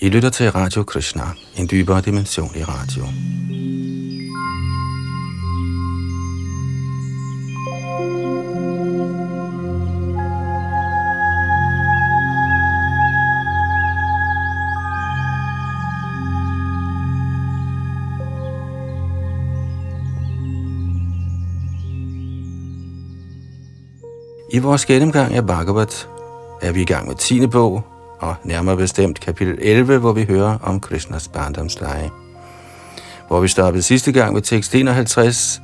I 0.00 0.08
lytter 0.08 0.30
til 0.30 0.50
Radio 0.52 0.82
Krishna, 0.82 1.22
en 1.56 1.68
dybere 1.70 2.00
dimension 2.00 2.50
i 2.56 2.62
radio. 2.62 3.04
I 24.52 24.58
vores 24.58 24.86
gennemgang 24.86 25.34
af 25.34 25.46
Bhagavat 25.46 26.08
er 26.62 26.72
vi 26.72 26.82
i 26.82 26.84
gang 26.84 27.08
med 27.08 27.14
10. 27.16 27.46
bog, 27.46 27.97
og 28.20 28.34
nærmere 28.44 28.76
bestemt 28.76 29.20
kapitel 29.20 29.58
11, 29.60 29.98
hvor 29.98 30.12
vi 30.12 30.24
hører 30.24 30.58
om 30.62 30.80
Krishnas 30.80 31.28
barndomsleje. 31.28 32.10
Hvor 33.28 33.40
vi 33.40 33.48
stoppede 33.48 33.82
sidste 33.82 34.12
gang 34.12 34.34
ved 34.34 34.42
tekst 34.42 34.74
51, 34.74 35.60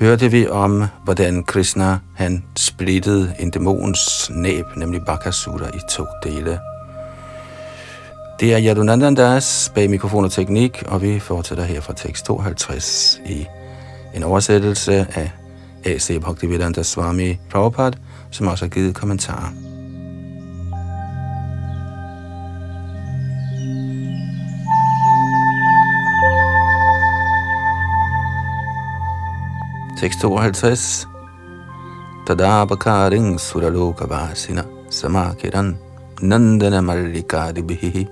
hørte 0.00 0.30
vi 0.30 0.48
om, 0.48 0.84
hvordan 1.04 1.44
Krishna 1.44 1.98
han 2.16 2.44
splittede 2.56 3.34
en 3.38 3.50
dæmons 3.50 4.30
næb, 4.30 4.64
nemlig 4.76 5.00
Bakasura, 5.06 5.68
i 5.68 5.80
to 5.90 6.06
dele. 6.24 6.60
Det 8.40 8.54
er 8.54 8.60
Yadunandandas 8.62 9.72
bag 9.74 9.90
mikrofon 9.90 10.24
og 10.24 10.32
teknik, 10.32 10.82
og 10.86 11.02
vi 11.02 11.20
fortsætter 11.20 11.64
her 11.64 11.80
fra 11.80 11.92
tekst 11.92 12.24
52 12.24 13.20
i 13.26 13.46
en 14.14 14.22
oversættelse 14.22 15.06
af 15.14 15.30
A.C. 15.84 16.20
Bhaktivedanta 16.20 16.82
Swami 16.82 17.38
Prabhupada, 17.50 17.96
som 18.30 18.46
også 18.46 18.64
har 18.64 18.70
givet 18.70 18.94
kommentarer. 18.94 19.73
Tekst 30.04 30.20
52. 30.20 31.06
Tadabakaring 32.26 33.40
suraloka 33.40 34.04
vasina 34.08 34.64
samakiran 34.90 35.78
nandana 36.20 36.80
mallikadibihi 36.82 38.08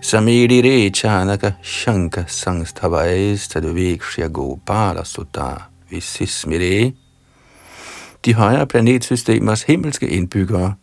samidire 0.00 0.90
chanaka 0.90 1.52
shanka 1.62 2.24
sangstavais 2.26 3.48
tadvikshya 3.48 4.28
gopala 4.28 5.04
sutta 5.04 5.70
visismire. 5.90 6.92
De 8.24 8.34
højere 8.34 8.66
planetsystemers 8.66 9.62
himmelske 9.62 10.08
indbyggere 10.08 10.74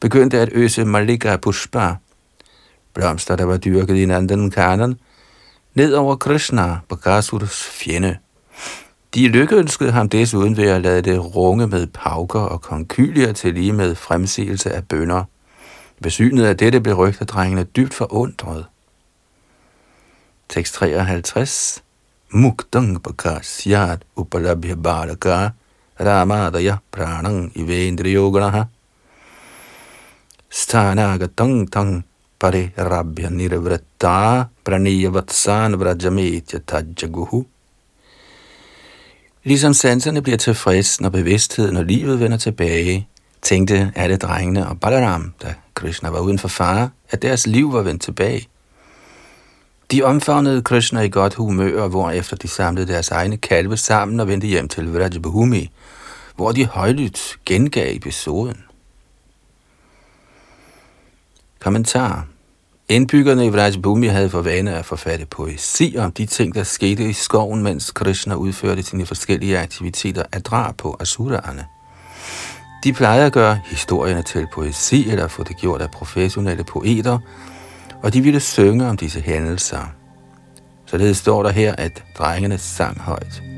begyndte 0.00 0.40
at 0.40 0.48
øse 0.52 0.84
Malika 0.84 1.36
Pushpa, 1.36 1.96
blomster, 2.94 3.36
der 3.36 3.44
var 3.44 3.56
dyrket 3.56 3.96
i 3.96 4.06
Nandan 4.06 4.50
Kanan, 4.50 4.98
ned 5.74 5.94
over 5.94 6.16
Krishna, 6.16 6.80
Bakasuras 6.88 7.62
fjende. 7.62 8.18
De 9.14 9.28
lykkeønskede 9.28 9.92
ham 9.92 10.08
desuden 10.08 10.56
ved 10.56 10.68
at 10.68 10.82
lade 10.82 11.02
det 11.02 11.36
runge 11.36 11.66
med 11.66 11.86
pauker 11.86 12.40
og 12.40 12.60
konkylier 12.60 13.32
til 13.32 13.54
lige 13.54 13.72
med 13.72 13.94
fremsigelse 13.94 14.72
af 14.72 14.88
bønder. 14.88 15.24
Ved 16.00 16.10
synet 16.10 16.44
af 16.44 16.56
dette 16.56 16.80
blev 16.80 16.96
rygtedrengene 16.96 17.64
dybt 17.64 17.94
forundret. 17.94 18.66
Tekst 20.48 20.74
53 20.74 21.82
Muktang 22.30 23.02
bakasyat 23.02 24.02
upalabhya 24.16 24.74
balaka 24.74 25.48
ramadaya 26.00 26.76
pranang 26.92 27.52
ivendriyoganaha 27.54 28.62
stanagatang 30.50 31.72
tang 31.72 32.04
pare 32.40 32.72
rabhya 32.78 33.28
nirvritta 33.28 34.44
praniyavatsan 34.64 35.80
vrajametya 35.80 36.58
tajjaguhu 36.66 37.44
Ligesom 39.44 39.74
sanserne 39.74 40.22
bliver 40.22 40.36
tilfreds, 40.36 41.00
når 41.00 41.08
bevidstheden 41.08 41.76
og 41.76 41.84
livet 41.84 42.20
vender 42.20 42.36
tilbage, 42.36 43.08
tænkte 43.42 43.92
alle 43.96 44.16
drengene 44.16 44.68
og 44.68 44.80
Balaram, 44.80 45.34
da 45.42 45.54
Krishna 45.74 46.08
var 46.08 46.20
uden 46.20 46.38
for 46.38 46.48
fare, 46.48 46.90
at 47.10 47.22
deres 47.22 47.46
liv 47.46 47.72
var 47.72 47.82
vendt 47.82 48.02
tilbage. 48.02 48.48
De 49.90 50.02
omfavnede 50.02 50.62
Krishna 50.62 51.00
i 51.00 51.08
godt 51.08 51.34
humør, 51.34 51.88
hvorefter 51.88 52.36
de 52.36 52.48
samlede 52.48 52.86
deres 52.86 53.10
egne 53.10 53.36
kalve 53.36 53.76
sammen 53.76 54.20
og 54.20 54.28
vendte 54.28 54.46
hjem 54.46 54.68
til 54.68 54.92
Vrajabhumi, 54.92 55.70
hvor 56.36 56.52
de 56.52 56.66
højlydt 56.66 57.36
gengav 57.46 57.96
episoden. 57.96 58.64
Kommentar 61.60 62.26
Indbyggerne 62.92 63.46
i 63.46 63.48
Vrajbhumi 63.48 64.06
havde 64.06 64.30
for 64.30 64.42
vane 64.42 64.74
at 64.74 64.84
forfatte 64.84 65.26
poesi 65.26 65.96
om 65.98 66.12
de 66.12 66.26
ting, 66.26 66.54
der 66.54 66.62
skete 66.62 67.08
i 67.08 67.12
skoven, 67.12 67.62
mens 67.62 67.90
Krishna 67.90 68.34
udførte 68.34 68.82
sine 68.82 69.06
forskellige 69.06 69.58
aktiviteter 69.58 70.22
af 70.32 70.42
drab 70.42 70.76
på 70.76 70.96
asuraerne. 71.00 71.64
De 72.84 72.92
plejede 72.92 73.26
at 73.26 73.32
gøre 73.32 73.60
historierne 73.64 74.22
til 74.22 74.46
poesi 74.54 75.10
eller 75.10 75.28
få 75.28 75.42
det 75.44 75.56
gjort 75.56 75.82
af 75.82 75.90
professionelle 75.90 76.64
poeter, 76.64 77.18
og 78.02 78.14
de 78.14 78.20
ville 78.20 78.40
synge 78.40 78.86
om 78.86 78.96
disse 78.96 79.20
hændelser. 79.20 79.92
Således 80.86 81.16
står 81.16 81.42
der 81.42 81.50
her, 81.50 81.74
at 81.78 82.04
drengene 82.18 82.58
sang 82.58 83.00
højt. 83.00 83.51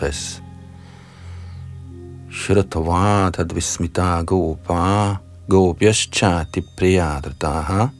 Tekst 0.00 0.40
54. 0.40 0.42
Shratava 2.30 3.30
tadvismita 3.30 4.22
gopa 4.24 5.20
gopyaschati 5.48 6.62
priyadrataha 6.76 7.90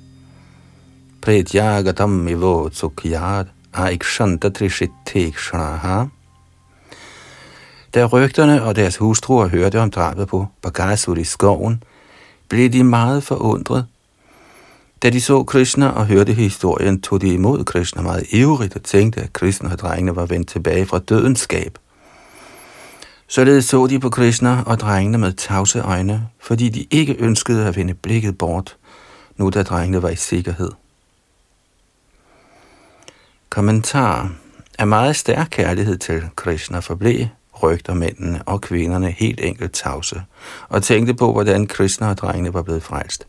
pretyagatam 1.21 2.29
ivo 2.29 2.69
tsukyad 2.71 3.47
aikshanta 3.73 4.51
trishitekshanaha 4.51 6.09
Da 7.95 8.07
rygterne 8.07 8.63
og 8.63 8.77
deres 8.77 8.97
hustruer 8.97 9.49
hørte 9.49 9.81
om 9.81 9.91
drabet 9.91 10.29
på 10.29 10.47
Bagasur 10.63 11.17
i 11.17 11.25
skoven, 11.25 11.83
blev 12.49 12.71
de 12.71 12.85
meget 12.85 13.23
forundret. 13.23 13.87
Da 15.03 15.11
de 15.11 15.21
så 15.21 15.43
Krishna 15.43 15.89
og 15.89 16.07
hørte 16.07 16.33
historien, 16.33 17.01
tog 17.01 17.21
de 17.21 17.29
imod 17.29 17.65
Krishna 17.65 18.03
meget 18.03 18.27
ivrigt 18.31 18.77
og 18.77 18.83
tænkte, 18.83 19.21
at 19.21 19.33
Krishna 19.33 19.73
og 19.73 19.79
drengene 19.79 20.17
var 20.17 20.27
vendt 20.27 20.49
tilbage 20.49 20.87
fra 20.87 20.99
dødenskab. 20.99 21.79
Således 23.31 23.65
så 23.65 23.87
de 23.87 24.01
på 24.01 24.11
Krishna 24.11 24.63
og 24.67 24.81
drengene 24.81 25.19
med 25.19 25.33
tavse 25.33 25.81
øjne, 25.81 26.29
fordi 26.41 26.69
de 26.69 26.87
ikke 26.91 27.17
ønskede 27.19 27.67
at 27.67 27.77
vende 27.77 27.95
blikket 27.95 28.39
bort, 28.39 28.77
nu 29.37 29.51
da 29.51 29.63
drengene 29.63 30.03
var 30.03 30.09
i 30.09 30.17
sikkerhed. 30.17 30.71
Kommentar 33.49 34.33
af 34.79 34.87
meget 34.87 35.17
stærk 35.17 35.49
kærlighed 35.51 35.99
til 35.99 36.23
Krishna 36.37 36.79
forblev 36.79 37.27
rygtermændene 37.63 38.43
og 38.47 38.61
kvinderne 38.61 39.11
helt 39.11 39.41
enkelt 39.41 39.73
tavse, 39.73 40.23
og 40.69 40.83
tænkte 40.83 41.15
på, 41.15 41.33
hvordan 41.33 41.67
Krishna 41.67 42.09
og 42.09 42.19
drengene 42.19 42.55
var 42.55 42.63
blevet 42.63 42.83
frelst. 42.83 43.27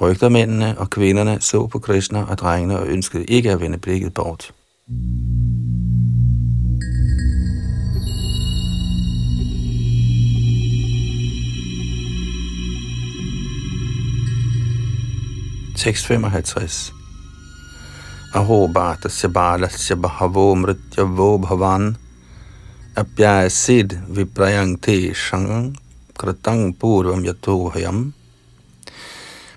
Rygtermændene 0.00 0.78
og 0.78 0.90
kvinderne 0.90 1.40
så 1.40 1.66
på 1.66 1.78
Krishna 1.78 2.24
og 2.24 2.38
drengene 2.38 2.78
og 2.78 2.86
ønskede 2.86 3.24
ikke 3.24 3.50
at 3.50 3.60
vende 3.60 3.78
blikket 3.78 4.14
bort. 4.14 4.52
Tekst 15.76 16.06
55 16.06 16.92
Aho 18.34 18.66
bhatasya 18.66 19.28
balasya 19.28 19.96
bahavo 19.96 20.54
mrityavo 20.54 21.38
bhavan 21.38 21.96
apyasid 22.96 23.98
viprayang 24.08 24.80
te 24.82 25.14
shang 25.14 25.76
kratang 26.18 26.76
purvam 26.78 27.24
yatohayam 27.24 28.12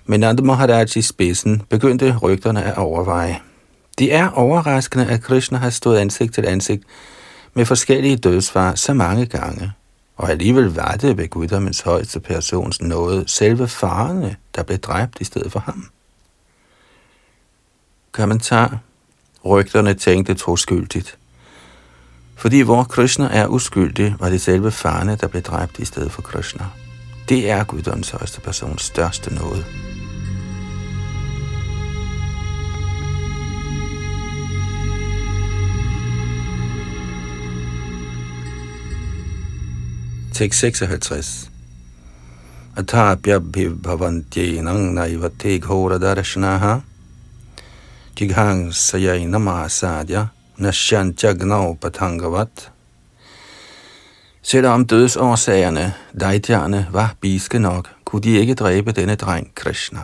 men 0.06 0.20
Nanda 0.20 0.42
Maharaj 0.42 0.96
i 0.96 1.02
spidsen 1.02 1.62
begyndte 1.68 2.16
rygterne 2.22 2.64
at 2.64 2.78
overveje. 2.78 3.40
Det 3.98 4.14
er 4.14 4.28
overraskende, 4.28 5.06
at 5.06 5.22
Krishna 5.22 5.58
har 5.58 5.70
stået 5.70 5.98
ansigt 5.98 6.34
til 6.34 6.46
ansigt 6.46 6.84
med 7.54 7.64
forskellige 7.64 8.16
dødsfar 8.16 8.74
så 8.74 8.94
mange 8.94 9.26
gange, 9.26 9.72
og 10.16 10.30
alligevel 10.30 10.64
var 10.64 10.92
det 10.92 11.18
ved 11.18 11.28
guddommens 11.28 11.80
højeste 11.80 12.20
persons 12.20 12.82
noget 12.82 13.30
selve 13.30 13.68
farerne, 13.68 14.36
der 14.54 14.62
blev 14.62 14.78
dræbt 14.78 15.20
i 15.20 15.24
stedet 15.24 15.52
for 15.52 15.60
ham. 15.60 15.88
Kommentar. 18.16 18.78
Rygterne 19.44 19.94
tænkte 19.94 20.34
troskyldigt. 20.34 21.18
Fordi 22.36 22.60
hvor 22.60 22.84
Krishna 22.84 23.28
er 23.32 23.46
uskyldig, 23.46 24.14
var 24.18 24.28
det 24.28 24.40
selve 24.40 24.70
farne, 24.70 25.16
der 25.20 25.28
blev 25.28 25.42
dræbt 25.42 25.78
i 25.78 25.84
stedet 25.84 26.12
for 26.12 26.22
Krishna. 26.22 26.64
Det 27.28 27.50
er 27.50 27.64
guddoms 27.64 28.10
højeste 28.10 28.40
persons 28.40 28.82
største 28.82 29.34
nåde. 29.34 29.64
Tekst 40.34 40.60
56 40.60 41.50
Atapyabhivbhavantyenang 42.76 44.94
naivate 44.94 45.58
ghora 45.58 45.98
darshanaha 45.98 46.78
Jighang 48.20 48.74
sayai 48.74 49.26
namasadya 49.26 50.26
Nashyantyagnav 50.56 51.76
patangavat 51.76 52.70
Selvom 54.42 54.86
dødsårsagerne, 54.86 55.94
dejtjerne, 56.20 56.88
var 56.92 57.14
biske 57.20 57.58
nok, 57.58 57.88
kunne 58.04 58.22
de 58.22 58.38
ikke 58.38 58.54
dræbe 58.54 58.92
denne 58.92 59.14
dreng 59.14 59.54
Krishna. 59.54 60.00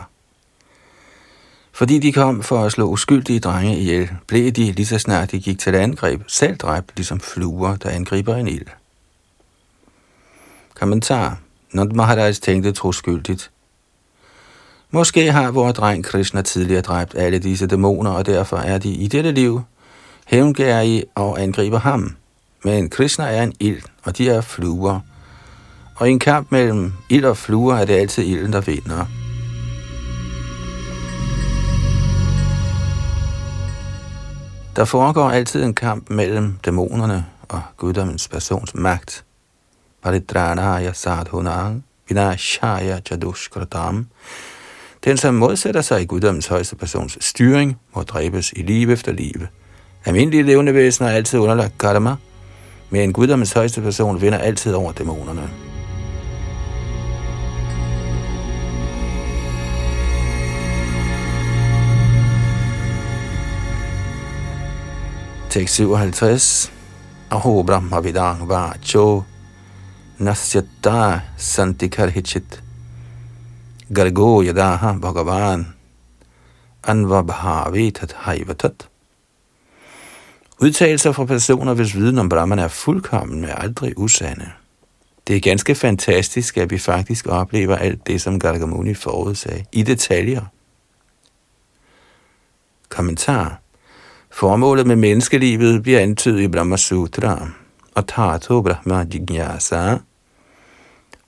Fordi 1.71 1.99
de 1.99 2.11
kom 2.11 2.43
for 2.43 2.63
at 2.63 2.71
slå 2.71 2.85
uskyldige 2.85 3.39
drenge 3.39 3.79
ihjel, 3.79 4.09
blev 4.27 4.51
de 4.51 4.71
lige 4.71 4.85
så 4.85 4.99
snart 4.99 5.31
de 5.31 5.39
gik 5.39 5.59
til 5.59 5.75
angreb, 5.75 6.21
selv 6.27 6.57
dræbt 6.57 6.91
ligesom 6.95 7.19
fluer, 7.19 7.75
der 7.75 7.89
angriber 7.89 8.35
en 8.35 8.47
ild. 8.47 8.67
Kommentar. 10.75 11.39
Nand 11.71 11.91
Maharaj 11.91 12.31
tænkte 12.31 12.71
troskyldigt. 12.71 13.52
Måske 14.95 15.31
har 15.31 15.51
vores 15.51 15.73
dreng 15.73 16.03
Krishna 16.03 16.41
tidligere 16.41 16.81
dræbt 16.81 17.15
alle 17.15 17.39
disse 17.39 17.67
dæmoner, 17.67 18.11
og 18.11 18.25
derfor 18.25 18.57
er 18.57 18.77
de 18.77 18.89
i 18.89 19.07
dette 19.07 19.31
liv 19.31 19.61
hævngærige 20.25 21.05
og 21.15 21.41
angriber 21.41 21.79
ham. 21.79 22.15
Men 22.63 22.89
Krishna 22.89 23.25
er 23.25 23.43
en 23.43 23.53
ild, 23.59 23.81
og 24.03 24.17
de 24.17 24.29
er 24.29 24.41
fluer. 24.41 24.99
Og 25.95 26.09
i 26.09 26.11
en 26.11 26.19
kamp 26.19 26.51
mellem 26.51 26.93
ild 27.09 27.25
og 27.25 27.37
fluer 27.37 27.75
er 27.75 27.85
det 27.85 27.93
altid 27.93 28.23
ilden, 28.23 28.53
der 28.53 28.61
vinder. 28.61 29.05
Der 34.75 34.85
foregår 34.85 35.29
altid 35.29 35.63
en 35.63 35.73
kamp 35.73 36.09
mellem 36.09 36.57
dæmonerne 36.65 37.25
og 37.49 37.61
guddommens 37.77 38.27
persons 38.27 38.75
magt. 38.75 39.23
Paridranaya 40.03 40.93
sadhunang 40.93 41.83
vinashaya 42.09 42.99
jadushkratam. 43.11 44.07
Den, 45.05 45.17
som 45.17 45.33
modsætter 45.33 45.81
sig 45.81 46.01
i 46.01 46.05
guddommens 46.05 46.47
højeste 46.47 46.75
persons 46.75 47.17
styring, 47.21 47.77
må 47.95 48.01
dræbes 48.03 48.53
i 48.55 48.61
liv 48.61 48.89
efter 48.89 49.11
liv. 49.11 49.47
Almindelige 50.05 50.43
levende 50.43 50.73
væsener 50.73 51.09
er 51.09 51.13
altid 51.13 51.39
underlagt 51.39 51.77
karma, 51.77 52.15
men 52.89 53.13
guddommens 53.13 53.53
højeste 53.53 53.81
person 53.81 54.21
vinder 54.21 54.37
altid 54.37 54.73
over 54.73 54.91
dæmonerne. 54.91 55.49
Tekst 65.49 65.75
57. 65.75 66.71
Aho 67.31 67.63
Brahma 67.63 67.99
Vidang 67.99 68.49
Vacho 68.49 69.23
Nasyata 70.17 71.19
Santikarhichit 71.37 72.62
Gargo 73.89 74.43
Yadaha 74.43 74.93
Bhagavan 74.93 75.67
Anvabhavitat 76.83 78.13
Haivatat 78.13 78.89
Udtalelser 80.59 81.11
fra 81.11 81.25
personer, 81.25 81.73
hvis 81.73 81.95
viden 81.95 82.19
om 82.19 82.29
Brahman 82.29 82.59
er 82.59 82.67
fuldkommen, 82.67 83.43
er 83.43 83.55
aldrig 83.55 83.97
usande. 83.97 84.49
Det 85.27 85.35
er 85.35 85.39
ganske 85.39 85.75
fantastisk, 85.75 86.57
at 86.57 86.71
vi 86.71 86.77
faktisk 86.77 87.27
oplever 87.27 87.75
alt 87.75 88.07
det, 88.07 88.21
som 88.21 88.39
Gargamuni 88.39 88.93
forudsagde, 88.93 89.65
i 89.71 89.83
detaljer. 89.83 90.41
Kommentar. 92.89 93.59
Formålet 94.31 94.87
med 94.87 94.95
menneskelivet 94.95 95.83
bliver 95.83 95.99
antydet 95.99 96.41
i 96.41 96.47
Brahma 96.47 96.77
Sutra, 96.77 97.47
og 97.95 98.07
Tato 98.07 98.61
Brahma 98.61 99.05
Jignasa. 99.13 99.97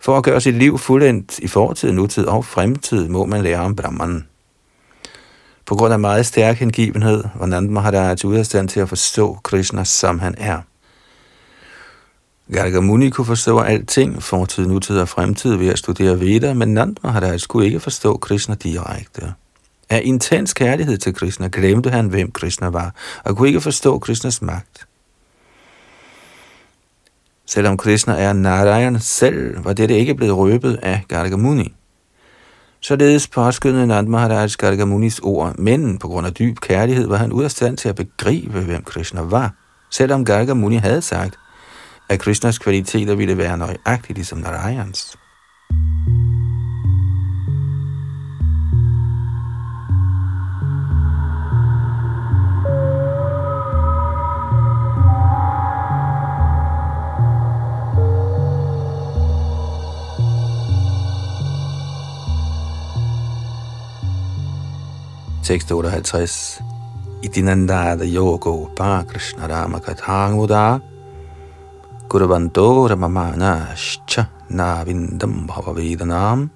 For 0.05 0.17
at 0.17 0.23
gøre 0.23 0.41
sit 0.41 0.55
liv 0.55 0.77
fuldendt 0.77 1.39
i 1.39 1.47
fortid, 1.47 1.91
nutid 1.91 2.25
og 2.25 2.45
fremtid, 2.45 3.07
må 3.07 3.25
man 3.25 3.41
lære 3.41 3.59
om 3.59 3.75
Brahman. 3.75 4.27
På 5.65 5.75
grund 5.75 5.93
af 5.93 5.99
meget 5.99 6.25
stærk 6.25 6.57
hengivenhed 6.57 7.23
var 7.35 7.45
Nand 7.45 7.69
Maharaj 7.69 8.15
ude 8.25 8.39
af 8.39 8.45
stand 8.45 8.69
til 8.69 8.79
at 8.79 8.89
forstå 8.89 9.37
Krishna, 9.43 9.83
som 9.83 10.19
han 10.19 10.35
er. 10.37 10.61
Gargamuni 12.53 13.09
kunne 13.09 13.25
forstå 13.25 13.59
alting, 13.59 14.23
fortid, 14.23 14.67
nutid 14.67 14.99
og 14.99 15.09
fremtid 15.09 15.55
ved 15.55 15.67
at 15.67 15.79
studere 15.79 16.19
Veda, 16.19 16.53
men 16.53 16.73
Nand 16.73 16.95
Maharaj 17.03 17.37
skulle 17.37 17.65
ikke 17.65 17.79
forstå 17.79 18.17
Krishna 18.17 18.55
direkte. 18.55 19.33
Af 19.89 20.01
intens 20.03 20.53
kærlighed 20.53 20.97
til 20.97 21.13
Krishna 21.13 21.49
glemte 21.51 21.89
han, 21.89 22.07
hvem 22.07 22.31
Krishna 22.31 22.67
var, 22.67 22.93
og 23.23 23.37
kunne 23.37 23.47
ikke 23.47 23.61
forstå 23.61 23.99
Krishnas 23.99 24.41
magt. 24.41 24.87
Selvom 27.47 27.77
Krishna 27.77 28.13
er 28.13 28.33
Narayan 28.33 28.99
selv, 28.99 29.65
var 29.65 29.73
dette 29.73 29.97
ikke 29.97 30.15
blevet 30.15 30.37
røbet 30.37 30.79
af 30.83 31.03
Gargamuni. 31.07 31.73
Således 32.81 33.27
påskyndede 33.27 33.87
Nand 33.87 34.07
Maharaj 34.07 34.47
Gargamunis 34.57 35.19
ord, 35.19 35.57
men 35.57 35.97
på 35.97 36.07
grund 36.07 36.27
af 36.27 36.33
dyb 36.33 36.59
kærlighed 36.59 37.07
var 37.07 37.17
han 37.17 37.31
ud 37.31 37.43
af 37.43 37.51
stand 37.51 37.77
til 37.77 37.89
at 37.89 37.95
begribe, 37.95 38.59
hvem 38.59 38.83
Krishna 38.83 39.21
var, 39.21 39.53
selvom 39.91 40.25
Gargamuni 40.25 40.75
havde 40.75 41.01
sagt, 41.01 41.35
at 42.09 42.19
Krishnas 42.19 42.57
kvaliteter 42.57 43.15
ville 43.15 43.37
være 43.37 43.57
nøjagtigt 43.57 44.17
ligesom 44.17 44.37
Narayans. 44.37 45.17
Tekst 65.45 65.69
58. 65.69 66.61
Itinandada 67.21 68.03
yogo 68.03 68.75
pa 68.75 69.03
Krishna 69.03 69.47
Rama 69.47 69.79
kathanguda 69.79 70.81
Guravanto 72.09 72.89
Ramamana 72.89 73.75
Shcha 73.75 74.25
Navindam 74.49 75.45
Bhavavedanam 75.47 76.49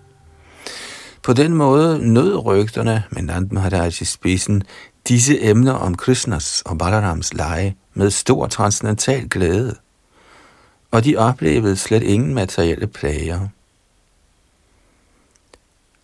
På 1.23 1.33
den 1.33 1.53
måde 1.53 2.13
nød 2.13 2.45
rygterne 2.45 3.03
med 3.09 3.21
Nand 3.21 3.51
Maharaj 3.51 3.87
i 4.01 4.05
spidsen 4.05 4.63
disse 5.07 5.41
emner 5.41 5.73
om 5.73 5.95
Krishnas 5.95 6.61
og 6.65 6.77
Balarams 6.77 7.33
lege 7.33 7.77
med 7.93 8.09
stor 8.09 8.47
transcendental 8.47 9.29
glæde, 9.29 9.75
og 10.91 11.05
de 11.05 11.17
oplevede 11.17 11.75
slet 11.77 12.03
ingen 12.03 12.33
materielle 12.33 12.87
plager. 12.87 13.47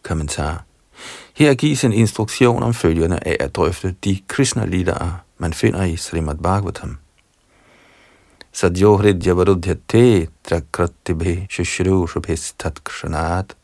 Kommentar 0.04 0.63
her 1.36 1.54
gives 1.54 1.84
en 1.84 1.94
instruktion 1.94 2.63
om 2.63 2.74
følgerne 2.74 3.27
af 3.27 3.38
at 3.39 3.56
drøfte 3.56 3.96
de 4.04 4.20
krishna 4.27 4.65
lider, 4.65 5.22
man 5.38 5.54
finder 5.54 5.84
i 5.84 5.96
Srimad 5.96 6.36
Bhagavatam. 6.36 6.98
Sadjohrid 8.51 9.24
javarudhyate 9.24 10.27
trakratibhe 10.50 11.48
shushru 11.50 12.22
tat 12.60 12.84
kshanat. 12.84 13.56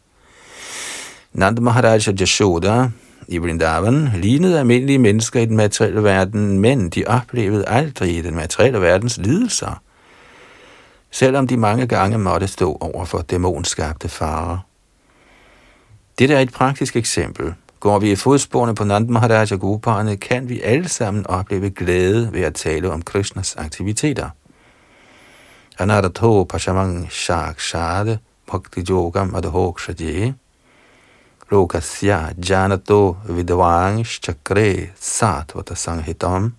Nand 1.34 1.60
Maharaj 1.60 2.02
og 2.08 2.14
Jashoda 2.20 2.90
i 3.28 3.38
Vrindavan 3.38 4.10
lignede 4.16 4.60
almindelige 4.60 5.00
mennesker 5.00 5.40
i 5.40 5.46
den 5.46 5.56
materielle 5.56 6.04
verden, 6.04 6.60
men 6.60 6.90
de 6.90 7.04
oplevede 7.08 7.68
aldrig 7.68 8.24
den 8.24 8.36
materielle 8.36 8.82
verdens 8.82 9.18
lidelser, 9.18 9.82
selvom 11.12 11.48
de 11.48 11.58
mange 11.58 11.88
gange 11.88 12.18
måtte 12.18 12.48
stå 12.48 12.78
over 12.82 13.06
for 13.06 13.22
dæmonskabte 13.22 14.10
farer. 14.10 14.58
Dette 16.20 16.34
er 16.34 16.40
et 16.40 16.52
praktisk 16.52 16.96
eksempel. 16.96 17.54
Går 17.82 18.00
vi 18.00 18.12
i 18.12 18.16
fodsporene 18.16 18.76
på 18.76 18.84
Nand 18.84 19.08
Maharaj 19.10 19.48
og 19.52 19.60
Goparne, 19.60 20.18
kan 20.18 20.50
vi 20.50 20.62
alle 20.62 20.90
sammen 20.90 21.28
opleve 21.28 21.70
glæde 21.70 22.34
ved 22.34 22.42
at 22.42 22.56
tale 22.56 22.92
om 22.92 23.02
Krishnas 23.02 23.56
aktiviteter. 23.56 24.30
Anadato 25.80 26.44
Pashamang 26.44 27.12
Shakshade 27.12 28.20
Bhakti 28.52 28.82
Yogam 28.90 29.36
Adhok 29.36 29.82
Lokasya 31.52 32.20
Janato 32.50 33.16
Vidvang 33.30 34.06
Chakre 34.06 34.90
Satvata 35.00 35.76
Sanghitam 35.76 36.54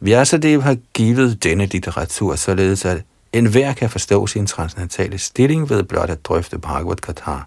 Vyasadev 0.00 0.62
har 0.62 0.76
givet 0.94 1.44
denne 1.44 1.66
litteratur 1.66 2.36
således, 2.36 2.84
at 2.84 3.02
enhver 3.32 3.72
kan 3.72 3.90
forstå 3.90 4.26
sin 4.26 4.46
transcendentale 4.46 5.18
stilling 5.18 5.70
ved 5.70 5.82
blot 5.82 6.10
at 6.10 6.24
drøfte 6.24 6.58
Bhagavad 6.58 6.96
Gita. 6.96 7.38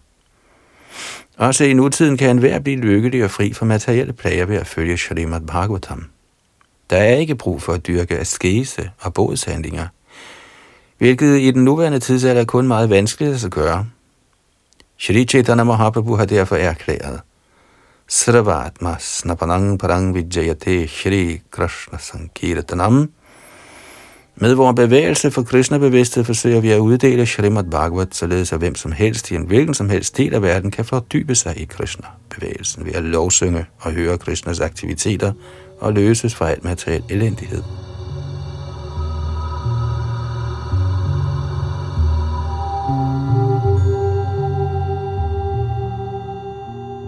Også 1.38 1.64
i 1.64 1.74
nutiden 1.74 2.18
kan 2.18 2.30
enhver 2.30 2.60
blive 2.60 2.78
lykkelig 2.78 3.24
og 3.24 3.32
fri 3.32 3.54
for 3.54 3.66
materielle 3.66 4.14
plager 4.14 4.46
ved 4.46 4.56
at 4.56 4.68
følge 4.68 4.98
Shrimad 4.98 5.42
Bhagavatam. 5.42 6.06
Der 6.90 6.98
er 6.98 7.16
ikke 7.16 7.36
brug 7.36 7.62
for 7.62 7.74
at 7.74 7.88
dyrke 7.88 8.20
askese 8.20 8.92
og 9.00 9.14
bodshandlinger, 9.14 9.88
hvilket 10.98 11.40
i 11.40 11.52
den 11.52 11.64
nuværende 11.64 12.00
tidsalder 12.00 12.42
er 12.42 12.46
kun 12.46 12.68
meget 12.68 12.90
vanskeligt 12.90 13.46
at 13.46 13.52
gøre. 13.52 13.88
Shri 14.98 15.26
Chaitanya 15.26 15.64
Mahaprabhu 15.64 16.16
har 16.16 16.26
derfor 16.26 16.56
erklæret, 16.56 17.22
Sravatma 18.08 18.96
snapanang 19.00 19.80
parang 19.80 20.16
vijayate 20.16 20.88
Shri 20.88 21.42
Krishna 21.52 21.98
Sankirtanam. 21.98 23.12
Med 24.38 24.54
vores 24.54 24.76
bevægelse 24.76 25.32
for 25.32 25.44
Krishna 25.44 25.78
bevidsthed 25.78 26.24
forsøger 26.24 26.62
vi 26.62 26.72
at 26.72 26.80
uddele 26.80 27.26
Srimad 27.26 27.64
Bhagavat, 27.64 28.16
således 28.16 28.54
at 28.54 28.60
hvem 28.60 28.76
som 28.76 28.92
helst 28.92 29.32
i 29.32 29.36
en 29.36 29.48
hvilken 29.48 29.74
som 29.74 29.90
helst 29.90 30.18
del 30.18 30.34
af 30.34 30.42
verden 30.42 30.72
kan 30.72 30.86
fordybe 30.86 31.36
sig 31.36 31.62
i 31.62 31.66
Krishna-bevægelsen 31.66 32.86
ved 32.86 32.94
at 32.94 33.04
lovsynge 33.04 33.66
og 33.80 33.92
høre 33.92 34.18
Krishnas 34.18 34.60
aktiviteter 34.60 35.32
og 35.80 35.94
løses 35.94 36.36
fra 36.36 36.50
alt 36.50 36.64
materiel 36.64 37.04
elendighed. 37.10 37.64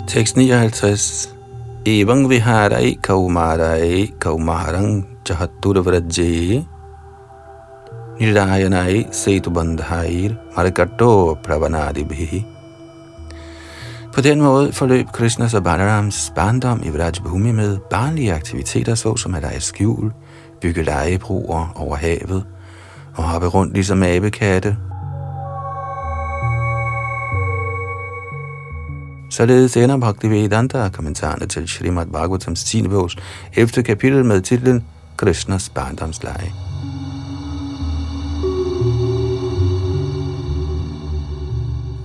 Tekst 0.07 0.38
59. 0.38 1.34
Evang 1.86 2.29
viharai 2.29 2.91
e 2.91 2.98
kaumarai 3.03 4.03
e 4.03 4.07
kaumarang 4.19 5.07
chahaturvrajye 5.25 6.65
nirayanai 8.19 9.07
setubandhair 9.12 10.31
marikato 10.55 11.33
pravanadibhi. 11.43 12.45
På 14.13 14.21
den 14.21 14.41
måde 14.41 14.74
forløb 14.74 15.07
Krishnas 15.13 15.53
og 15.53 15.63
Balarams 15.63 16.31
barndom 16.36 16.81
i 16.83 16.89
Vraj 16.89 17.12
Bhumi 17.24 17.51
med 17.51 17.77
barnlige 17.89 18.33
aktiviteter, 18.33 18.95
såsom 18.95 19.36
at 19.36 19.41
lege 19.41 19.59
skjul, 19.62 20.13
bygge 20.62 20.83
legebroer 20.83 21.74
over 21.75 21.95
havet 21.95 22.45
og 23.15 23.24
hoppe 23.24 23.47
rundt 23.47 23.74
ligesom 23.74 24.03
abekatte 24.03 24.77
Således 29.29 29.77
ender 29.77 29.97
Bhaktivedanta 29.97 30.89
kommentarerne 30.89 31.45
til 31.45 31.67
Srimad 31.67 32.05
Bhagavatams 32.05 32.63
10. 32.63 32.88
bogs 32.88 33.15
11. 33.55 33.83
kapitel 33.83 34.25
med 34.25 34.41
titlen 34.41 34.86
Krishnas 35.17 35.69
barndomsleje. 35.69 36.66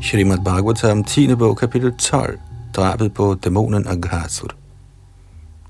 Srimad 0.03 0.43
Bhagavatam 0.43 1.05
10. 1.07 1.37
bog 1.37 1.59
kapitel 1.59 1.93
12 1.93 2.39
Drabet 2.75 3.15
på 3.15 3.35
dæmonen 3.35 3.87
Aghasur 3.87 4.51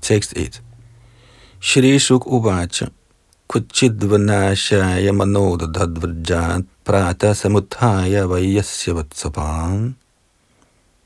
Tekst 0.01 0.33
1 0.35 0.61
Shri 1.59 1.99
Shuk 1.99 2.25
Uvacha 2.25 2.89
Kuchidvanashaya 3.47 5.13
Manodadhadvrjat 5.13 6.65
Prata 6.83 7.33
Samuthaya 7.33 8.25
Vajasya 8.25 8.93
Vatsapan 8.97 9.93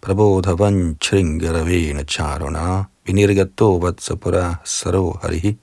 Prabodhavan 0.02 0.96
Chringaravena 0.96 2.04
Charuna 2.08 2.86
Vinirgato 3.06 3.80
Vatsapura 3.80 4.60
Saro 4.64 5.20
Harihi. 5.22 5.58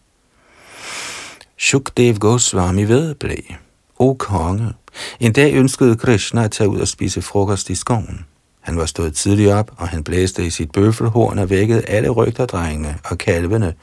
Shukdev 1.57 2.19
Goswami 2.19 2.85
vedblev. 2.85 3.64
O 3.99 4.15
konge, 4.15 4.73
en 5.21 5.33
dag 5.33 5.55
ønskede 5.55 5.97
Krishna 5.97 6.45
at 6.45 6.51
tage 6.51 6.69
ud 6.69 6.81
og 6.81 6.89
spise 6.89 7.23
frokost 7.23 7.71
i 7.71 7.75
skoven. 7.75 8.27
Han 8.61 8.77
var 8.77 8.87
stået 8.87 9.15
tidligt 9.15 9.51
op, 9.51 9.71
og 9.77 9.89
han 9.89 10.05
blæste 10.05 10.47
i 10.47 10.51
sit 10.51 10.73
bøffelhorn 10.73 11.39
og 11.39 11.51
vækkede 11.51 11.83
alle 11.83 12.09
rygterdrengene 12.09 12.99
og 13.05 13.19
kalvene 13.19 13.75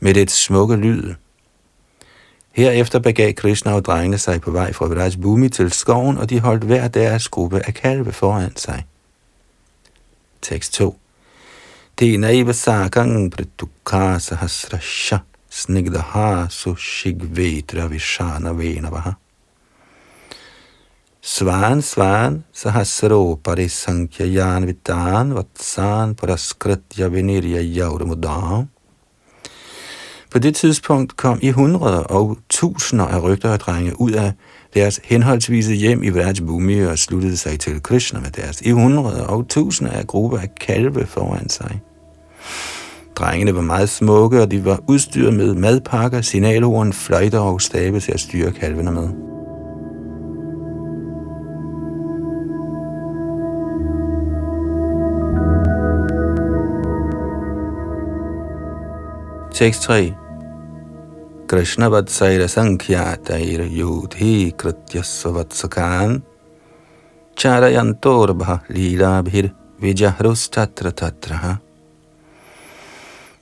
med 0.00 0.16
et 0.16 0.30
smukke 0.30 0.76
lyd. 0.76 1.14
Herefter 2.52 2.98
begav 2.98 3.32
Krishna 3.32 3.72
og 3.72 3.84
drengene 3.84 4.18
sig 4.18 4.40
på 4.40 4.50
vej 4.50 4.72
fra 4.72 4.86
Vraj 4.86 5.10
Bhumi 5.22 5.48
til 5.48 5.72
skoven, 5.72 6.18
og 6.18 6.30
de 6.30 6.40
holdt 6.40 6.64
hver 6.64 6.88
deres 6.88 7.28
gruppe 7.28 7.66
af 7.66 7.74
kalve 7.74 8.12
foran 8.12 8.56
sig. 8.56 8.84
Tekst 10.42 10.72
2. 10.72 10.98
Tena 11.96 12.52
sakang 12.52 13.32
pritukha 13.32 14.18
hasrasha 14.34 15.16
snigdaha 15.56 16.48
sushigvetra 16.48 17.86
vishana 17.86 18.52
venavaha. 18.52 19.12
Svan, 21.22 21.82
svan, 21.82 22.44
sahasropari 22.52 23.36
parisankya 23.44 24.26
yan 24.26 24.66
vitan 24.66 25.34
vatsan 25.34 26.14
paraskritya 26.14 27.08
vinirya 27.08 27.62
yaurmudam. 27.62 28.68
På 30.30 30.38
det 30.38 30.56
tidspunkt 30.56 31.16
kom 31.16 31.38
i 31.42 31.50
hundreder 31.50 31.98
og 31.98 32.38
tusinder 32.48 33.06
af 33.06 33.22
rygter 33.22 33.52
og 33.52 33.60
drenge 33.60 34.00
ud 34.00 34.12
af 34.12 34.32
deres 34.74 35.00
henholdsvise 35.04 35.74
hjem 35.74 36.02
i 36.02 36.10
Vrajbhumi 36.10 36.80
og 36.80 36.98
sluttede 36.98 37.36
sig 37.36 37.60
til 37.60 37.82
Krishna 37.82 38.20
med 38.20 38.30
deres 38.30 38.60
i 38.60 38.70
hundreder 38.70 39.26
og 39.26 39.48
tusinder 39.48 39.92
af 39.92 40.06
grupper 40.06 40.38
af 40.38 40.54
kalve 40.60 41.06
foran 41.06 41.48
sig. 41.48 41.80
Drengene 43.16 43.54
var 43.54 43.62
meget 43.62 43.88
smukke, 43.88 44.42
og 44.42 44.50
de 44.50 44.64
var 44.64 44.80
udstyret 44.86 45.34
med 45.34 45.54
madpakker, 45.54 46.20
signalhorn, 46.20 46.92
fløjter 46.92 47.38
og 47.38 47.60
stave 47.60 48.00
til 48.00 48.12
at 48.12 48.20
styre 48.20 48.52
kalvene 48.52 48.92
med. 48.92 49.08
Tekst 59.56 59.82
3 59.82 60.14
Krishna 61.48 61.88
Vatsaira 61.88 62.46
Sankhyaatair 62.46 63.60
Yudhi 63.64 64.50
Kritya 64.58 65.02
Vatsakan 65.24 66.22
Charayantorbha 67.38 68.56
Lilabhir 68.68 69.48
Vijahrus 69.80 70.48
Tatra 70.48 70.90
Tatraha 70.90 71.54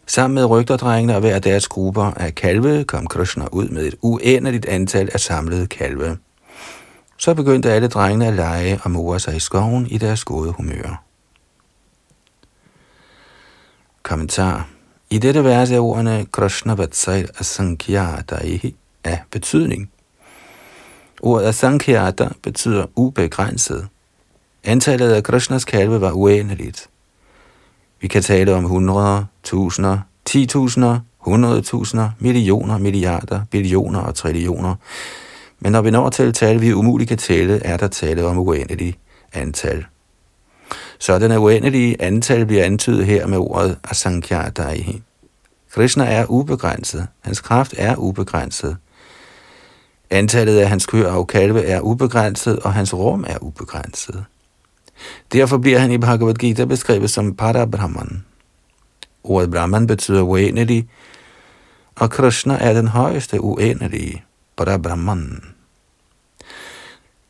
Sammen 0.07 0.35
med 0.35 0.45
rygterdrengene 0.45 1.15
og 1.15 1.21
hver 1.21 1.39
deres 1.39 1.69
grupper 1.69 2.05
af 2.05 2.35
kalve 2.35 2.85
kom 2.85 3.07
Krishna 3.07 3.47
ud 3.53 3.69
med 3.69 3.87
et 3.87 3.95
uendeligt 4.03 4.67
antal 4.67 5.11
af 5.13 5.21
samlede 5.21 5.67
kalve. 5.67 6.19
Så 7.19 7.35
begyndte 7.35 7.73
alle 7.73 7.89
drengene 7.89 8.27
at 8.27 8.35
lege 8.35 8.81
og 8.83 8.91
more 8.91 9.21
sig 9.21 9.37
i 9.37 9.41
skoven 9.41 9.87
i 9.87 9.99
deres 9.99 10.25
gode 10.25 10.53
humør. 10.53 11.03
Kommentar 14.03 14.69
i 15.11 15.19
dette 15.19 15.45
vers 15.45 15.71
er 15.71 15.81
ordene 15.81 16.27
Krishna 16.33 16.75
Vatsal 16.75 17.29
Asankhya 17.39 18.21
Daihi 18.31 18.77
af 19.05 19.23
betydning. 19.31 19.91
Ordet 21.23 21.47
Asankhya 21.47 22.11
betyder 22.43 22.87
ubegrænset. 22.97 23.89
Antallet 24.65 25.13
af 25.13 25.23
Krishnas 25.23 25.65
kalve 25.65 26.01
var 26.01 26.13
uendeligt. 26.13 26.89
Vi 28.05 28.09
kan 28.09 28.23
tale 28.23 28.55
om 28.55 28.65
hundreder, 28.65 29.25
tusinder, 29.43 29.99
titusinder, 30.25 31.01
hundredtusinder, 31.19 32.11
millioner, 32.19 32.79
milliarder, 32.79 33.41
billioner 33.51 34.01
og 34.01 34.15
trillioner. 34.15 34.75
Men 35.61 35.73
når 35.73 35.83
vi 35.83 35.91
når 35.91 36.11
til 36.11 36.25
et 36.25 36.35
tal, 36.35 36.61
vi 36.61 36.73
umuligt 36.73 37.09
kan 37.09 37.19
tælle, 37.19 37.67
er 37.67 37.77
der 37.77 37.89
tale 37.89 38.27
om 38.27 38.39
uendeligt 38.39 38.99
antal. 39.33 39.85
Sådanne 40.99 41.39
uendelige 41.41 42.03
antal 42.03 42.47
bliver 42.47 42.65
antydet 42.65 43.07
her 43.07 43.27
med 43.27 43.39
ordet 43.39 43.79
Asankhyatai. 43.85 45.03
Krishna 45.73 46.05
er 46.05 46.27
ubegrænset. 46.27 47.07
Hans 47.21 47.41
kraft 47.41 47.75
er 47.79 47.97
ubegrænset. 47.97 48.77
Antallet 50.11 50.59
af 50.59 50.69
hans 50.69 50.87
køer 50.87 51.13
og 51.13 51.27
kalve 51.27 51.65
er 51.65 51.81
ubegrænset, 51.81 52.59
og 52.59 52.73
hans 52.75 52.95
rum 52.95 53.25
er 53.29 53.39
ubegrænset. 53.41 54.25
Derfor 55.33 55.59
bliver 55.59 55.79
han 55.79 55.91
i 55.91 55.99
Bhagavad 55.99 56.35
Gita 56.35 56.65
beskrevet 56.65 57.11
som 57.11 57.37
Parabrahman. 57.37 58.25
Ordet 59.25 59.51
Brahman 59.51 59.87
betyder 59.87 60.23
uendelig, 60.23 60.89
og 61.95 62.11
Krishna 62.11 62.55
er 62.55 62.73
den 62.73 62.89
højeste 62.89 63.41
uendelige, 63.41 64.25
Parabrahman. 64.57 65.45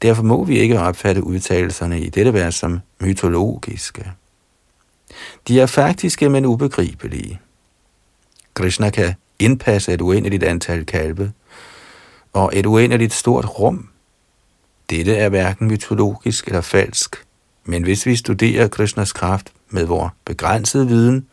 Derfor 0.03 0.23
må 0.23 0.45
vi 0.45 0.59
ikke 0.59 0.81
opfatte 0.81 1.25
udtalelserne 1.25 2.01
i 2.01 2.09
dette 2.09 2.35
vers 2.35 2.55
som 2.55 2.81
mytologiske. 3.01 4.13
De 5.49 5.61
er 5.61 5.67
faktiske, 5.67 6.29
men 6.29 6.45
ubegribelige. 6.45 7.41
Krishna 8.55 8.91
kan 8.91 9.15
indpasse 9.39 9.93
et 9.93 10.01
uendeligt 10.01 10.43
antal 10.43 10.87
kalve 10.87 11.33
og 12.33 12.51
et 12.55 12.67
uendeligt 12.67 13.13
stort 13.13 13.59
rum. 13.59 13.89
Dette 14.91 15.17
er 15.17 15.29
hverken 15.29 15.67
mytologisk 15.69 16.47
eller 16.47 16.61
falsk, 16.61 17.24
men 17.65 17.83
hvis 17.83 18.07
vi 18.07 18.17
studerer 18.17 18.69
Krishnas 18.69 19.13
kraft 19.13 19.53
med 19.71 19.85
vores 19.85 20.13
begrænsede 20.25 20.89
viden, 20.89 21.27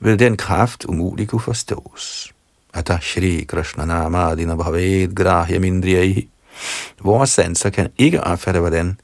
vil 0.00 0.18
den 0.18 0.36
kraft 0.36 0.84
umuligt 0.84 1.30
kunne 1.30 1.40
forstås. 1.40 2.32
Ata 2.74 2.98
Shri 3.00 3.44
Krishna 3.48 3.84
Namadina 3.84 4.54
Bhaved 4.54 5.14
Grahya 5.14 5.58
Mindriyahi 5.58 6.28
Vores 7.02 7.30
sanser 7.30 7.70
kan 7.70 7.90
ikke 7.98 8.24
opfatte, 8.24 8.60
hvordan 8.60 8.96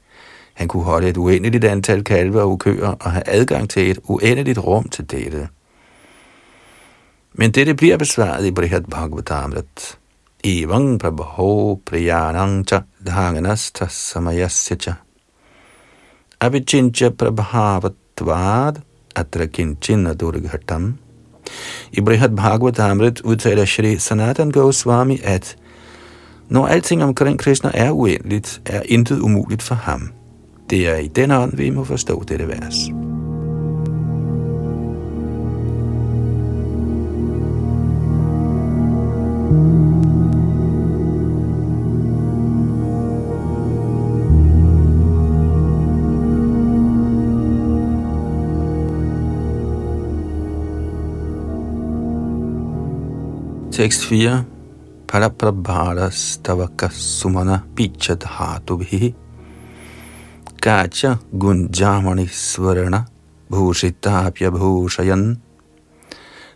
han 0.53 0.67
kunne 0.67 0.83
holde 0.83 1.09
et 1.09 1.17
uendeligt 1.17 1.63
antal 1.63 2.03
kalve 2.03 2.41
og 2.41 2.51
ukøer 2.51 2.87
og 2.87 3.11
have 3.11 3.23
adgang 3.25 3.69
til 3.69 3.91
et 3.91 3.99
uendeligt 4.03 4.57
rum 4.57 4.89
til 4.89 5.11
dette. 5.11 5.47
Men 7.33 7.51
dette 7.51 7.73
bliver 7.73 7.97
besvaret 7.97 8.45
i 8.45 8.51
Brihad 8.51 8.81
Bhagavatamrit. 8.81 9.97
Evang 10.43 10.99
prabho 10.99 11.75
priyanang 11.85 12.67
cha 12.67 12.79
dhanganasta 13.05 13.87
samayasya 13.87 14.75
cha. 14.75 14.93
Abhichincha 16.41 17.09
prabhavatvad 17.09 18.81
atra 19.15 19.45
kinchin 19.45 20.05
durghatam. 20.05 20.97
I 21.91 22.01
Brihad 22.01 22.35
Bhagavatamrit 22.35 23.21
udtaler 23.21 23.65
Shri 23.65 23.97
Sanatan 23.97 24.51
Goswami, 24.51 25.19
at 25.23 25.55
når 26.49 26.67
alting 26.67 27.03
omkring 27.03 27.39
Krishna 27.39 27.71
er 27.73 27.91
uendeligt, 27.91 28.61
er 28.65 28.81
intet 28.85 29.19
umuligt 29.19 29.61
for 29.61 29.75
ham. 29.75 30.11
Det 30.69 30.87
er 30.87 30.95
i 30.95 31.07
den 31.07 31.31
ånd, 31.31 31.57
vi 31.57 31.69
må 31.69 31.83
forstå 31.83 32.23
dette 32.27 32.47
vers. 32.47 33.10
4. 53.89 54.43
Paraprabharas 55.07 56.39
tavaka 56.43 56.89
sumana 56.89 57.63
pichad 57.75 58.23
hatubhi 58.23 59.15
Kacha 60.61 61.17
gunjamani 61.33 62.27
svarana 62.27 63.05
bhushitapya 63.49 64.51
bhushayan 64.51 65.37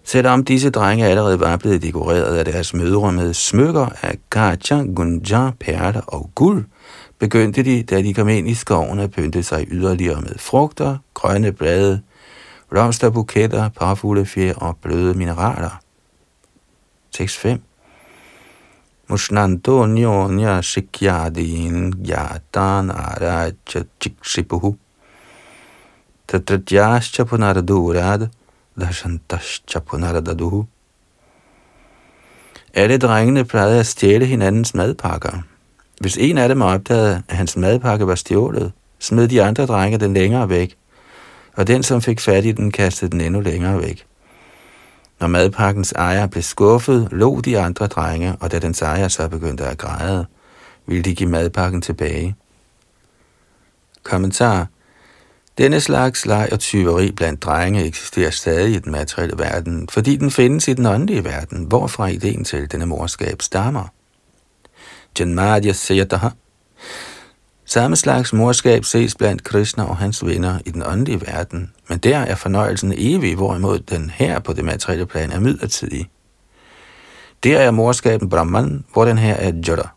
Selvom 0.04 0.44
disse 0.44 0.70
drenge 0.70 1.06
allerede 1.06 1.40
var 1.40 1.58
blevet 1.58 1.82
dekoreret 1.82 2.38
af 2.38 2.46
deres 2.46 2.74
mødre 2.74 3.12
med 3.12 3.34
smykker 3.34 3.90
af 4.02 4.18
gacha, 4.30 4.84
gunja, 4.96 5.52
perler 5.60 6.02
og 6.02 6.30
guld, 6.36 6.66
begyndte 7.20 7.64
de, 7.64 7.84
da 7.84 8.02
de 8.02 8.14
kom 8.14 8.30
ind 8.30 8.50
i 8.50 8.54
skoven, 8.54 9.00
at 9.00 9.12
pynte 9.12 9.44
sig 9.44 9.68
yderligere 9.72 10.22
med 10.22 10.38
frugter, 10.38 10.98
grønne 11.14 11.52
blade, 11.52 12.02
blomsterbuketter, 12.70 13.70
parfuglefjer 13.70 14.54
og 14.54 14.78
bløde 14.82 15.14
mineraler. 15.14 15.85
Tekst 17.16 17.38
5. 17.38 17.62
Mushnanto 19.08 19.86
nyonya 19.86 20.62
shikyadin 20.62 21.94
gyatan 22.04 22.92
aracha 22.92 23.86
chikshipuhu. 24.02 24.76
Tatratyascha 26.28 27.24
punaradurad 27.24 28.28
dashantascha 28.80 29.80
punaradaduhu. 29.80 30.66
Alle 32.74 32.98
drengene 32.98 33.46
plejede 33.46 33.80
at 33.80 33.88
stjæle 33.88 34.26
hinandens 34.26 34.74
madpakker. 34.74 35.42
Hvis 36.02 36.18
en 36.18 36.38
af 36.38 36.50
dem 36.50 36.62
opdagede, 36.62 37.24
at 37.28 37.38
hans 37.38 37.58
madpakke 37.58 38.08
var 38.08 38.16
stjålet, 38.16 38.72
smed 39.00 39.28
de 39.28 39.44
andre 39.44 39.66
drenge 39.66 39.98
den 39.98 40.14
længere 40.14 40.50
væk, 40.50 40.76
og 41.54 41.68
den, 41.68 41.84
som 41.84 42.02
fik 42.02 42.20
fat 42.20 42.46
i 42.46 42.52
den, 42.52 42.72
kastede 42.72 43.12
den 43.12 43.22
endnu 43.22 43.40
længere 43.40 43.82
væk. 43.82 44.06
Når 45.20 45.28
madpakkens 45.28 45.92
ejer 45.92 46.28
blev 46.28 46.44
skuffet, 46.44 47.08
lå 47.12 47.42
de 47.42 47.60
andre 47.60 47.88
drenge, 47.88 48.36
og 48.40 48.52
da 48.52 48.60
den 48.60 48.76
ejer 48.82 49.08
så 49.08 49.28
begyndte 49.28 49.66
at 49.66 49.78
græde, 49.78 50.26
ville 50.86 51.04
de 51.04 51.16
give 51.16 51.30
madpakken 51.30 51.82
tilbage. 51.82 52.36
Kommentar 54.04 54.68
denne 55.58 55.82
slags 55.82 56.26
leg 56.26 56.50
og 56.52 56.60
tyveri 56.60 57.12
blandt 57.12 57.44
drenge 57.44 57.86
eksisterer 57.86 58.30
stadig 58.30 58.76
i 58.76 58.80
den 58.80 58.92
materielle 58.92 59.38
verden, 59.38 59.90
fordi 59.90 60.16
den 60.16 60.32
findes 60.32 60.68
i 60.68 60.74
den 60.74 60.86
åndelige 60.86 61.24
verden, 61.24 61.64
hvorfra 61.64 62.08
ideen 62.08 62.44
til 62.44 62.72
denne 62.72 62.86
morskab 62.86 63.42
stammer. 63.42 63.88
Janmadya 65.20 65.74
Sayataha 65.74 66.30
Samme 67.76 67.96
slags 67.96 68.34
morskab 68.34 68.86
ses 68.86 69.16
blandt 69.16 69.44
Krishna 69.44 69.84
og 69.84 69.98
hans 69.98 70.26
venner 70.26 70.60
i 70.66 70.72
den 70.72 70.84
åndelige 70.86 71.22
verden, 71.22 71.74
men 71.90 71.98
der 71.98 72.18
er 72.18 72.36
fornøjelsen 72.36 72.94
evig, 72.98 73.36
hvorimod 73.36 73.80
den 73.80 74.10
her 74.10 74.40
på 74.40 74.54
det 74.54 74.66
materielle 74.66 75.06
plan 75.06 75.32
er 75.32 75.40
midlertidig. 75.40 76.10
Der 77.44 77.60
er 77.60 77.72
morskaben 77.72 78.30
Brahman, 78.30 78.86
hvor 78.94 79.06
den 79.06 79.18
her 79.18 79.34
er 79.34 79.52
Jada. 79.68 79.88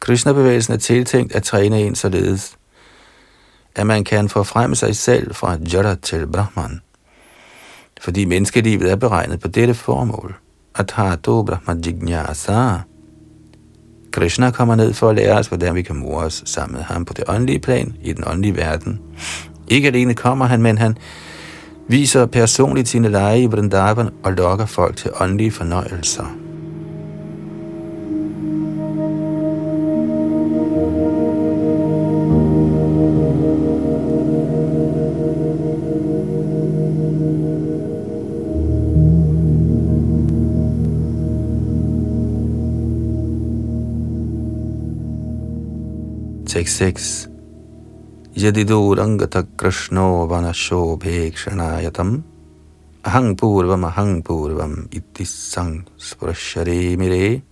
Krishna-bevægelsen 0.00 0.72
er 0.72 0.78
tiltænkt 0.78 1.34
at 1.34 1.42
træne 1.42 1.80
en 1.80 1.94
således, 1.94 2.56
at 3.74 3.86
man 3.86 4.04
kan 4.04 4.28
forfremme 4.28 4.76
sig 4.76 4.96
selv 4.96 5.34
fra 5.34 5.56
Jada 5.72 5.94
til 5.94 6.26
Brahman. 6.26 6.80
Fordi 8.00 8.24
menneskelivet 8.24 8.90
er 8.90 8.96
beregnet 8.96 9.40
på 9.40 9.48
dette 9.48 9.74
formål. 9.74 10.34
Atato 10.74 11.42
Brahma 11.42 11.80
Jignasa 11.86 12.78
Krishna 14.12 14.50
kommer 14.50 14.74
ned 14.74 14.92
for 14.92 15.10
at 15.10 15.16
lære 15.16 15.38
os, 15.38 15.46
hvordan 15.46 15.74
vi 15.74 15.82
kan 15.82 15.96
more 15.96 16.24
os 16.24 16.42
sammen 16.46 16.76
med 16.76 16.84
ham 16.84 17.04
på 17.04 17.12
det 17.12 17.24
åndelige 17.28 17.58
plan, 17.58 17.94
i 18.02 18.12
den 18.12 18.24
åndelige 18.26 18.56
verden. 18.56 19.00
Ikke 19.68 19.88
alene 19.88 20.14
kommer 20.14 20.44
han, 20.44 20.62
men 20.62 20.78
han 20.78 20.96
viser 21.88 22.26
personligt 22.26 22.88
sine 22.88 23.08
lege 23.08 23.42
i 23.42 23.46
Vrindavan 23.46 24.08
og 24.22 24.32
lokker 24.32 24.66
folk 24.66 24.96
til 24.96 25.10
åndelige 25.20 25.50
fornøjelser. 25.50 26.41
6.6 46.52 47.28
Yadidurangata 48.36 49.42
krishno 49.56 50.28
vanashobhekshanayatam 50.28 52.22
ahang 53.04 53.36
purvam 53.36 53.84
ahang 53.88 54.22
purvam 54.22 54.86
sang 55.24 55.86
sprashare 55.96 56.96
mire 56.98 57.42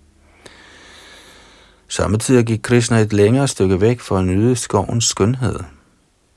Samtidig 1.89 2.47
gik 2.47 2.63
Krishna 2.63 3.01
et 3.01 3.13
længere 3.13 3.49
stykke 3.49 3.81
væk 3.81 4.01
for 4.01 4.19
at 4.19 4.25
nyde 4.25 4.57
skovens 4.57 5.05
skønhed. 5.05 5.59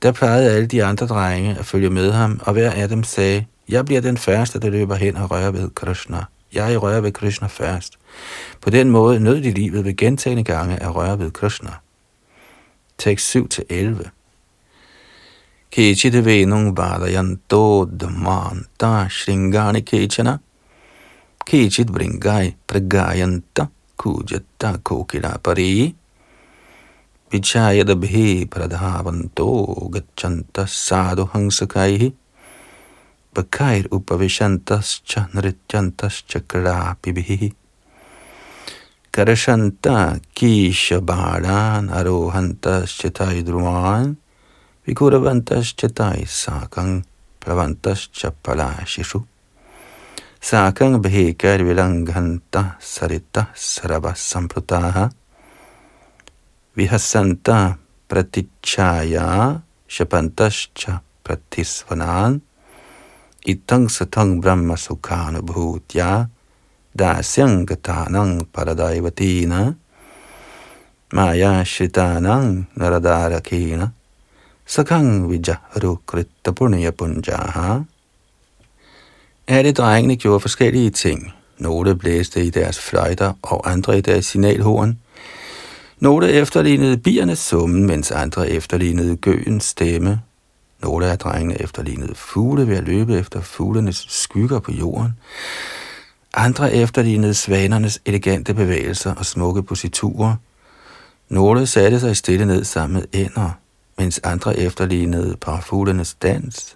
Der 0.02 0.12
plejede 0.12 0.52
alle 0.52 0.68
de 0.68 0.84
andre 0.84 1.08
drenge 1.08 1.56
at 1.60 1.66
følge 1.66 1.90
med 1.90 2.12
ham, 2.12 2.40
og 2.44 2.54
hver 2.54 2.72
af 2.72 2.90
dem 2.90 3.04
sagde, 3.04 3.46
jeg 3.70 3.86
bliver 3.86 4.02
den 4.02 4.18
første, 4.18 4.60
der 4.60 4.70
løber 4.70 4.96
hen 4.96 5.18
og 5.18 5.32
rører 5.32 5.52
ved 5.52 5.70
Krishna. 5.70 6.26
Jeg 6.54 6.82
rører 6.82 7.02
ved 7.02 7.12
Krishna 7.12 7.48
først. 7.48 7.94
På 8.62 8.70
den 8.70 8.90
måde 8.90 9.20
nød 9.20 9.42
de 9.42 9.52
livet 9.52 9.86
ved 9.86 9.96
gentagende 9.96 10.44
gange 10.44 10.84
at 10.84 10.96
røre 10.96 11.20
ved 11.20 11.32
Krishna 11.32 11.72
tekst 13.04 13.36
7-11. 13.36 14.12
Kechit 15.70 16.16
venung 16.24 16.72
vadayanto 16.78 17.86
dhamanta 18.00 19.10
shringani 19.12 19.82
kechana. 19.84 20.40
Kechit 21.46 21.92
bringai 21.92 22.56
pragayanta 22.68 23.68
kujata 24.00 24.80
kokila 24.88 25.36
pari. 25.44 25.94
Vichayadabhi 27.30 28.46
pradhavanto 28.48 29.50
gacchanta 29.92 30.64
sadhu 30.66 31.26
hangsakaihi. 31.34 32.14
Bakair 33.36 33.90
upavishantascha 33.92 35.28
nrityantascha 35.34 36.40
krapibhihi. 36.48 37.63
Karashanta 39.14 40.20
Kisha 40.34 41.00
Bharan 41.00 41.88
Arohantas 41.94 42.98
Chetai 42.98 43.44
Druman 43.46 44.18
Vikuravantas 44.88 45.76
Chetai 45.78 46.26
Sakang 46.26 47.06
Pravantas 47.40 48.10
Chapala 48.10 48.74
Shishu 48.90 49.24
Sakang 50.42 51.00
Bhekar 51.00 51.62
Vilanghanta 51.62 52.82
Sarita 52.82 53.54
Sarava 53.54 54.16
Samprutaha 54.18 55.14
Vihasanta 56.76 57.78
Pratichaya 58.10 59.62
Shapantascha 59.88 61.02
Pratisvanan 61.24 62.42
Itang 63.46 63.86
Satang 63.94 64.42
Brahma 64.42 64.74
Sukhana 64.74 65.38
Bhutya 66.96 67.16
dasyang 67.16 67.66
gatanang 67.66 68.46
paradaivatina 68.54 69.76
maya 71.14 71.64
shritanang 71.66 72.66
naradarakena 72.76 73.92
sakang 74.66 75.28
vijaharu 75.28 75.98
kritta 76.06 76.52
punjaha. 76.52 77.84
Alle 79.48 79.72
drengene 79.72 80.16
gjorde 80.16 80.40
forskellige 80.40 80.90
ting. 80.90 81.34
Nogle 81.58 81.96
blæste 81.96 82.46
i 82.46 82.50
deres 82.50 82.80
fløjter, 82.80 83.34
og 83.42 83.72
andre 83.72 83.98
i 83.98 84.02
deres 84.02 84.26
signalhorn. 84.26 85.00
Nogle 86.00 86.30
efterlignede 86.32 86.98
biernes 86.98 87.40
summen, 87.40 87.88
mens 87.88 88.12
andre 88.12 88.50
efterlignede 88.50 89.18
gøens 89.18 89.64
stemme. 89.64 90.22
Nogle 90.82 91.06
af 91.06 91.18
drengene 91.18 91.62
efterlignede 91.62 92.16
fugle 92.16 92.68
ved 92.68 92.78
at 92.78 92.84
løbe 92.84 93.20
efter 93.20 93.42
fuglenes 93.42 94.06
skygger 94.10 94.60
på 94.60 94.72
jorden. 94.72 95.14
Andre 96.34 96.74
efterlignede 96.74 97.34
svanernes 97.34 98.02
elegante 98.06 98.54
bevægelser 98.54 99.14
og 99.14 99.26
smukke 99.26 99.64
positurer. 99.64 100.36
Nogle 101.30 101.68
satte 101.68 102.00
sig 102.00 102.18
stille 102.18 102.46
ned 102.46 102.64
sammen 102.64 102.94
med 102.94 103.04
ænder, 103.14 103.50
mens 103.98 104.20
andre 104.24 104.58
efterlignede 104.60 105.38
parfuglenes 105.42 106.14
dans. 106.14 106.76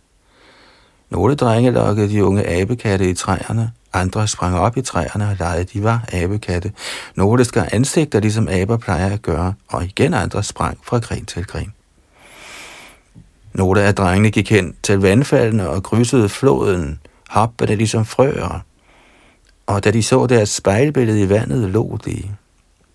Nogle 1.09 1.35
drenge 1.35 1.71
lokkede 1.71 2.09
de 2.09 2.25
unge 2.25 2.47
abekatte 2.47 3.09
i 3.09 3.13
træerne, 3.13 3.71
andre 3.93 4.27
sprang 4.27 4.55
op 4.55 4.77
i 4.77 4.81
træerne 4.81 5.29
og 5.29 5.35
legede, 5.39 5.63
de 5.63 5.83
var 5.83 6.05
abekatte. 6.13 6.71
Nogle 7.15 7.45
skar 7.45 7.67
ansigter, 7.71 8.19
ligesom 8.19 8.47
aber 8.47 8.77
plejer 8.77 9.13
at 9.13 9.21
gøre, 9.21 9.53
og 9.67 9.83
igen 9.83 10.13
andre 10.13 10.43
sprang 10.43 10.77
fra 10.83 10.99
gren 10.99 11.25
til 11.25 11.45
gren. 11.45 11.73
Nogle 13.53 13.81
af 13.81 13.95
drengene 13.95 14.31
gik 14.31 14.49
hen 14.49 14.75
til 14.83 14.99
vandfaldene 14.99 15.69
og 15.69 15.83
krydsede 15.83 16.29
floden, 16.29 16.99
hoppede 17.29 17.75
ligesom 17.75 18.05
frøer. 18.05 18.66
Og 19.67 19.83
da 19.83 19.91
de 19.91 20.03
så 20.03 20.27
deres 20.27 20.49
spejlbillede 20.49 21.21
i 21.21 21.29
vandet, 21.29 21.69
lå 21.69 21.97
de. 22.05 22.23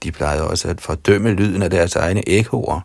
De 0.02 0.12
plejede 0.12 0.48
også 0.48 0.68
at 0.68 0.80
fordømme 0.80 1.30
lyden 1.30 1.62
af 1.62 1.70
deres 1.70 1.96
egne 1.96 2.28
ekoer. 2.28 2.80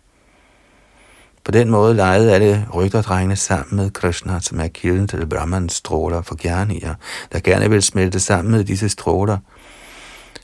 På 1.43 1.51
den 1.51 1.69
måde 1.69 1.95
legede 1.95 2.33
alle 2.33 2.67
rygterdrengene 2.73 3.35
sammen 3.35 3.77
med 3.77 3.91
Krishna, 3.91 4.39
som 4.39 4.59
er 4.59 4.67
kilden 4.67 5.07
til 5.07 5.25
Brahmans 5.25 5.73
stråler 5.73 6.21
for 6.21 6.35
gerninger, 6.39 6.95
der 7.31 7.39
gerne 7.39 7.69
vil 7.69 7.83
smelte 7.83 8.19
sammen 8.19 8.51
med 8.51 8.63
disse 8.63 8.89
stråler, 8.89 9.37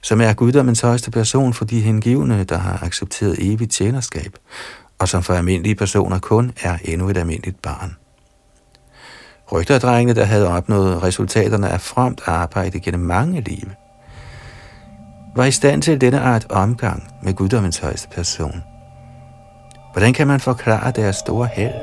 som 0.02 0.22
er 0.22 0.34
guddommens 0.34 0.82
højeste 0.82 1.12
person 1.12 1.54
for 1.54 1.66
de 1.66 1.82
hengivne, 1.82 2.44
der 2.44 2.58
har 2.58 2.84
accepteret 2.84 3.36
evigt 3.40 3.72
tjenerskab, 3.72 4.38
og 5.00 5.10
som 5.10 5.24
for 5.24 5.34
almindelige 5.34 5.76
personer 5.76 6.20
kun 6.20 6.52
er 6.62 6.78
endnu 6.84 7.10
et 7.10 7.18
almindeligt 7.18 7.62
barn. 7.62 7.96
Rygterdrengene, 9.52 10.20
der 10.20 10.26
havde 10.26 10.48
opnået 10.48 11.04
resultaterne 11.04 11.70
af 11.70 11.82
fremt 11.82 12.22
arbejde 12.26 12.80
gennem 12.80 13.06
mange 13.06 13.42
liv, 13.42 13.70
var 15.36 15.46
i 15.46 15.52
stand 15.52 15.82
til 15.82 16.02
denne 16.02 16.20
art 16.20 16.46
omgang 16.50 17.14
med 17.22 17.34
guddommens 17.34 17.78
højeste 17.78 18.10
person– 18.10 18.64
Hvordan 19.94 20.14
kan 20.14 20.28
man 20.28 20.40
forklare 20.40 20.92
deres 20.92 21.16
store 21.16 21.50
held? 21.54 21.74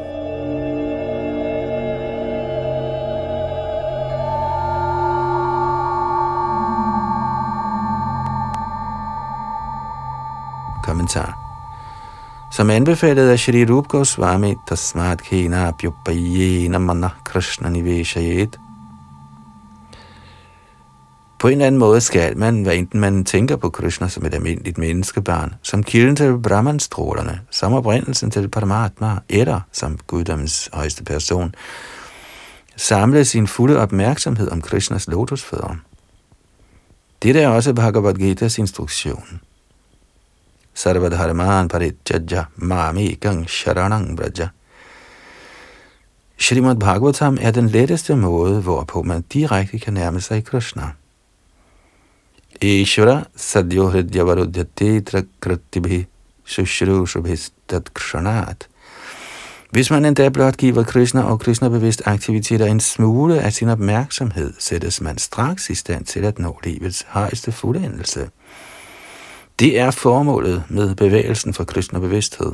Kommentar. 10.83 11.50
Som 12.53 12.71
anbefalet 12.71 13.29
af 13.29 13.39
Shri 13.39 13.65
Rup 13.65 13.89
Goswami, 13.89 14.55
Tasmat 14.69 15.23
Kena 15.23 15.69
Abhyupayena 15.69 16.79
Mana 16.79 17.09
Krishna 17.25 17.69
Niveshayet, 17.69 18.59
på 21.39 21.49
en 21.49 21.53
eller 21.53 21.67
anden 21.67 21.79
måde 21.79 22.01
skal 22.01 22.39
man, 22.39 22.63
hvad 22.63 22.75
enten 22.75 23.01
man 23.01 23.25
tænker 23.25 23.57
på 23.57 23.71
Krishna 23.71 24.09
som 24.09 24.27
et 24.27 24.35
almindeligt 24.35 24.79
menneskebarn, 24.79 25.55
som 25.63 25.83
kilden 25.83 26.17
til 26.17 26.39
Brahmanstrålerne, 26.39 27.41
som 27.51 27.73
oprindelsen 27.73 28.31
til 28.31 28.49
Paramatma, 28.49 29.17
eller 29.29 29.61
som 29.73 29.99
guddommens 30.07 30.71
højeste 30.73 31.05
person, 31.05 31.55
samle 32.77 33.25
sin 33.25 33.47
fulde 33.47 33.79
opmærksomhed 33.79 34.51
om 34.51 34.63
Krishnas 34.63 35.09
lotusfødder. 35.09 35.77
Det 37.23 37.37
er 37.37 37.49
også 37.49 37.75
Bhagavad 37.75 38.15
Gita's 38.15 38.59
instruktion. 38.59 39.41
Sarvadharman 40.75 41.69
paritjaja 41.69 42.45
mami 42.57 43.15
gang 43.21 43.49
sharanang 43.49 44.17
braja. 44.17 44.49
Srimad 46.39 46.77
Bhagavatam 46.77 47.39
er 47.41 47.51
den 47.51 47.69
letteste 47.69 48.17
måde, 48.17 48.61
hvorpå 48.61 49.03
man 49.03 49.25
direkte 49.33 49.79
kan 49.79 49.95
nærme 49.95 50.21
sig 50.21 50.45
Krishna. 50.45 50.91
Ishvara 52.61 53.25
sadyo 53.37 53.89
hridyavarudhyate 53.89 55.01
trakratibhi 55.01 56.07
sushrushabhistat 56.45 57.95
kshanat. 57.95 58.69
Hvis 59.71 59.91
man 59.91 60.05
endda 60.05 60.29
blot 60.29 60.57
giver 60.57 60.85
Krishna 60.85 61.23
og 61.23 61.41
Krishna-bevidst 61.41 62.03
aktiviteter 62.05 62.67
en 62.67 62.81
smule 62.81 63.41
af 63.41 63.53
sin 63.53 63.69
opmærksomhed, 63.69 64.53
sættes 64.59 65.01
man 65.01 65.19
straks 65.19 65.71
i 65.71 65.75
stand 65.75 66.05
til 66.05 66.25
at 66.25 66.39
nå 66.39 66.61
livets 66.65 67.07
højeste 67.09 67.53
fuldendelse. 67.53 68.31
Det 69.61 69.79
er 69.79 69.91
formålet 69.91 70.65
med 70.69 70.95
bevægelsen 70.95 71.55
for 71.55 71.65
Krishna-bevidsthed. 71.65 72.53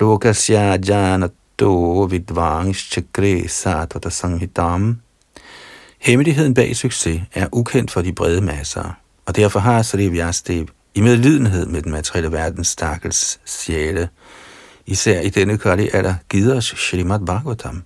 Lokasya 0.00 0.76
janato 0.88 2.02
vidvang 2.02 2.74
chakre 2.76 3.48
satvata 3.48 4.10
sanghidam. 4.10 5.00
Hemmeligheden 5.98 6.54
bag 6.54 6.76
succes 6.76 7.20
er 7.34 7.46
ukendt 7.52 7.90
for 7.90 8.02
de 8.02 8.12
brede 8.12 8.40
masser, 8.40 8.98
og 9.26 9.36
derfor 9.36 9.60
har 9.60 9.82
Sri 9.82 10.08
Vyastev 10.08 10.66
i 10.94 11.00
medlidenhed 11.00 11.66
med 11.66 11.82
den 11.82 11.92
materielle 11.92 12.32
verdens 12.32 12.68
stakkels 12.68 13.40
sjæle, 13.44 14.08
især 14.86 15.20
i 15.20 15.28
denne 15.28 15.58
kørlige 15.58 15.96
alder, 15.96 16.14
givet 16.28 16.56
os 16.56 16.74
Srimad 16.76 17.26
Bhagavatam. 17.26 17.82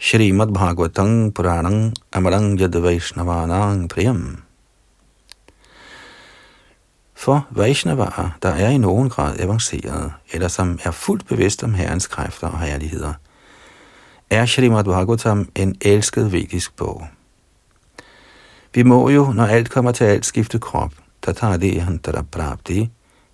Srimad 0.00 0.54
Bhagavatam 0.54 1.32
Puranang 1.32 1.94
Amarang 2.12 2.60
Yad 2.60 2.80
Vaishnavanang 2.80 3.88
Priyam. 3.88 4.45
For 7.16 7.46
Vaishnavaer, 7.50 8.36
der 8.42 8.48
er 8.48 8.68
i 8.68 8.78
nogen 8.78 9.08
grad 9.08 9.40
avanceret, 9.40 10.12
eller 10.32 10.48
som 10.48 10.78
er 10.84 10.90
fuldt 10.90 11.26
bevidst 11.26 11.64
om 11.64 11.74
Herrens 11.74 12.06
kræfter 12.06 12.48
og 12.48 12.60
herligheder– 12.60 13.12
er 14.30 14.46
Srimad 14.46 14.84
Bhagavatam 14.84 15.48
en 15.54 15.76
elsket 15.80 16.32
vedisk 16.32 16.76
bog. 16.76 17.06
Vi 18.74 18.82
må 18.82 19.08
jo, 19.08 19.32
når 19.32 19.44
alt 19.44 19.70
kommer 19.70 19.92
til 19.92 20.04
alt, 20.04 20.26
skifte 20.26 20.58
krop. 20.58 20.92
Tatadi 21.22 21.76
hantara 21.76 22.22
prapti. 22.32 22.90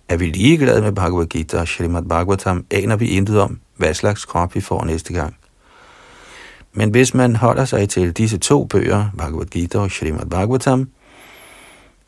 Er 0.09 0.17
vi 0.17 0.25
ligeglade 0.25 0.81
med 0.81 0.91
Bhagavad 0.91 1.25
Gita 1.25 1.59
og 1.59 1.67
Srimad 1.67 2.03
Bhagavatam, 2.03 2.65
aner 2.71 2.95
vi 2.95 3.07
intet 3.07 3.39
om, 3.39 3.59
hvad 3.77 3.93
slags 3.93 4.25
krop 4.25 4.55
vi 4.55 4.61
får 4.61 4.85
næste 4.85 5.13
gang. 5.13 5.35
Men 6.73 6.89
hvis 6.89 7.13
man 7.13 7.35
holder 7.35 7.65
sig 7.65 7.89
til 7.89 8.11
disse 8.11 8.37
to 8.37 8.65
bøger, 8.65 9.09
Bhagavad 9.17 9.45
Gita 9.45 9.77
og 9.79 9.91
Srimad 9.91 10.25
Bhagavatam, 10.25 10.89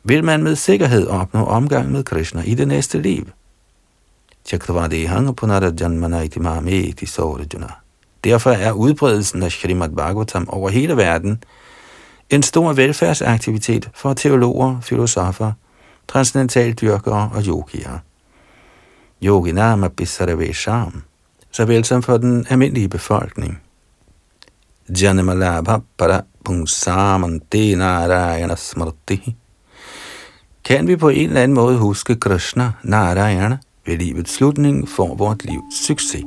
vil 0.08 0.24
man 0.24 0.42
med 0.42 0.56
sikkerhed 0.56 1.06
opnå 1.06 1.44
omgang 1.44 1.92
med 1.92 2.04
Krishna 2.04 2.42
i 2.42 2.54
det 2.54 2.68
næste 2.68 3.02
liv. 3.02 3.26
Chakravadi 4.44 5.04
hanga 5.04 5.32
punara 5.32 5.72
janmana 5.80 6.22
iti 6.22 6.38
mame 6.38 6.72
iti. 6.72 7.06
Derfor 8.24 8.50
er 8.50 8.72
udbredelsen 8.72 9.42
af 9.42 9.52
Srimad 9.52 9.88
Bhagavatam 9.88 10.48
over 10.48 10.70
hele 10.70 10.96
verden 10.96 11.42
en 12.30 12.42
stor 12.42 12.72
velfærdsaktivitet 12.72 13.90
for 13.94 14.14
teologer, 14.14 14.80
filosofer, 14.80 15.52
transcendentaldyrkere 16.08 17.30
og 17.34 17.42
yogier. 17.46 17.98
Yoginama 19.22 19.88
Bisarvesham, 19.88 21.02
såvel 21.50 21.84
som 21.84 22.02
for 22.02 22.16
den 22.16 22.46
almindelige 22.50 22.88
befolkning. 22.88 23.60
Janamalabha 25.02 25.78
para 25.98 26.20
pungsamante 26.44 27.74
narayana 27.74 28.56
smarti. 28.56 29.36
Kan 30.66 30.86
vi 30.86 30.96
på 30.96 31.08
en 31.08 31.28
eller 31.28 31.42
anden 31.42 31.54
måde 31.54 31.78
huske 31.78 32.16
Krishna 32.16 32.72
Narayana 32.82 33.58
ved 33.86 33.98
livets 33.98 34.32
slutning, 34.34 34.88
får 34.88 35.14
vort 35.14 35.44
liv 35.44 35.60
succes. 35.70 36.24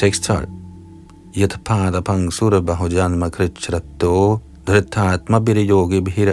6.12 0.00 0.48
Yatpadapang 1.36 2.32
pada 2.32 2.60
pada 2.60 2.60
krichratto 2.60 2.60
bahujan 2.60 3.18
makrit 3.18 3.54
bhir 3.54 4.49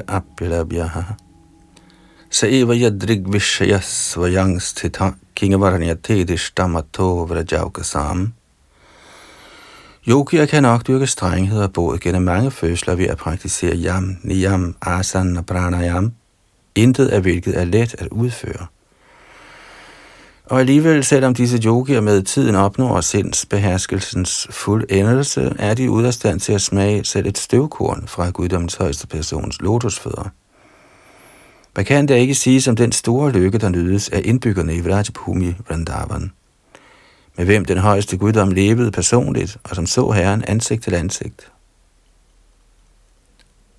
apilabhyaha 0.07 1.03
Sa 2.29 2.47
eva 2.47 2.73
yadrig 2.73 3.27
vishaya 3.33 3.79
svayang 3.79 4.59
sthita 4.59 5.15
kingavaranyate 5.35 6.23
dishtamato 6.23 7.25
vrajaukasam 7.25 8.33
Yogier 10.07 10.45
kan 10.45 10.63
nok 10.63 10.87
dyrke 10.87 11.07
strenghed 11.07 11.61
og 11.61 11.73
både 11.73 11.99
gennem 11.99 12.21
mange 12.21 12.51
fødsler 12.51 12.95
ved 12.95 13.05
at 13.05 13.17
praktisere 13.17 13.75
yam, 13.75 14.17
niyam, 14.23 14.75
asan 14.81 15.37
og 15.37 15.45
pranayam, 15.45 16.13
intet 16.75 17.07
af 17.07 17.21
hvilket 17.21 17.59
er 17.59 17.65
let 17.65 17.95
at 17.99 18.07
udføre. 18.07 18.67
Og 20.49 20.59
alligevel, 20.59 21.03
selvom 21.03 21.33
disse 21.33 21.57
yogier 21.65 22.01
med 22.01 22.23
tiden 22.23 22.55
opnår 22.55 23.01
sindsbeherskelsens 23.01 24.47
fuld 24.49 24.85
endelse, 24.89 25.55
er 25.59 25.73
de 25.73 25.91
ude 25.91 26.07
af 26.07 26.13
stand 26.13 26.39
til 26.39 26.53
at 26.53 26.61
smage 26.61 27.03
selv 27.03 27.27
et 27.27 27.37
støvkorn 27.37 28.07
fra 28.07 28.29
guddommens 28.29 28.75
højeste 28.75 29.07
persons 29.07 29.61
lotusfødder. 29.61 30.29
Man 31.75 31.85
kan 31.85 32.05
da 32.05 32.15
ikke 32.15 32.35
sige 32.35 32.61
som 32.61 32.75
den 32.75 32.91
store 32.91 33.31
lykke, 33.31 33.57
der 33.57 33.69
nydes 33.69 34.09
af 34.09 34.21
indbyggerne 34.25 34.75
i 34.75 34.81
Vrajabhumi 34.81 35.55
Vrindavan, 35.67 36.31
med 37.37 37.45
hvem 37.45 37.65
den 37.65 37.77
højeste 37.77 38.17
guddom 38.17 38.51
levede 38.51 38.91
personligt, 38.91 39.57
og 39.63 39.75
som 39.75 39.85
så 39.85 40.11
Herren 40.11 40.43
ansigt 40.47 40.83
til 40.83 40.93
ansigt. 40.93 41.51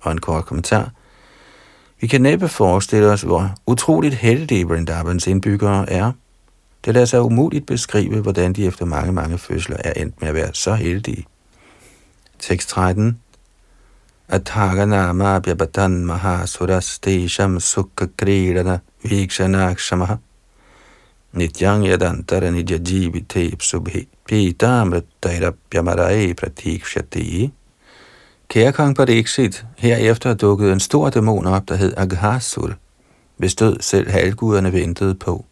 Og 0.01 0.11
en 0.11 0.21
kort 0.21 0.45
kommentar. 0.45 0.91
Vi 2.01 2.07
kan 2.07 2.21
næppe 2.21 2.47
forestille 2.47 3.07
os, 3.07 3.21
hvor 3.21 3.55
utroligt 3.67 4.15
heldige 4.15 4.67
Vrindavans 4.67 5.27
indbyggere 5.27 5.89
er. 5.89 6.11
Det 6.85 6.93
lader 6.93 7.05
sig 7.05 7.21
umuligt 7.21 7.65
beskrive, 7.65 8.21
hvordan 8.21 8.53
de 8.53 8.65
efter 8.65 8.85
mange, 8.85 9.11
mange 9.11 9.37
fødsler 9.37 9.77
er 9.79 9.93
endt 9.93 10.21
med 10.21 10.29
at 10.29 10.35
være 10.35 10.49
så 10.53 10.73
heldige. 10.73 11.25
Tekst 12.39 12.69
13 12.69 13.19
Athaganama 14.27 15.39
Bhyabatan 15.39 16.05
Mahasuras 16.05 16.99
tesham 16.99 17.59
Sukha 17.59 18.05
Kridana 18.17 18.79
vikshanakshamaha 19.03 20.15
Nityang 21.33 21.87
Yadantara 21.87 22.49
Nidya 22.49 22.77
Jivite 22.77 23.51
Subhi 23.59 24.07
Pita 24.27 24.85
Pratikshati 26.37 27.51
Kære 28.49 28.71
kong 28.71 28.95
Pariksit, 28.95 29.65
herefter 29.77 30.33
dukkede 30.33 30.73
en 30.73 30.79
stor 30.79 31.09
dæmon 31.09 31.45
op, 31.45 31.69
der 31.69 31.75
hed 31.75 31.93
Aghasur, 31.97 32.73
hvis 33.37 33.55
død 33.55 33.77
selv 33.79 34.09
halvguderne 34.09 34.73
ventede 34.73 35.15
på. 35.15 35.45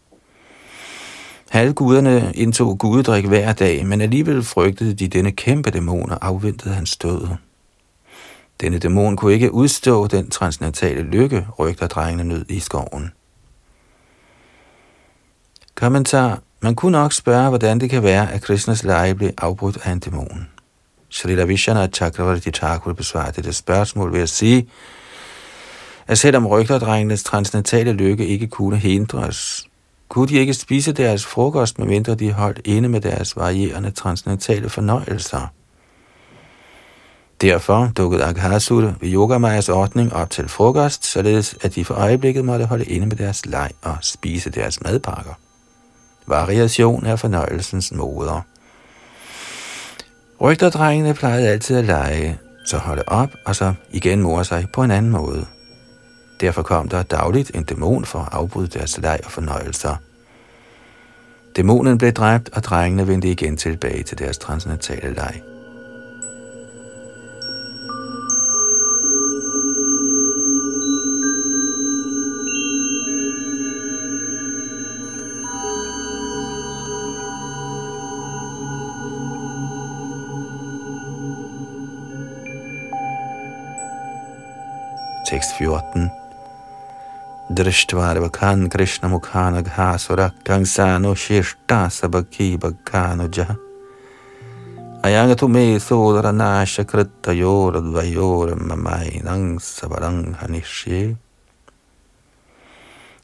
Halvguderne 1.50 2.32
indtog 2.34 2.78
gudedrik 2.78 3.26
hver 3.26 3.52
dag, 3.52 3.86
men 3.86 4.00
alligevel 4.00 4.42
frygtede 4.42 4.94
de 4.94 5.08
denne 5.08 5.32
kæmpe 5.32 5.70
dæmon 5.70 6.10
og 6.10 6.26
afventede 6.26 6.74
hans 6.74 6.96
død. 6.96 7.28
Denne 8.60 8.78
dæmon 8.78 9.16
kunne 9.16 9.32
ikke 9.32 9.52
udstå 9.52 10.06
den 10.06 10.30
transnatale 10.30 11.02
lykke, 11.02 11.46
rygter 11.58 11.86
drengene 11.86 12.24
nød 12.24 12.44
i 12.48 12.60
skoven. 12.60 13.12
Kommentar. 15.74 16.42
Man 16.60 16.74
kunne 16.74 16.92
nok 16.92 17.12
spørge, 17.12 17.48
hvordan 17.48 17.80
det 17.80 17.90
kan 17.90 18.02
være, 18.02 18.32
at 18.32 18.42
Krishnas 18.42 18.84
leje 18.84 19.14
blev 19.14 19.30
afbrudt 19.38 19.78
af 19.84 19.92
en 19.92 19.98
dæmon. 19.98 20.48
Sri 21.08 21.46
Vishana 21.46 21.86
Chakravarti 21.86 22.50
Thakur 22.50 22.92
besvarede 22.92 23.32
dette 23.36 23.52
spørgsmål 23.52 24.12
ved 24.12 24.20
at 24.20 24.28
sige, 24.28 24.68
at 26.06 26.18
selvom 26.18 26.46
rygterdrengenes 26.46 27.22
transnatale 27.22 27.92
lykke 27.92 28.26
ikke 28.26 28.46
kunne 28.46 28.76
hindres, 28.76 29.68
kunne 30.08 30.28
de 30.28 30.34
ikke 30.34 30.54
spise 30.54 30.92
deres 30.92 31.26
frokost, 31.26 31.78
medmindre 31.78 32.14
de 32.14 32.32
holdt 32.32 32.60
inde 32.64 32.88
med 32.88 33.00
deres 33.00 33.36
varierende 33.36 33.90
transcendentale 33.90 34.68
fornøjelser. 34.68 35.52
Derfor 37.40 37.90
dukkede 37.96 38.24
Aghasura 38.24 38.92
ved 39.00 39.12
Yogamajas 39.12 39.68
ordning 39.68 40.12
op 40.12 40.30
til 40.30 40.48
frokost, 40.48 41.06
således 41.06 41.56
at 41.62 41.74
de 41.74 41.84
for 41.84 41.94
øjeblikket 41.94 42.44
måtte 42.44 42.64
holde 42.64 42.84
inde 42.84 43.06
med 43.06 43.16
deres 43.16 43.46
leg 43.46 43.70
og 43.82 43.96
spise 44.00 44.50
deres 44.50 44.80
madpakker. 44.80 45.32
Variation 46.26 47.06
er 47.06 47.16
fornøjelsens 47.16 47.92
moder. 47.92 48.40
Rygterdrengene 50.40 51.14
plejede 51.14 51.48
altid 51.48 51.76
at 51.76 51.84
lege, 51.84 52.38
så 52.66 52.78
holde 52.78 53.02
op 53.06 53.30
og 53.46 53.56
så 53.56 53.74
igen 53.90 54.22
more 54.22 54.44
sig 54.44 54.66
på 54.72 54.82
en 54.82 54.90
anden 54.90 55.10
måde. 55.10 55.46
Derfor 56.40 56.62
kom 56.62 56.88
der 56.88 57.02
dagligt 57.02 57.50
en 57.54 57.64
dæmon 57.64 58.04
for 58.04 58.18
at 58.18 58.28
afbryde 58.32 58.68
deres 58.68 58.98
leg 58.98 59.20
og 59.24 59.30
fornøjelser. 59.30 59.96
Dæmonen 61.56 61.98
blev 61.98 62.12
dræbt, 62.12 62.50
og 62.52 62.64
drengene 62.64 63.08
vendte 63.08 63.28
igen 63.30 63.56
tilbage 63.56 64.02
til 64.02 64.18
deres 64.18 64.38
transnatale 64.38 65.14
leg. 65.14 65.42
Tekst 85.30 85.50
14 85.58 86.17
me 95.48 95.80
sodara 95.80 96.32
nasha 96.32 96.82
krittayor 96.84 97.76
advayor 97.76 98.54
mamainang 98.54 99.60
sabarang 99.62 100.34
hanishye 100.34 101.16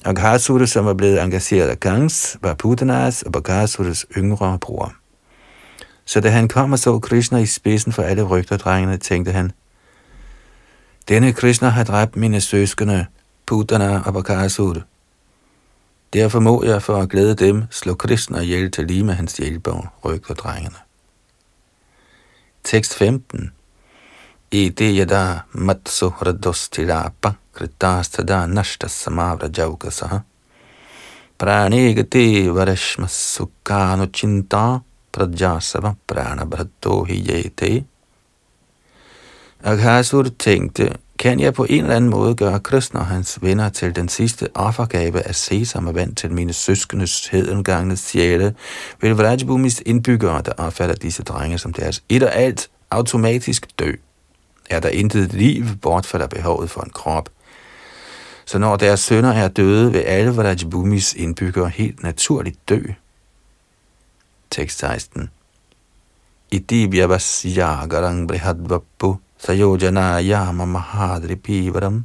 Aghasura, 0.04 0.66
som 0.66 0.84
var 0.84 0.94
blevet 0.94 1.22
engageret 1.22 1.68
af 1.68 1.80
Gangs, 1.80 2.36
var 2.42 2.54
Putanas 2.54 3.22
og 3.22 3.32
Bagasuras 3.32 4.06
yngre 4.16 4.58
bror. 4.58 4.92
Så 6.04 6.20
da 6.20 6.28
han 6.28 6.48
kom 6.48 6.72
og 6.72 6.78
så 6.78 6.98
Krishna 6.98 7.38
i 7.38 7.46
spidsen 7.46 7.92
for 7.92 8.02
alle 8.02 8.22
rygterdrengene, 8.22 8.96
tænkte 8.96 9.32
han, 9.32 9.52
denne 11.08 11.32
Krishna 11.32 11.68
har 11.68 11.84
dræbt 11.84 12.16
mine 12.16 12.40
søskende, 12.40 13.06
Putana 13.46 14.02
og 14.06 14.14
Bakasur. 14.14 14.82
Derfor 16.12 16.40
må 16.40 16.64
jeg 16.64 16.82
for 16.82 16.96
at 16.96 17.08
glæde 17.08 17.34
dem 17.34 17.64
slå 17.70 17.94
Krishna 17.94 18.40
ihjel 18.40 18.70
til 18.70 18.86
lige 18.86 19.04
med 19.04 19.14
hans 19.14 19.36
hjælper, 19.36 19.92
rygter 20.04 20.34
drengene. 20.34 20.76
Tekst 22.64 22.94
15 22.94 23.52
Iti 24.50 24.84
e 24.84 24.98
yada 24.98 25.42
matsu 25.52 26.08
radostilapa 26.08 27.32
kritastada 27.52 28.46
nashta 28.46 28.88
samavra 28.88 29.48
jaukasaha 29.48 30.18
pranegati 31.38 32.48
varashma 32.48 33.06
sukkanu 33.08 34.06
chinta 34.06 34.80
prajasava 35.12 35.94
pranabhratto 36.06 37.04
hiyete 37.04 37.84
Aghasur 39.64 40.28
tænkte, 40.38 40.96
kan 41.24 41.40
jeg 41.40 41.54
på 41.54 41.64
en 41.64 41.80
eller 41.80 41.96
anden 41.96 42.10
måde 42.10 42.34
gøre 42.34 42.60
Krishna 42.60 43.00
og 43.00 43.06
hans 43.06 43.38
venner 43.42 43.68
til 43.68 43.96
den 43.96 44.08
sidste 44.08 44.48
offergave 44.54 45.20
af 45.20 45.34
sesam 45.34 45.94
vand 45.94 46.16
til 46.16 46.32
mine 46.32 46.52
søskendes 46.52 47.26
hedengangne 47.26 47.96
sjæle, 47.96 48.54
vil 49.00 49.14
Vrajabhumis 49.14 49.82
indbyggere, 49.86 50.42
der 50.42 50.52
opfatter 50.52 50.94
disse 50.94 51.22
drenge 51.22 51.58
som 51.58 51.72
deres 51.72 52.02
et 52.08 52.22
og 52.22 52.34
alt, 52.34 52.70
automatisk 52.90 53.78
dø. 53.78 53.92
Er 54.70 54.80
der 54.80 54.88
intet 54.88 55.32
liv, 55.32 55.64
bortfalder 55.82 56.26
behovet 56.26 56.70
for 56.70 56.80
en 56.80 56.90
krop. 56.90 57.28
Så 58.44 58.58
når 58.58 58.76
deres 58.76 59.00
sønner 59.00 59.32
er 59.32 59.48
døde, 59.48 59.92
vil 59.92 59.98
alle 59.98 60.30
Vrajabhumis 60.30 61.14
indbyggere 61.14 61.68
helt 61.68 62.02
naturligt 62.02 62.68
dø. 62.68 62.80
Tekst 64.50 64.78
16 64.78 65.30
Iti 66.50 66.86
vyavasyagarang 66.86 68.28
brihadvappu 68.28 69.16
sayojanayama 69.44 70.64
mahadripivaram 70.64 72.04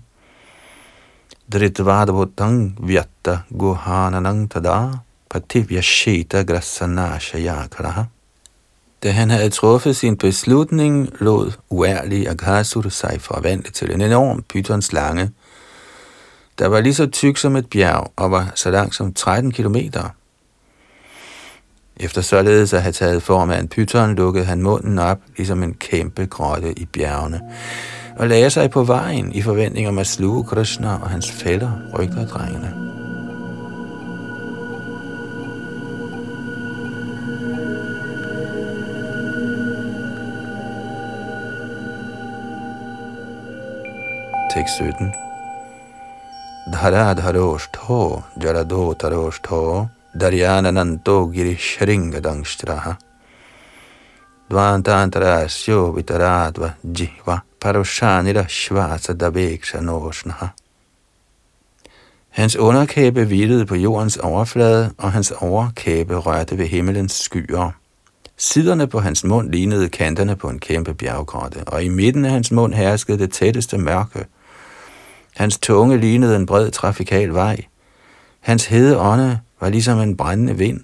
dritvadabhutang 1.52 2.76
vyatta 2.88 3.44
guhananang 3.52 4.50
tada 4.50 5.00
pativyashita 5.30 6.44
grasanashayakaraha. 6.44 8.06
Da 9.04 9.12
han 9.12 9.30
havde 9.30 9.50
truffet 9.50 9.96
sin 9.96 10.18
beslutning, 10.18 11.10
lod 11.20 11.52
uærlig 11.70 12.30
Akasur 12.30 12.90
sig 12.90 13.22
forvandle 13.22 13.72
til 13.72 13.92
en 13.92 14.02
enorm 14.02 14.44
pythonslange, 14.44 15.32
der 16.60 16.68
var 16.68 16.82
lige 16.82 16.94
så 16.94 17.08
tyk 17.08 17.38
som 17.38 17.56
et 17.56 17.70
bjerg 17.70 18.12
og 18.16 18.32
var 18.32 18.52
så 18.56 18.72
lang 18.72 18.94
som 18.94 19.14
13 19.14 19.52
kilometer. 19.52 20.10
Efter 22.00 22.22
således 22.22 22.74
at 22.74 22.82
have 22.82 22.92
taget 22.92 23.24
form 23.24 23.50
af 23.50 23.60
en 23.60 23.68
pyton, 23.68 24.16
lukkede 24.16 24.46
han 24.46 24.62
munden 24.62 25.00
op, 25.00 25.18
ligesom 25.38 25.64
en 25.64 25.74
kæmpe 25.74 26.26
grotte 26.26 26.80
i 26.80 26.86
bjergene, 26.86 27.42
og 28.18 28.28
lagde 28.28 28.50
sig 28.50 28.70
på 28.70 28.84
vejen 28.84 29.32
i 29.34 29.42
forventning 29.42 29.88
om 29.88 29.98
at 29.98 30.08
sluge 30.08 30.44
Krishna 30.44 30.94
og 31.02 31.10
hans 31.10 31.32
fætter, 31.32 31.72
rygterdrengene. 32.00 32.74
Tekst 44.56 44.76
17 44.76 45.14
Dhara 46.74 47.14
dharoshto, 47.14 48.22
jarado 48.44 48.94
taroshto, 48.94 49.88
Dvantantarasyo 54.52 55.92
vitaradva 55.92 56.72
Jiva 56.84 57.40
parushanira 57.62 58.46
shvasa 58.48 59.14
davekshanosnaha 59.14 60.48
Hans 62.30 62.56
underkæbe 62.56 63.24
hvilede 63.26 63.66
på 63.66 63.76
jordens 63.76 64.18
overflade, 64.18 64.92
og 64.98 65.12
hans 65.12 65.32
overkæbe 65.32 66.16
rørte 66.16 66.58
ved 66.58 66.68
himmelens 66.68 67.14
skyer. 67.14 67.72
Siderne 68.38 68.88
på 68.88 69.00
hans 69.00 69.24
mund 69.24 69.52
lignede 69.52 69.90
kanterne 69.90 70.36
på 70.36 70.50
en 70.50 70.60
kæmpe 70.60 70.94
bjerggrotte, 70.94 71.64
og 71.68 71.84
i 71.84 71.90
midten 71.90 72.26
af 72.26 72.32
hans 72.32 72.52
mund 72.52 72.74
herskede 72.74 73.20
det 73.20 73.32
tætteste 73.32 73.78
mørke. 73.78 74.26
Hans 75.36 75.58
tunge 75.58 75.98
lignede 75.98 76.36
en 76.36 76.46
bred 76.46 76.72
trafikal 76.72 77.34
vej. 77.34 77.58
Hans 78.40 78.66
hede 78.66 79.00
ånde 79.00 79.40
var 79.60 79.70
ligesom 79.70 80.00
en 80.00 80.18
brændende 80.18 80.58
vind, 80.58 80.84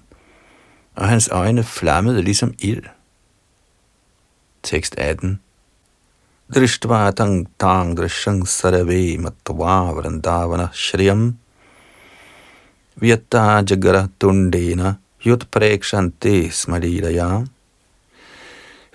og 0.94 1.08
hans 1.08 1.28
øjne 1.32 1.64
flammede 1.64 2.22
ligesom 2.22 2.54
ild. 2.58 2.82
Tekst 4.62 4.94
18 4.98 5.40
Drishtva 6.54 7.10
tang 7.10 7.48
tang 7.58 7.96
drishang 7.96 8.48
sarave 8.48 9.18
matva 9.18 9.92
vrandavana 9.92 10.68
shriyam 10.72 11.36
Vyata 12.96 13.62
jagara 13.70 14.08
tundena 14.20 14.94
yut 15.26 15.46
prekshante 15.50 16.50
smalilaya 16.50 17.44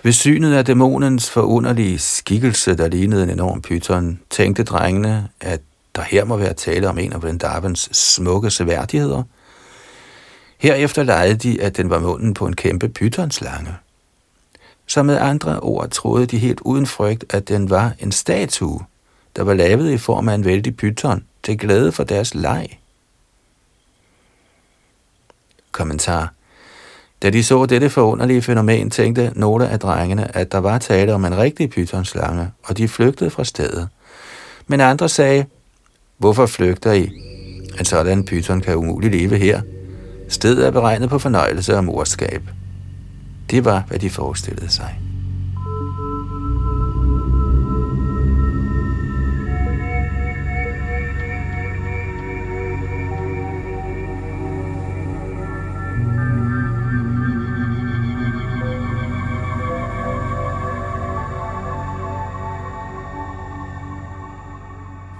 ved 0.02 0.12
synet 0.12 0.54
af 0.54 0.64
dæmonens 0.64 1.30
forunderlige 1.30 1.98
skikkelse, 1.98 2.74
der 2.74 2.88
lignede 2.88 3.22
en 3.22 3.30
enorm 3.30 3.62
pyton, 3.62 4.20
tænkte 4.30 4.64
drengene, 4.64 5.28
at 5.40 5.60
der 5.94 6.02
her 6.02 6.24
må 6.24 6.36
være 6.36 6.54
tale 6.54 6.88
om 6.88 6.98
en 6.98 7.12
af 7.12 7.22
Vrindavans 7.22 7.88
smukke 7.92 8.50
seværdigheder. 8.50 9.22
Herefter 10.62 11.02
legede 11.02 11.34
de, 11.34 11.62
at 11.62 11.76
den 11.76 11.90
var 11.90 11.98
munden 11.98 12.34
på 12.34 12.46
en 12.46 12.56
kæmpe 12.56 12.88
pytonslange. 12.88 13.74
Så 14.86 15.02
med 15.02 15.18
andre 15.18 15.60
ord 15.60 15.90
troede 15.90 16.26
de 16.26 16.38
helt 16.38 16.60
uden 16.60 16.86
frygt, 16.86 17.24
at 17.30 17.48
den 17.48 17.70
var 17.70 17.92
en 17.98 18.12
statue, 18.12 18.80
der 19.36 19.42
var 19.42 19.54
lavet 19.54 19.90
i 19.90 19.98
form 19.98 20.28
af 20.28 20.34
en 20.34 20.44
vældig 20.44 20.76
pyton, 20.76 21.24
til 21.42 21.58
glæde 21.58 21.92
for 21.92 22.04
deres 22.04 22.34
leg. 22.34 22.78
Kommentar 25.72 26.32
da 27.22 27.30
de 27.30 27.44
så 27.44 27.66
dette 27.66 27.90
forunderlige 27.90 28.42
fænomen, 28.42 28.90
tænkte 28.90 29.32
nogle 29.34 29.68
af 29.68 29.80
drengene, 29.80 30.36
at 30.36 30.52
der 30.52 30.58
var 30.58 30.78
tale 30.78 31.14
om 31.14 31.24
en 31.24 31.38
rigtig 31.38 31.70
pythonslange, 31.70 32.50
og 32.62 32.78
de 32.78 32.88
flygtede 32.88 33.30
fra 33.30 33.44
stedet. 33.44 33.88
Men 34.66 34.80
andre 34.80 35.08
sagde, 35.08 35.46
hvorfor 36.18 36.46
flygter 36.46 36.92
I? 36.92 37.10
En 37.78 37.84
sådan 37.84 38.24
pyton 38.24 38.60
kan 38.60 38.76
umuligt 38.76 39.14
leve 39.14 39.36
her. 39.36 39.60
Stedet 40.32 40.66
er 40.66 40.70
beregnet 40.70 41.10
på 41.10 41.18
fornøjelse 41.18 41.76
og 41.76 41.84
morskab. 41.84 42.42
Det 43.50 43.64
var, 43.64 43.84
hvad 43.88 43.98
de 43.98 44.10
forestillede 44.10 44.72
sig. 44.72 45.00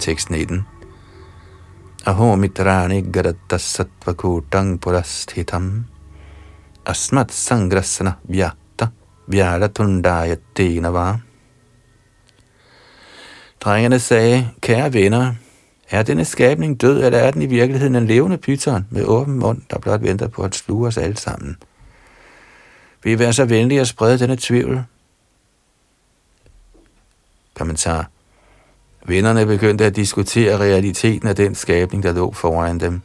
Tekst 0.01 0.31
19. 0.31 0.72
Aho 2.05 2.37
mitrani 2.37 3.03
garattasattvakurtang 3.03 4.79
purasthitam 4.79 5.85
asmat 6.85 7.31
sangrasana 7.31 8.17
vyatta 8.29 8.91
vyalatundayatenava. 9.31 11.21
Drengene 13.61 13.99
sagde, 13.99 14.51
kære 14.61 14.93
venner, 14.93 15.35
er 15.91 16.03
denne 16.03 16.25
skabning 16.25 16.81
død, 16.81 17.05
eller 17.05 17.19
er 17.19 17.31
den 17.31 17.43
i 17.43 17.47
virkeligheden 17.47 17.97
en 17.97 18.07
levende 18.07 18.39
pyton 18.39 18.87
med 18.91 19.05
åben 19.05 19.39
mund, 19.39 19.63
der 19.71 19.79
blot 19.79 20.03
venter 20.03 20.29
på 20.29 20.43
at 20.43 20.55
sluge 20.55 20.87
os 20.89 20.99
alle 20.99 21.17
sammen? 21.17 21.57
Vil 23.03 23.13
I 23.13 23.19
være 23.19 23.33
så 23.33 23.45
venlige 23.45 23.81
at 23.81 23.89
sprede 23.89 24.19
denne 24.19 24.37
tvivl? 24.37 24.85
Kommentar. 27.55 28.11
Vennerne 29.07 29.47
begyndte 29.47 29.85
at 29.85 29.97
diskutere 29.97 30.59
realiteten 30.59 31.29
af 31.29 31.37
den 31.37 31.55
skabning, 31.55 32.03
der 32.03 32.13
lå 32.13 32.33
foran 32.33 32.81
dem. 32.81 33.01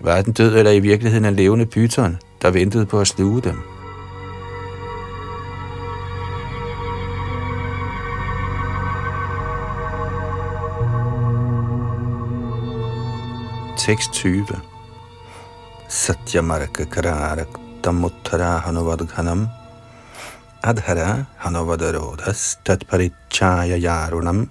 Var 0.00 0.22
den 0.22 0.32
død 0.32 0.56
eller 0.56 0.70
i 0.70 0.80
virkeligheden 0.80 1.24
en 1.24 1.34
levende 1.34 1.66
pyton, 1.66 2.18
der 2.42 2.50
ventede 2.50 2.86
på 2.86 3.00
at 3.00 3.06
sluge 3.06 3.40
dem? 3.40 3.58
Tekst 13.78 14.12
20 14.12 14.46
Satyamarka 15.88 16.84
kararak 16.84 17.48
tamuttara 17.82 18.58
hanuvadghanam 18.58 19.48
adhara 20.62 21.24
Hanuvadarodas 21.36 22.58
tatparichaya 22.64 23.76
yarunam 23.76 24.48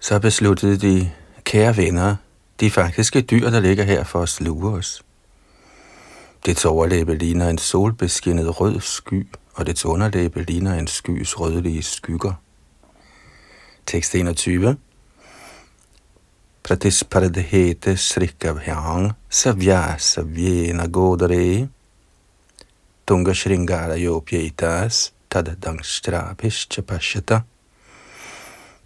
så 0.00 0.18
besluttede 0.18 0.76
de, 0.76 1.12
kære 1.44 1.76
venner, 1.76 2.16
de 2.60 2.70
faktiske 2.70 3.20
dyr, 3.20 3.50
der 3.50 3.60
ligger 3.60 3.84
her 3.84 4.04
for 4.04 4.22
at 4.22 4.28
sluge 4.28 4.70
os. 4.70 5.02
Dets 6.46 6.64
overlæbe 6.64 7.14
ligner 7.14 7.48
en 7.48 7.58
solbeskinnet 7.58 8.60
rød 8.60 8.80
sky, 8.80 9.26
og 9.54 9.66
dets 9.66 9.84
underlæbe 9.84 10.42
ligner 10.42 10.74
en 10.74 10.86
skys 10.86 11.40
rødlige 11.40 11.82
skygger. 11.82 12.32
Tekst 13.86 14.14
21 14.14 14.76
Pratisparadhete 16.62 17.96
srikabhyang 17.96 19.12
savya 19.30 19.98
savyena 19.98 20.86
godare 20.86 21.68
Tunga 23.06 23.34
shringara 23.34 23.96
Yopyaitas 23.96 25.12
tadadangstra 25.30 26.34
pishcha 26.34 26.82
pashata 26.82 27.40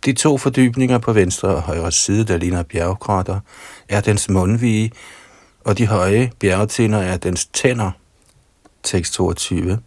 de 0.04 0.12
to 0.12 0.38
fordybninger 0.38 0.98
på 0.98 1.12
venstre 1.12 1.48
og 1.48 1.62
højre 1.62 1.92
side, 1.92 2.24
der 2.24 2.36
ligner 2.36 2.62
bjergkrater, 2.62 3.40
er 3.88 4.00
dens 4.00 4.28
mundvige, 4.28 4.92
og 5.64 5.78
de 5.78 5.86
høje 5.86 6.30
bjergtinder 6.38 6.98
er 6.98 7.16
dens 7.16 7.46
tænder. 7.46 7.90
Tekst 8.82 9.14
22. 9.14 9.78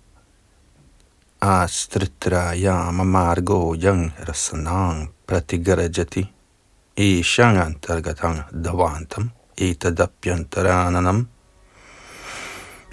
Astritrayama 1.41 3.03
margo 3.03 3.73
yang 3.73 4.13
rasanang 4.29 5.09
pratigarajati 5.27 6.25
e 6.97 7.19
ishang 7.19 7.57
antargatang 7.57 8.41
davantam 8.63 9.31
etadapyantarananam. 9.57 11.27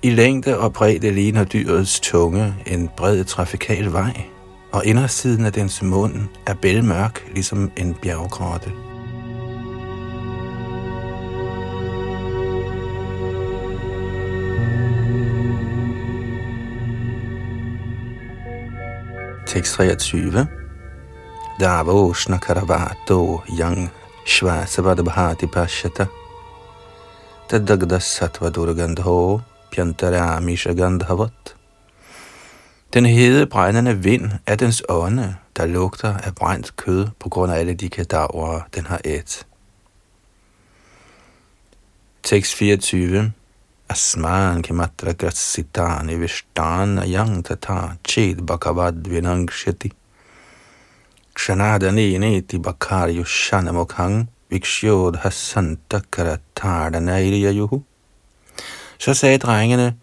I 0.03 0.11
længde 0.11 0.59
og 0.59 0.73
bredde 0.73 1.11
ligner 1.11 1.45
dyrets 1.45 2.01
tunge 2.01 2.55
en 2.67 2.89
bred 2.97 3.25
trafikal 3.25 3.93
vej 3.93 4.40
og 4.73 4.87
indersiden 4.87 5.45
af 5.45 5.53
dens 5.53 5.83
mund 5.83 6.15
er 6.47 6.55
bælmørk, 6.55 7.31
ligesom 7.35 7.71
en 7.77 7.95
bjerggrotte. 7.95 8.71
Tekst 19.47 19.75
23. 19.75 20.47
Davoshna 21.61 22.39
Karavato 22.39 23.41
Yang 23.61 23.91
Shvasavadabhati 24.27 25.47
Pashata 25.47 26.07
Tadagda 27.49 27.99
Sattva 27.99 28.49
Durgandho 28.51 29.41
Pyantara 29.73 30.41
Mishagandhavat 30.41 31.40
den 32.93 33.07
hede 33.07 33.47
brændende 33.47 34.03
vind 34.03 34.31
er 34.47 34.57
dens 34.57 34.83
ånde, 34.89 35.37
der 35.57 35.67
lugter 35.67 36.17
af 36.17 36.35
brændt 36.35 36.77
kød 36.77 37.07
på 37.19 37.29
grund 37.29 37.53
af 37.53 37.59
alle 37.59 37.75
de 37.75 37.89
kadaver, 37.89 38.61
den 38.75 38.87
har 38.87 39.01
ædt. 39.05 39.47
Tekst 42.23 42.55
24. 42.55 43.33
Asman 43.89 44.63
kimatra 44.63 45.13
grassitani 45.13 46.15
vishtana 46.15 47.03
yang 47.07 47.45
tata 47.45 47.97
ched 48.09 48.47
bakavad 48.47 49.09
vinangshati. 49.09 49.93
Kshanadani 51.35 52.19
neti 52.19 52.59
bakar 52.59 53.25
shanamokhang 53.25 54.31
vikshyod 54.51 55.17
hasanta 55.17 56.01
karatardanairiyayuhu. 56.13 57.83
Så 58.99 59.15
sagde 59.15 59.39
drengene, 59.39 59.95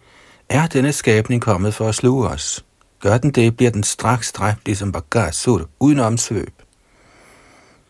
er 0.48 0.66
denne 0.66 0.92
skabning 0.92 1.42
kommet 1.42 1.74
for 1.74 1.88
at 1.88 1.94
sluge 1.94 2.28
os? 2.28 2.64
Gør 3.00 3.18
den 3.18 3.30
det, 3.30 3.56
bliver 3.56 3.70
den 3.70 3.82
straks 3.82 4.32
dræbt, 4.32 4.66
ligesom 4.66 4.92
Bagasur, 4.92 5.68
uden 5.80 5.98
omsvøb. 5.98 6.62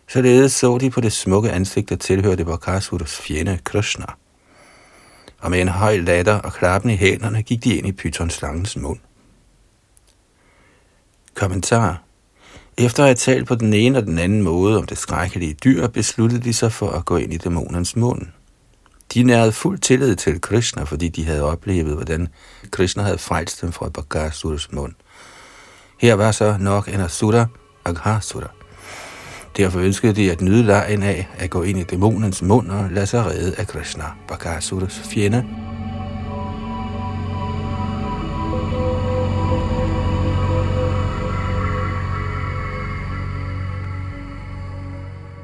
Således 0.09 0.52
så 0.52 0.78
de 0.78 0.90
på 0.90 1.00
det 1.00 1.12
smukke 1.12 1.50
ansigt, 1.50 1.88
der 1.88 1.96
tilhørte 1.96 2.44
Bakasurs 2.44 3.16
fjende 3.16 3.59
Krishna. 3.64 4.06
Og 5.38 5.50
med 5.50 5.61
en 5.61 5.68
høj 5.68 5.96
latter 5.96 6.34
og 6.34 6.52
klappen 6.52 6.90
i 6.90 6.96
hænderne 6.96 7.42
gik 7.42 7.64
de 7.64 7.76
ind 7.76 7.86
i 7.86 7.92
pythonslangens 7.92 8.76
mund. 8.76 8.98
Kommentar 11.34 12.02
Efter 12.78 13.02
at 13.02 13.09
have 13.09 13.14
talt 13.14 13.46
på 13.46 13.54
den 13.54 13.72
ene 13.72 13.98
og 13.98 14.06
den 14.06 14.18
anden 14.18 14.42
måde 14.42 14.78
om 14.78 14.86
det 14.86 14.98
skrækkelige 14.98 15.54
dyr, 15.54 15.86
besluttede 15.86 16.44
de 16.44 16.52
sig 16.52 16.72
for 16.72 16.90
at 16.90 17.04
gå 17.04 17.16
ind 17.16 17.32
i 17.32 17.36
dæmonens 17.36 17.96
mund. 17.96 18.26
De 19.14 19.22
nærede 19.22 19.52
fuld 19.52 19.78
tillid 19.78 20.16
til 20.16 20.40
Krishna, 20.40 20.82
fordi 20.82 21.09
de 21.09 21.24
havde 21.24 21.42
oplevet, 21.42 21.94
hvordan 21.94 22.28
Krishna 22.70 23.02
havde 23.02 23.18
frelst 23.18 23.62
dem 23.62 23.72
fra 23.72 23.88
Bagasurs 23.88 24.72
mund. 24.72 24.94
Her 26.00 26.14
var 26.14 26.32
så 26.32 26.56
nok 26.61 26.88
en 26.88 27.00
Asura 27.00 27.46
Aghasura. 27.84 28.50
Derfor 29.56 29.80
ønskede 29.80 30.12
de 30.12 30.32
at 30.32 30.40
nyde 30.40 30.62
lejen 30.62 31.02
af 31.02 31.28
at 31.38 31.50
gå 31.50 31.62
ind 31.62 31.78
i 31.78 31.82
dæmonens 31.82 32.42
mund 32.42 32.70
og 32.70 32.90
lade 32.90 33.06
sig 33.06 33.26
redde 33.26 33.54
af 33.59 33.66
Krishna, 33.66 34.04
Bakasuras 34.28 35.00
fjende. 35.11 35.44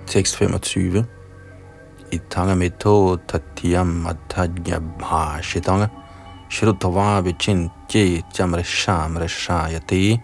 Tekst 0.07 0.37
25 0.37 1.07
Itanga 2.15 2.55
mito 2.55 3.19
tatiyam 3.27 4.05
matadya 4.05 4.79
bhashitanga 5.01 5.91
Shrutava 6.49 7.23
chamra 8.35 8.63
shamra 8.63 9.29
shayati 9.29 10.23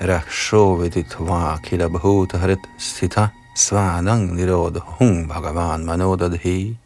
Raksho 0.00 0.76
viditva 0.78 1.62
kila 1.62 1.88
bhut 1.88 2.32
harit 2.32 2.64
sthita 2.78 3.30
Svanang 3.54 4.34
nirod 4.36 4.80
hum 4.98 5.28
bhagavan 5.28 5.84
manodadhi 5.84 6.76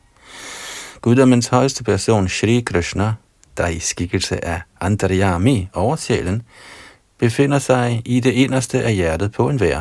Guddommens 1.02 1.48
højeste 1.48 1.84
person, 1.84 2.28
Shri 2.28 2.60
Krishna, 2.60 3.14
der 3.56 3.66
i 3.66 3.78
skikkelse 3.78 4.44
af 4.44 4.62
Antaryami, 4.80 5.68
oversjælen, 5.74 6.42
befinder 7.18 7.58
sig 7.58 8.02
i 8.04 8.20
det 8.20 8.32
inderste 8.32 8.82
af 8.82 8.94
hjertet 8.94 9.32
på 9.32 9.44
en 9.44 9.50
enhver. 9.50 9.80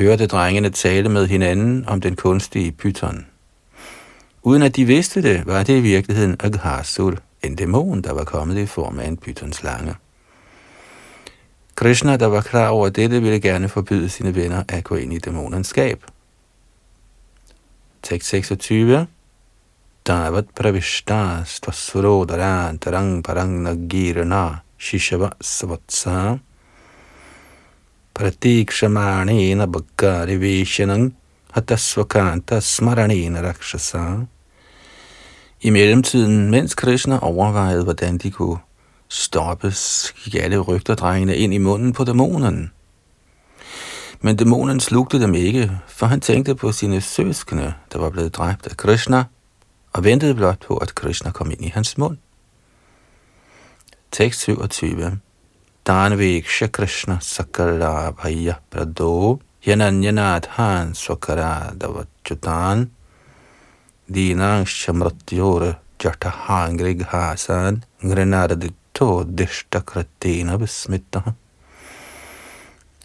Hørte 0.00 0.26
drengene 0.26 0.70
tale 0.70 1.08
med 1.08 1.26
hinanden 1.26 1.88
om 1.88 2.00
den 2.00 2.16
kunstige 2.16 2.72
pyton. 2.72 3.26
Uden 4.42 4.62
at 4.62 4.76
de 4.76 4.84
vidste 4.84 5.22
det, 5.22 5.46
var 5.46 5.62
det 5.62 5.76
i 5.76 5.80
virkeligheden 5.80 6.36
Aghasur, 6.40 7.14
en 7.42 7.56
dæmon, 7.56 8.02
der 8.02 8.12
var 8.12 8.24
kommet 8.24 8.58
i 8.58 8.66
form 8.66 8.98
af 8.98 9.06
en 9.06 9.16
pytonslange. 9.16 9.94
Krishna, 11.74 12.16
der 12.16 12.26
var 12.26 12.40
klar 12.40 12.68
over 12.68 12.88
dette, 12.88 13.22
ville 13.22 13.40
gerne 13.40 13.68
forbyde 13.68 14.08
sine 14.08 14.34
venner 14.34 14.62
at 14.68 14.84
gå 14.84 14.94
ind 14.94 15.12
i 15.12 15.18
dæmonens 15.18 15.66
skab. 15.66 16.04
Tekst 18.02 18.28
26 18.28 19.06
Davat 20.06 20.46
pravishtas 20.54 21.60
tvasurodaran 21.60 22.78
tarang 22.78 23.24
parang 23.24 23.62
nagirana 23.62 24.48
shishava 24.78 25.30
svatsa 25.40 26.38
pratikshamanena 28.14 29.66
bhakkari 29.66 30.36
vishanang 30.36 31.14
hatasvakanta 31.52 32.60
smaranena 32.60 33.42
rakshasa. 33.42 34.26
I 35.60 35.70
mellemtiden, 35.70 36.50
mens 36.50 36.74
Krishna 36.74 37.18
overvejede, 37.22 37.84
hvordan 37.84 38.18
de 38.18 38.30
kunne 38.30 38.58
stoppes, 39.08 40.12
gik 40.24 40.34
alle 40.34 40.58
rygterdrengene 40.58 41.36
ind 41.36 41.54
i 41.54 41.58
munden 41.58 41.92
på 41.92 42.04
dæmonen. 42.04 42.70
Men 44.20 44.36
dæmonen 44.36 44.80
slugte 44.80 45.20
dem 45.20 45.34
ikke, 45.34 45.70
for 45.88 46.06
han 46.06 46.20
tænkte 46.20 46.54
på 46.54 46.72
sine 46.72 47.00
søskende, 47.00 47.74
der 47.92 47.98
var 47.98 48.10
blevet 48.10 48.34
dræbt 48.34 48.66
af 48.66 48.76
Krishna, 48.76 49.24
og 49.92 50.04
ventede 50.04 50.34
blot 50.34 50.66
på, 50.66 50.76
at 50.76 50.94
Krishna 50.94 51.30
kom 51.30 51.50
ind 51.50 51.64
i 51.64 51.68
hans 51.68 51.98
mund. 51.98 52.16
Tekst 54.12 54.40
27 54.40 55.18
Danviksha 55.90 56.70
Krishna 56.70 57.16
Sakala 57.16 58.14
Bhaya 58.14 58.58
Prado 58.70 59.40
Yananyanathan 59.64 60.94
Swakara 60.94 61.76
Davachutan 61.76 62.88
Dinang 64.08 64.64
Shamratyore 64.64 65.78
Jatahangrig 65.98 67.04
Hasan 67.06 67.82
Grenardito 68.00 69.24
Dishtakratina 69.34 70.56
Besmitta 70.56 71.34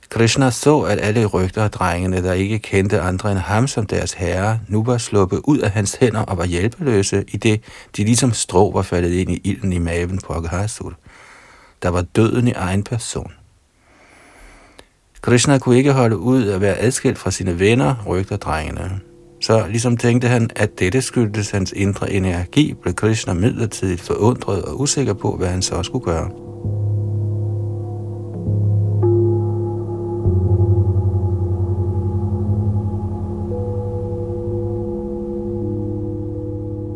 Krishna 0.10 0.52
så, 0.52 0.82
at 0.82 1.00
alle 1.00 1.26
rygter 1.26 1.64
og 1.64 1.74
drengene, 1.74 2.24
der 2.24 2.34
ikke 2.34 2.60
kendte 2.60 3.02
andre 3.02 3.32
end 3.32 3.40
ham 3.40 3.68
som 3.68 3.86
deres 3.86 4.14
herre, 4.14 4.60
nu 4.68 4.84
var 4.84 4.98
sluppet 4.98 5.42
ud 5.44 5.58
af 5.58 5.72
hans 5.72 5.96
hænder 5.96 6.22
og 6.22 6.38
var 6.38 6.46
hjælpeløse, 6.46 7.24
i 7.28 7.38
det 7.38 7.64
de 7.98 8.04
ligesom 8.04 8.34
strå 8.34 8.72
var 8.72 8.82
faldet 8.82 9.12
ind 9.12 9.32
i 9.32 9.42
ilden 9.44 9.74
i 9.74 9.80
maven 9.80 10.20
på 10.20 10.34
Aghasur 10.34 10.94
der 11.86 11.92
var 11.92 12.02
døden 12.02 12.48
i 12.48 12.52
egen 12.52 12.84
person. 12.84 13.32
Krishna 15.22 15.58
kunne 15.58 15.78
ikke 15.78 15.92
holde 15.92 16.18
ud 16.18 16.48
at 16.50 16.62
være 16.62 16.78
adskilt 16.78 17.18
fra 17.18 17.32
sine 17.32 17.60
venner, 17.60 17.96
rygter 18.08 18.38
drengene. 18.38 19.00
Så 19.42 19.68
ligesom 19.68 19.98
tænkte 19.98 20.28
han, 20.28 20.50
at 20.56 20.80
dette 20.80 21.02
skyldtes 21.02 21.52
hans 21.52 21.72
indre 21.72 22.12
energi, 22.12 22.74
blev 22.74 22.94
Krishna 22.94 23.34
midlertidigt 23.34 24.02
forundret 24.02 24.62
og 24.62 24.80
usikker 24.82 25.14
på, 25.14 25.36
hvad 25.36 25.48
han 25.48 25.62
så 25.62 25.84
skulle 25.84 26.06
gøre. 26.06 26.30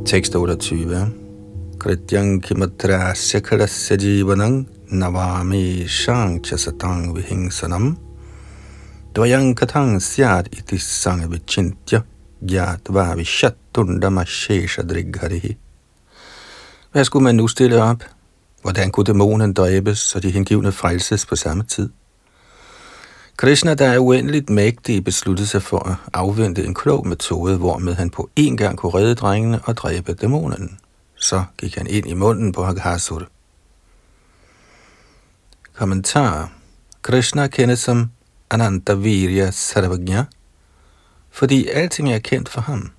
Tekst 0.05 0.35
28 0.35 1.11
Krityang 1.79 2.43
kimatra 2.43 3.15
sekhara 3.15 3.67
sajivanang 3.67 4.78
navami 4.91 5.87
shankcha 5.87 6.57
satang 6.57 7.15
vihingsanam 7.15 7.97
dvayang 9.13 9.55
katang 9.55 10.01
Syat 10.01 10.47
iti 10.51 10.77
Sang 10.77 11.31
vichintya 11.31 12.01
gyatva 12.41 13.15
vishattundama 13.15 14.25
shesha 14.25 14.81
drigharihi. 14.81 15.57
Hvad 16.91 17.05
skulle 17.05 17.23
man 17.23 17.35
nu 17.35 17.47
stille 17.47 17.83
op? 17.83 18.03
Hvordan 18.61 18.91
kunne 18.91 19.03
dæmonen 19.03 19.53
dræbes, 19.53 19.99
så 19.99 20.19
de 20.19 20.31
hengivne 20.31 20.71
frelses 20.71 21.25
på 21.25 21.35
samme 21.35 21.63
tid? 21.63 21.89
Krishna, 23.37 23.73
der 23.73 23.87
er 23.87 23.99
uendeligt 23.99 24.49
mægtig, 24.49 25.03
besluttede 25.03 25.47
sig 25.47 25.63
for 25.63 25.89
at 25.89 25.95
afvente 26.13 26.65
en 26.65 26.73
klog 26.73 27.07
metode, 27.07 27.57
hvormed 27.57 27.93
han 27.93 28.09
på 28.09 28.29
én 28.39 28.55
gang 28.55 28.77
kunne 28.77 28.93
redde 28.93 29.15
drengene 29.15 29.59
og 29.63 29.77
dræbe 29.77 30.13
dæmonen. 30.13 30.77
Så 31.15 31.43
gik 31.57 31.75
han 31.75 31.87
ind 31.87 32.07
i 32.07 32.13
munden 32.13 32.51
på 32.51 32.63
Haghasur. 32.63 33.27
Kommentar. 35.79 36.51
Krishna 37.01 37.47
kendes 37.47 37.79
som 37.79 38.11
Ananta 38.49 38.93
Virya 38.93 39.51
Sarvagnya, 39.51 40.25
fordi 41.31 41.67
alting 41.67 42.11
er 42.11 42.19
kendt 42.19 42.49
for 42.49 42.61
ham. 42.61 42.91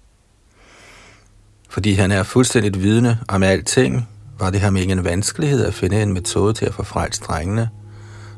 Fordi 1.69 1.93
han 1.93 2.11
er 2.11 2.23
fuldstændigt 2.23 2.83
vidne 2.83 3.19
om 3.29 3.43
alting, 3.43 4.09
var 4.39 4.51
det 4.51 4.61
ham 4.61 4.77
ingen 4.77 5.05
vanskelighed 5.05 5.65
at 5.65 5.75
finde 5.75 6.03
en 6.03 6.13
metode 6.13 6.55
til 6.55 6.67
at 6.67 6.75
få 6.75 6.83
frelst 6.83 7.23
drengene, 7.27 7.71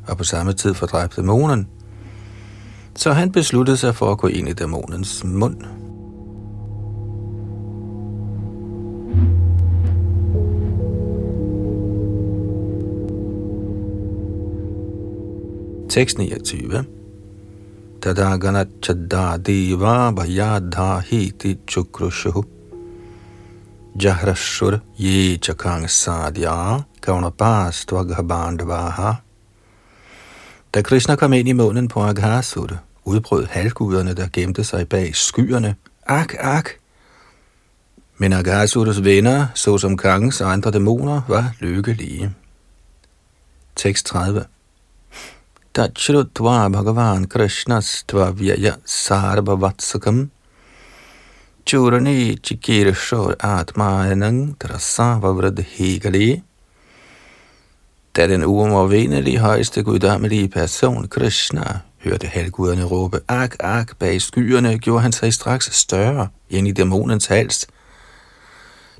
og 0.08 0.18
på 0.18 0.24
samme 0.24 0.52
tid 0.52 0.74
fordræbe 0.74 1.12
dæmonen. 1.16 1.68
Så 2.94 3.12
han 3.12 3.32
besluttede 3.32 3.76
sig 3.76 3.94
for 3.94 4.12
at 4.12 4.18
gå 4.18 4.26
ind 4.26 4.48
i 4.48 4.52
dæmonens 4.52 5.24
mund. 5.24 5.81
Tekst 15.92 16.18
29. 16.18 16.86
Tadagana 18.00 18.64
chadda 18.80 19.36
deva 19.36 20.10
bhayadha 20.10 21.02
hiti 21.02 21.58
chukrushu 21.66 22.44
jahrashur 23.98 24.80
ye 24.96 25.36
chakang 25.36 25.84
kaunapas 25.84 26.84
kaunapastvaghabandvaha 27.02 29.20
Da 30.72 30.82
Krishna 30.82 31.16
kom 31.16 31.32
ind 31.32 31.48
i 31.48 31.52
munden 31.52 31.88
på 31.88 32.00
Aghasura, 32.00 32.78
udbrød 33.04 33.46
halvguderne, 33.46 34.14
der 34.14 34.28
gemte 34.32 34.64
sig 34.64 34.88
bag 34.88 35.16
skyerne. 35.16 35.76
Ak, 36.06 36.34
ak! 36.38 36.70
Men 38.16 38.32
Aghasuras 38.32 39.04
venner, 39.04 39.46
såsom 39.54 39.96
kongens 39.96 40.40
og 40.40 40.52
andre 40.52 40.70
dæmoner, 40.70 41.20
var 41.28 41.54
lykkelige. 41.60 42.34
Tekst 43.76 44.06
30 44.06 44.44
तच्छ्रुत्वा 45.77 46.67
भगवान् 46.67 47.25
कृष्णस्त्वव्यय 47.33 48.75
सार्ववत्सकम् 48.85 50.25
चूर्णी 51.67 52.35
चिकीर्षोर 52.43 53.35
atmayanang 53.43 54.55
trasavavradhigale. 54.59 56.41
Da 58.15 58.27
den 58.27 58.43
uovervindelige 58.43 59.39
højeste 59.39 59.83
guddommelige 59.83 60.47
person, 60.47 61.07
Krishna, 61.07 61.79
hørte 62.03 62.27
halvguderne 62.27 62.83
råbe, 62.83 63.19
ak, 63.27 63.55
ak, 63.59 63.97
bag 63.99 64.21
skyerne, 64.21 64.77
gjorde 64.77 65.01
han 65.01 65.11
sig 65.11 65.33
straks 65.33 65.69
større 65.71 66.27
ind 66.49 66.67
i 66.67 66.71
dæmonens 66.71 67.25
hals, 67.25 67.67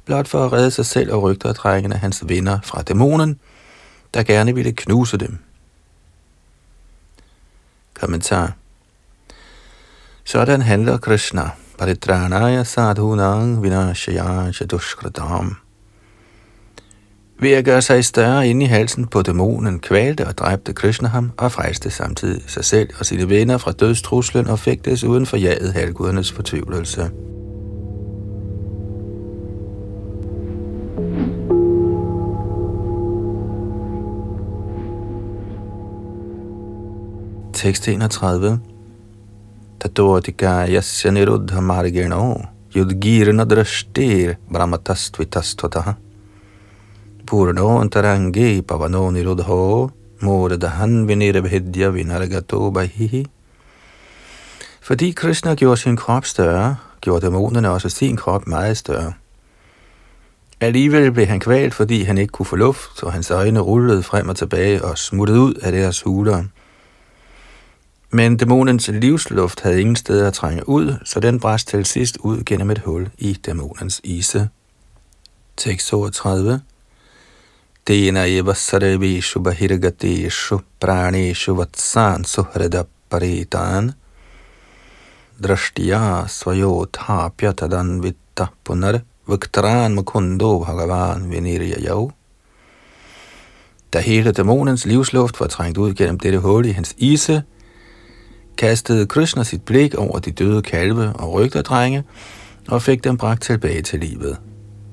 blot 0.05 0.27
for 0.27 0.45
at 0.45 0.53
redde 0.53 0.71
sig 0.71 0.85
selv 0.85 1.13
og 1.13 1.23
rygterdrængene 1.23 1.95
hans 1.95 2.23
venner 2.27 2.59
fra 2.63 2.81
dæmonen, 2.81 3.39
der 4.13 4.23
gerne 4.23 4.55
ville 4.55 4.71
knuse 4.71 5.17
dem. 5.17 5.39
Kommentar. 8.02 8.52
Sådan 10.24 10.62
handler 10.62 10.98
Krishna. 10.98 11.50
Paritranaya 11.78 12.64
sadhunang 12.64 13.62
vinashaya 13.62 14.52
chadushkratam. 14.52 15.56
Ved 17.40 17.50
at 17.50 17.64
gøre 17.64 17.82
sig 17.82 18.04
større 18.04 18.48
inde 18.48 18.64
i 18.64 18.68
halsen 18.68 19.06
på 19.06 19.22
dæmonen, 19.22 19.80
kvalte 19.80 20.26
og 20.26 20.38
dræbte 20.38 20.72
Krishna 20.72 21.08
ham 21.08 21.30
og 21.36 21.52
frejste 21.52 21.90
samtidig 21.90 22.42
sig 22.46 22.64
selv 22.64 22.88
og 22.98 23.06
sine 23.06 23.28
venner 23.28 23.58
fra 23.58 23.72
dødstruslen 23.72 24.46
og 24.46 24.58
fik 24.58 24.84
desuden 24.84 25.26
forjaget 25.26 25.72
halvgudernes 25.72 26.32
fortvivlelse. 26.32 27.10
Tekst 37.62 37.84
31 37.88 38.58
Tatotika 39.78 40.66
yasya 40.66 41.10
niruddha 41.14 41.60
margeno 41.62 42.48
yudgirna 42.74 43.44
drashtir 43.46 44.34
brahmatastvitastvataha 44.50 45.94
Purno 47.24 47.68
antarange 47.82 48.62
pavano 48.62 49.02
niruddho 49.14 49.90
mordahan 50.22 51.06
vinirabhidya 51.06 51.92
vinargato 51.94 52.72
bahihi 52.72 53.26
Fordi 54.80 55.12
Krishna 55.12 55.54
gjorde 55.54 55.80
sin 55.80 55.96
krop 55.96 56.24
større, 56.24 56.76
gjorde 57.00 57.26
dæmonerne 57.26 57.70
også 57.70 57.88
sin 57.88 58.16
krop 58.16 58.46
meget 58.46 58.76
større. 58.76 59.12
Alligevel 60.60 61.12
blev 61.12 61.26
han 61.26 61.40
kvalt, 61.40 61.74
fordi 61.74 62.02
han 62.02 62.18
ikke 62.18 62.32
kunne 62.32 62.46
få 62.46 62.56
luft, 62.56 63.02
og 63.02 63.12
hans 63.12 63.30
øjne 63.30 63.60
rullede 63.60 64.02
frem 64.02 64.28
og 64.28 64.36
tilbage 64.36 64.84
og 64.84 64.98
smuttede 64.98 65.40
ud 65.40 65.54
af 65.54 65.72
deres 65.72 66.02
huler. 66.02 66.44
Men 68.14 68.36
dæmonens 68.36 68.88
livsluft 68.88 69.60
havde 69.60 69.80
ingen 69.80 69.96
steder 69.96 70.26
at 70.26 70.34
trænge 70.34 70.68
ud, 70.68 70.94
så 71.04 71.20
den 71.20 71.40
brast 71.40 71.68
til 71.68 71.86
sidst 71.86 72.18
ud 72.20 72.42
gennem 72.44 72.70
et 72.70 72.78
hul 72.78 73.10
i 73.18 73.32
dæmonens 73.32 74.00
ise. 74.04 74.48
Tekst 75.56 75.88
32 75.88 76.60
Tena 77.86 78.24
eva 78.26 78.54
sarveshu 78.54 79.40
bahirgateshu 79.40 80.58
praneshu 80.80 81.54
vatsan 81.54 82.24
suhrada 82.24 82.82
paritan. 83.10 83.92
Drashtiya 85.42 86.26
svayotapya 86.28 87.52
tadan 87.52 88.02
vitta 88.02 88.46
punar 88.64 89.00
vaktran 89.26 89.94
mukundo 89.94 90.58
bhagavan 90.58 91.30
vinirya 91.30 91.96
Da 93.92 94.00
hele 94.00 94.32
dæmonens 94.32 94.86
livsluft 94.86 95.40
var 95.40 95.46
trængt 95.46 95.78
ud 95.78 95.94
gennem 95.94 96.18
dette 96.18 96.38
hul 96.38 96.66
i 96.66 96.72
hans 96.72 96.94
ise, 96.98 97.42
kastede 98.56 99.06
Krishna 99.06 99.42
sit 99.42 99.62
blik 99.62 99.94
over 99.94 100.18
de 100.18 100.30
døde 100.30 100.62
kalve 100.62 101.12
og 101.12 101.32
rygterdrenge 101.32 102.04
og 102.68 102.82
fik 102.82 103.04
dem 103.04 103.16
bragt 103.16 103.42
tilbage 103.42 103.82
til 103.82 104.00
livet. 104.00 104.36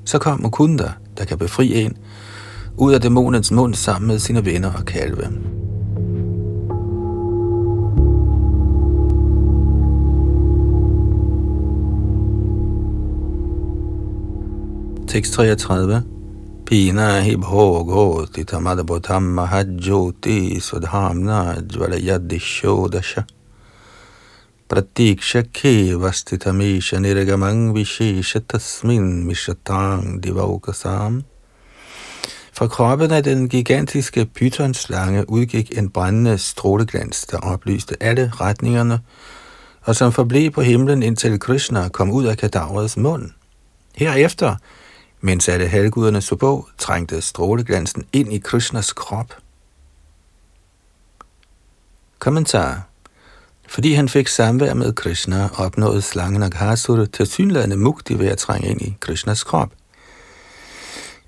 Så 0.05 0.19
kom 0.19 0.41
Mukunda, 0.41 0.91
der 1.17 1.25
kan 1.25 1.37
befri 1.37 1.83
en, 1.83 1.97
ud 2.77 2.93
af 2.93 3.01
dæmonens 3.01 3.51
mund 3.51 3.73
sammen 3.73 4.07
med 4.07 4.19
sine 4.19 4.45
venner 4.45 4.73
og 4.73 4.85
kalve. 4.85 5.31
Tekst 15.07 15.33
33 15.33 16.03
Pina 16.65 17.21
hi 17.21 17.35
bhogo 17.35 18.25
titamadabotam 18.25 19.23
mahajjoti 19.23 20.59
sudhamna 20.59 21.55
jvalayadishodasha 21.73 23.23
pratikshakhe 24.69 25.95
vastitamisha 26.01 26.99
niragamang 26.99 27.73
vishesha 27.75 28.39
tasmin 28.39 29.25
mishatang 29.27 30.23
divaukasam. 30.23 31.23
Fra 32.53 32.67
kroppen 32.67 33.11
af 33.11 33.23
den 33.23 33.49
gigantiske 33.49 34.25
pythonslange 34.25 35.29
udgik 35.29 35.77
en 35.77 35.89
brændende 35.89 36.37
stråleglans, 36.37 37.25
der 37.25 37.37
oplyste 37.37 38.03
alle 38.03 38.31
retningerne, 38.41 38.99
og 39.81 39.95
som 39.95 40.11
forblev 40.11 40.51
på 40.51 40.61
himlen 40.61 41.03
indtil 41.03 41.39
Krishna 41.39 41.89
kom 41.89 42.11
ud 42.11 42.25
af 42.25 42.37
kadaverets 42.37 42.97
mund. 42.97 43.29
Herefter, 43.95 44.55
mens 45.21 45.49
alle 45.49 45.67
halvguderne 45.67 46.21
så 46.21 46.35
på, 46.35 46.67
trængte 46.77 47.21
stråleglansen 47.21 48.05
ind 48.13 48.33
i 48.33 48.37
Krishnas 48.37 48.93
krop. 48.93 49.33
Kommentar 52.19 52.88
fordi 53.69 53.93
han 53.93 54.09
fik 54.09 54.27
samvær 54.27 54.73
med 54.73 54.93
Krishna, 54.93 55.49
opnåede 55.57 56.01
slangen 56.01 56.43
Aghasura 56.43 57.05
til 57.05 57.27
synlædende 57.27 57.77
mugti 57.77 58.19
ved 58.19 58.27
at 58.27 58.37
trænge 58.37 58.69
ind 58.69 58.81
i 58.81 58.97
Krishnas 58.99 59.43
krop. 59.43 59.69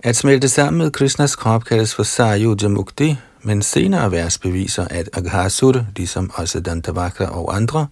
At 0.03 0.15
smelte 0.15 0.49
sammen 0.49 0.77
med 0.77 0.91
Krishnas 0.91 1.35
krop 1.35 1.63
kaldes 1.63 1.95
for 1.95 2.03
Sayuja 2.03 2.67
Mukti, 2.67 3.15
men 3.41 3.61
senere 3.61 4.11
vers 4.11 4.37
beviser, 4.37 4.87
at 4.89 5.09
Aghasur, 5.13 5.85
ligesom 5.95 6.31
også 6.33 6.59
Dantavakra 6.59 7.25
og 7.25 7.55
andre, 7.55 7.87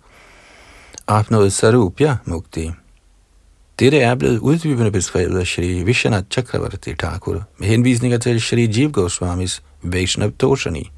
opnåede 1.07 1.51
Sarupya 1.51 2.17
Mukti. 2.25 2.71
Dette 3.79 3.99
er 3.99 4.15
blevet 4.15 4.37
uddybende 4.37 4.91
beskrevet 4.91 5.39
af 5.39 5.47
Shri 5.47 5.83
Vishwanath 5.83 6.27
Chakravarti 6.31 6.93
Thakur 6.93 7.43
med 7.57 7.67
henvisninger 7.67 8.17
til 8.17 8.41
Shri 8.41 8.69
Jiv 8.77 8.91
Goswamis 8.91 9.63
Vaishnav 9.81 10.31
Toshani. 10.39 10.91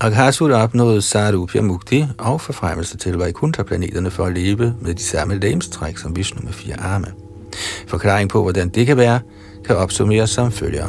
Aghasur 0.00 0.54
opnåede 0.54 1.02
Sarupya 1.02 1.62
Mukti 1.62 2.06
og 2.18 2.40
forfremmelse 2.40 2.96
til 2.96 3.14
Vaikuntha-planeterne 3.14 4.10
for 4.10 4.24
at 4.24 4.34
leve 4.34 4.74
med 4.80 4.94
de 4.94 5.02
samme 5.02 5.38
lægemstræk 5.38 5.98
som 5.98 6.16
Vishnu 6.16 6.40
med 6.44 6.52
fire 6.52 6.80
arme. 6.80 7.06
Forklaring 7.86 8.30
på, 8.30 8.42
hvordan 8.42 8.68
det 8.68 8.86
kan 8.86 8.96
være, 8.96 9.20
kan 9.64 9.76
opsummeres 9.76 10.30
som 10.30 10.52
følger. 10.52 10.86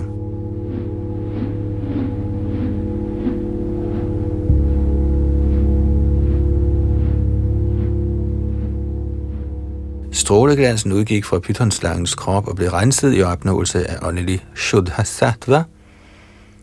Stråleglansen 10.12 10.92
udgik 10.92 11.26
fra 11.26 11.40
pythonslangens 11.40 12.16
krop 12.16 12.48
og 12.48 12.56
blev 12.56 12.70
renset 12.70 13.18
i 13.18 13.22
opnåelse 13.22 13.90
af 13.90 14.08
åndelig 14.08 14.46
Shuddha 14.56 15.04
Sattva– 15.04 15.64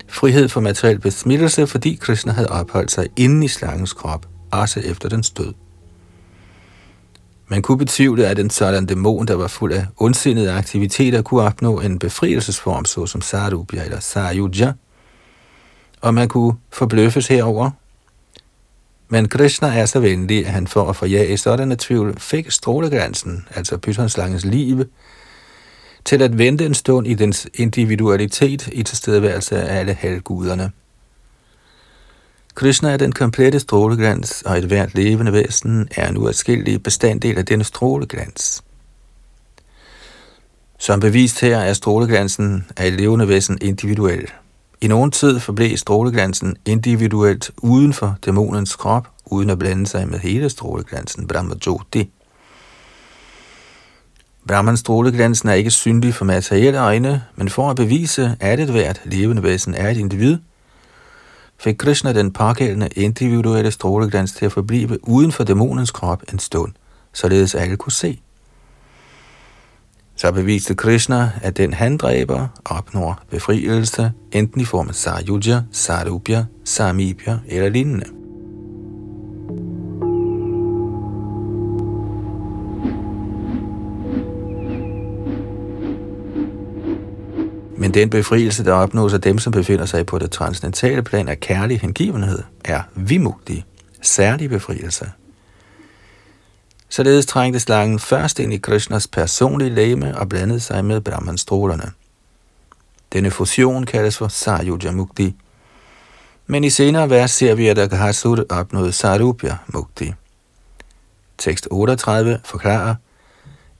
frihed 0.09 0.48
for 0.48 0.61
materiel 0.61 0.98
besmittelse, 0.98 1.66
fordi 1.66 1.98
Krishna 2.00 2.32
havde 2.32 2.48
opholdt 2.48 2.90
sig 2.90 3.07
inde 3.16 3.44
i 3.44 3.48
slangens 3.48 3.92
krop, 3.92 4.26
også 4.50 4.80
efter 4.80 5.09
den 5.09 5.22
død. 5.22 5.55
Man 7.48 7.62
kunne 7.62 7.78
betvivle, 7.78 8.26
at 8.26 8.38
en 8.38 8.50
sådan 8.50 8.86
dæmon, 8.86 9.26
der 9.26 9.34
var 9.34 9.48
fuld 9.48 9.72
af 9.72 9.86
ondsindede 9.96 10.52
aktiviteter, 10.52 11.22
kunne 11.22 11.42
opnå 11.42 11.80
en 11.80 11.98
befrielsesform, 11.98 12.84
såsom 12.84 13.20
Sarubya 13.20 13.84
eller 13.84 14.00
Sayuja, 14.00 14.72
og 16.00 16.14
man 16.14 16.28
kunne 16.28 16.55
forbløffes 16.72 17.26
herover. 17.26 17.70
Men 19.09 19.28
Krishna 19.28 19.68
er 19.68 19.86
så 19.86 20.00
venlig, 20.00 20.46
at 20.46 20.52
han 20.52 20.66
for 20.66 20.90
at 20.90 20.96
forjage 20.96 21.36
sådanne 21.36 21.76
tvivl 21.78 22.20
fik 22.20 22.50
stråleglansen, 22.50 23.46
altså 23.50 23.76
pythonslangens 23.78 24.44
liv, 24.44 24.84
til 26.05 26.22
at 26.22 26.38
vente 26.38 26.66
en 26.66 26.74
stund 26.74 27.07
i 27.07 27.14
dens 27.14 27.48
individualitet 27.55 28.68
i 28.72 28.82
tilstedeværelse 28.82 29.62
af 29.62 29.78
alle 29.78 29.94
halvguderne. 29.94 30.70
Krishna 32.55 32.90
er 32.90 32.96
den 32.96 33.12
komplette 33.12 33.61
stråleglans, 33.61 34.42
og 34.42 34.59
et 34.59 34.64
hvert 34.64 34.94
levende 34.94 35.32
væsen 35.32 35.88
er 35.96 36.09
en 36.09 36.16
uadskillelig 36.16 36.82
bestanddel 36.82 37.38
af 37.38 37.46
denne 37.46 37.64
stråleglans. 37.64 38.64
Som 40.78 41.00
bevist 41.00 41.40
her 41.40 41.59
er 41.59 41.72
stråleglansen 41.72 42.66
af 42.76 42.86
et 42.86 42.92
levende 42.92 43.28
væsen 43.28 43.59
individuel. 43.61 44.30
I 44.80 44.86
nogen 44.86 45.11
tid 45.11 45.40
forblev 45.40 45.76
stråleglansen 45.76 46.57
individuelt 46.64 47.50
uden 47.57 47.92
for 47.92 48.16
dæmonens 48.24 48.76
krop, 48.76 49.09
uden 49.26 49.50
at 49.50 49.59
blande 49.59 49.86
sig 49.86 50.09
med 50.09 50.18
hele 50.18 50.50
stråleglansen 50.50 51.26
Brahma 51.26 51.55
Jyoti. 51.66 52.11
Brahmans 54.49 54.80
stråleglans 54.80 55.40
er 55.40 55.53
ikke 55.53 55.70
synlig 55.70 56.14
for 56.14 56.24
materielle 56.24 56.80
øjne, 56.80 57.22
men 57.36 57.49
for 57.49 57.70
at 57.70 57.76
bevise, 57.76 58.36
at 58.40 58.61
et 58.61 58.70
hvert 58.70 59.01
levende 59.05 59.42
væsen 59.42 59.74
er 59.74 59.90
et 59.90 59.97
individ, 59.97 60.38
fik 61.59 61.76
Krishna 61.78 62.12
den 62.12 62.32
pågældende 62.32 62.88
individuelle 62.97 63.70
stråleglans 63.70 64.32
til 64.32 64.47
at 64.47 64.53
forblive 64.53 65.09
uden 65.09 65.32
for 65.32 65.45
dæmonens 65.45 65.90
krop 65.90 66.22
en 66.32 66.38
stund, 66.38 66.72
således 67.12 67.55
alle 67.55 67.76
kunne 67.76 67.92
se. 67.92 68.20
Så 70.16 70.32
beviste 70.32 70.74
Krishna, 70.74 71.30
at 71.42 71.57
den 71.57 71.74
han 71.74 71.97
dræber 71.97 72.49
opnår 72.64 73.18
befrielse, 73.30 74.12
enten 74.32 74.61
i 74.61 74.64
form 74.64 74.88
af 74.88 74.95
Sarjuja, 74.95 75.62
Sarupya, 75.72 76.45
Samipya 76.64 77.38
eller 77.49 77.68
lignende. 77.68 78.24
Men 87.85 87.95
den 87.95 88.11
befrielse, 88.11 88.64
der 88.64 88.72
opnås 88.72 89.14
af 89.14 89.20
dem, 89.20 89.39
som 89.39 89.53
befinder 89.53 89.87
sig 89.87 90.07
på 90.07 90.18
det 90.18 90.30
transcendentale 90.30 91.03
plan 91.03 91.28
af 91.28 91.41
kærlig 91.41 91.80
hengivenhed, 91.80 92.43
er 92.64 92.82
vimugtig, 92.95 93.64
særlig 94.03 94.51
befrielse. 94.51 95.12
Således 96.89 97.26
trængte 97.26 97.61
slangen 97.61 97.99
først 97.99 98.39
ind 98.39 98.53
i 98.53 98.57
Krishnas 98.57 99.07
personlige 99.07 99.70
læme 99.70 100.18
og 100.18 100.28
blandede 100.28 100.61
sig 100.61 100.85
med 100.85 101.01
Brahman-strålerne. 101.01 101.93
Denne 103.12 103.30
fusion 103.30 103.85
kaldes 103.85 104.18
for 104.18 104.28
Sayuja 104.28 104.91
Mukti. 104.91 105.37
Men 106.47 106.64
i 106.64 106.70
senere 106.70 107.11
vers 107.11 107.30
ser 107.30 107.55
vi, 107.55 107.68
at 107.68 107.78
Aghasur 107.78 108.45
opnåede 108.49 108.93
Sarupya 108.93 109.57
Mukti. 109.66 110.12
Tekst 111.39 111.68
38 111.70 112.41
forklarer, 112.45 112.95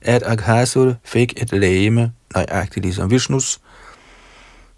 at 0.01 0.23
Aghasur 0.25 0.93
fik 1.03 1.41
et 1.41 1.51
læme, 1.51 2.11
nøjagtigt 2.35 2.85
ligesom 2.85 3.11
Vishnus, 3.11 3.59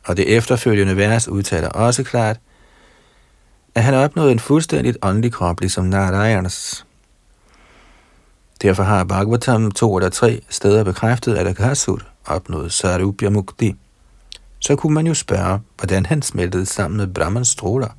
og 0.07 0.17
det 0.17 0.37
efterfølgende 0.37 0.97
vers 0.97 1.27
udtaler 1.27 1.69
også 1.69 2.03
klart, 2.03 2.39
at 3.75 3.83
han 3.83 3.93
opnåede 3.93 4.31
en 4.31 4.39
fuldstændigt 4.39 4.97
åndelig 5.01 5.31
krop, 5.31 5.59
ligesom 5.59 5.85
Narayans. 5.85 6.85
Derfor 8.61 8.83
har 8.83 9.03
Bhagavatam 9.03 9.71
to 9.71 9.97
eller 9.97 10.09
tre 10.09 10.41
steder 10.49 10.83
bekræftet, 10.83 11.35
at 11.35 11.47
Aghasur 11.47 12.01
opnåede 12.25 12.69
Sarupya 12.69 13.29
Mukti. 13.29 13.75
Så 14.59 14.75
kunne 14.75 14.93
man 14.93 15.07
jo 15.07 15.13
spørge, 15.13 15.59
hvordan 15.77 16.05
han 16.05 16.21
smeltede 16.21 16.65
sammen 16.65 16.97
med 16.97 17.07
Brahmans 17.07 17.47
stråler. 17.47 17.89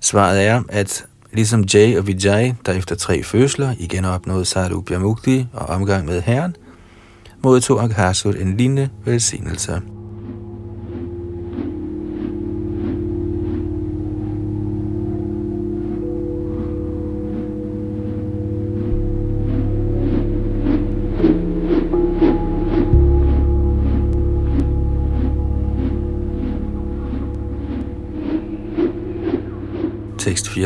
Svaret 0.00 0.46
er, 0.46 0.62
at 0.68 1.04
ligesom 1.32 1.64
Jay 1.74 1.98
og 1.98 2.06
Vijay, 2.06 2.52
der 2.66 2.72
efter 2.72 2.94
tre 2.94 3.22
fødsler 3.22 3.74
igen 3.78 4.04
opnåede 4.04 4.44
Sarupya 4.44 4.98
Mukti 4.98 5.46
og 5.52 5.66
omgang 5.66 6.06
med 6.06 6.22
Herren, 6.22 6.56
modtog 7.42 7.82
Aghasur 7.82 8.32
en 8.32 8.56
lignende 8.56 8.88
velsignelse. 9.04 9.82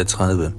34. 0.05 0.53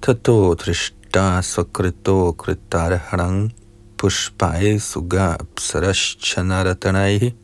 Tato 0.00 0.54
trishta 0.54 1.42
sakrito 1.42 2.32
kritarharang 2.36 3.52
pushpai 3.96 4.78
suga 4.78 5.36
apsarashchanaratanaihi 5.36 7.34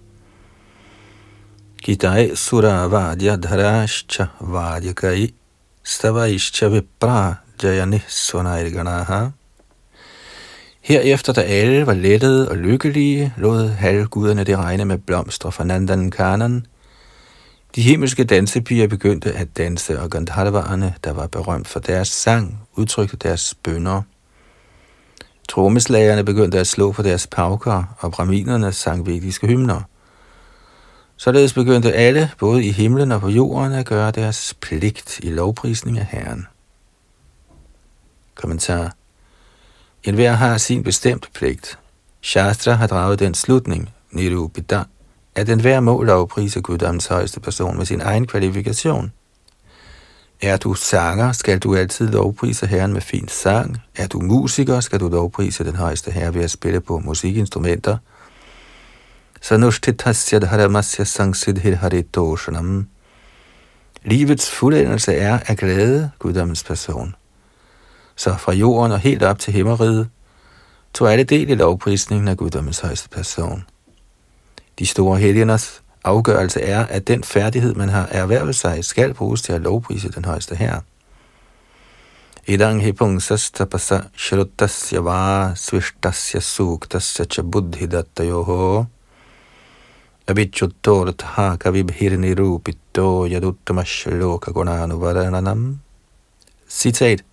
kitai 1.83 2.37
sura 2.37 2.89
vadya 2.89 3.37
dharashcha 3.37 4.31
vadyakai 4.41 5.33
stavaishcha 5.83 6.71
vipra 6.73 7.39
jayani 7.59 8.01
svanayirganaha 8.07 9.33
Herefter, 10.85 11.33
da 11.33 11.41
alle 11.41 11.87
var 11.87 11.95
lettede 11.95 12.49
og 12.51 12.57
lykkelige, 12.57 13.33
lod 13.37 13.69
halvguderne 13.69 14.45
det 14.45 14.59
regne 14.59 14.85
med 14.85 14.99
blomster 14.99 15.51
fra 15.51 15.65
Nandan 15.65 16.11
Kanan, 16.11 16.67
de 17.75 17.83
himmelske 17.83 18.25
dansepiger 18.25 18.89
begyndte 18.89 19.33
at 19.33 19.57
danse, 19.57 20.01
og 20.01 20.11
Gandharvaerne, 20.11 20.95
der 21.05 21.13
var 21.13 21.27
berømt 21.27 21.69
for 21.69 21.81
deres 21.81 22.09
sang, 22.09 22.61
udtrykte 22.77 23.17
deres 23.17 23.55
bønder. 23.63 24.03
Trommeslagerne 25.49 26.25
begyndte 26.25 26.59
at 26.59 26.67
slå 26.67 26.93
på 26.93 27.03
deres 27.03 27.27
pauker, 27.27 27.97
og 27.99 28.13
braminerne 28.13 28.73
sang 28.73 29.07
vediske 29.07 29.47
hymner. 29.47 29.83
Således 31.17 31.53
begyndte 31.53 31.93
alle, 31.93 32.31
både 32.39 32.65
i 32.65 32.71
himlen 32.71 33.13
og 33.13 33.21
på 33.21 33.29
jorden, 33.29 33.73
at 33.73 33.87
gøre 33.87 34.11
deres 34.11 34.55
pligt 34.61 35.21
i 35.23 35.31
lovprisning 35.31 35.99
af 35.99 36.07
Herren. 36.07 36.47
Kommentar. 38.35 38.95
En 40.05 40.15
hver 40.15 40.33
har 40.33 40.59
sin 40.59 40.83
bestemt 40.83 41.31
pligt. 41.35 41.79
Shastra 42.23 42.73
har 42.73 42.87
draget 42.87 43.19
den 43.19 43.35
slutning, 43.35 43.91
Nirupita, 44.11 44.83
at 45.35 45.49
enhver 45.49 45.81
må 45.81 46.03
lovprise 46.03 46.61
Guddoms 46.61 47.07
højeste 47.07 47.41
person 47.41 47.77
med 47.77 47.87
sin 47.87 48.01
egen 48.01 48.27
kvalifikation. 48.27 49.13
Er 50.43 50.57
du 50.57 50.75
sanger, 50.75 51.33
skal 51.33 51.59
du 51.59 51.75
altid 51.75 52.09
lovprise 52.09 52.67
Herren 52.67 52.93
med 52.93 53.01
fin 53.01 53.29
sang. 53.29 53.79
Er 53.97 54.07
du 54.07 54.21
musiker, 54.21 54.81
skal 54.81 55.01
du 55.01 55.09
lovprise 55.09 55.65
den 55.65 55.77
højeste 55.77 56.11
Herre 56.11 56.35
ved 56.35 56.43
at 56.43 56.51
spille 56.51 56.81
på 56.81 56.99
musikinstrumenter. 56.99 57.97
Sanushthitasya 59.41 60.39
dharamasya 60.39 61.05
sangsidhir 61.05 61.75
haritoshanam. 61.75 62.89
Livets 64.05 64.51
fuldendelse 64.51 65.15
er 65.15 65.39
at 65.47 65.59
glæde 65.59 66.11
Guddoms 66.19 66.65
person. 66.65 67.15
Så 68.17 68.37
fra 68.39 68.53
jorden 68.53 68.93
og 68.93 68.99
helt 68.99 69.23
op 69.23 69.39
til 69.39 69.53
himmeriget, 69.53 70.09
tog 70.95 71.13
alle 71.13 71.25
del 71.25 71.51
i 71.51 71.55
lovprisningen 71.55 72.29
af 72.29 72.37
Guddoms 72.37 72.79
højeste 72.79 73.09
person. 73.09 73.65
De 74.79 74.87
store 74.87 75.19
helgeners 75.19 75.83
afgørelse 76.05 76.61
er, 76.61 76.87
at 76.87 77.09
den 77.09 77.25
færdighed, 77.25 77.75
man 77.75 77.89
har 77.89 78.07
erhvervet 78.07 78.57
sig, 78.57 78.85
skal 78.85 79.15
bruges 79.15 79.43
til 79.43 79.53
at 79.53 79.61
lovprise 79.61 80.09
den 80.09 80.25
højeste 80.25 80.55
herre. 80.55 80.81
Idang 82.47 82.83
hipung 82.83 83.23
sastapasa 83.23 84.01
shrutasya 84.17 85.01
va 85.01 85.55
svishtasya 85.55 86.41
suktasya 86.41 87.25
cha 87.25 87.43
buddhi 87.43 87.87
dattayoho 87.87 88.85
avichuttortha 90.27 91.57
kavibhirni 91.57 92.35
rupito 92.35 93.27
yaduttamash 93.27 94.09
varananam. 94.09 95.81
Citat. 96.69 97.25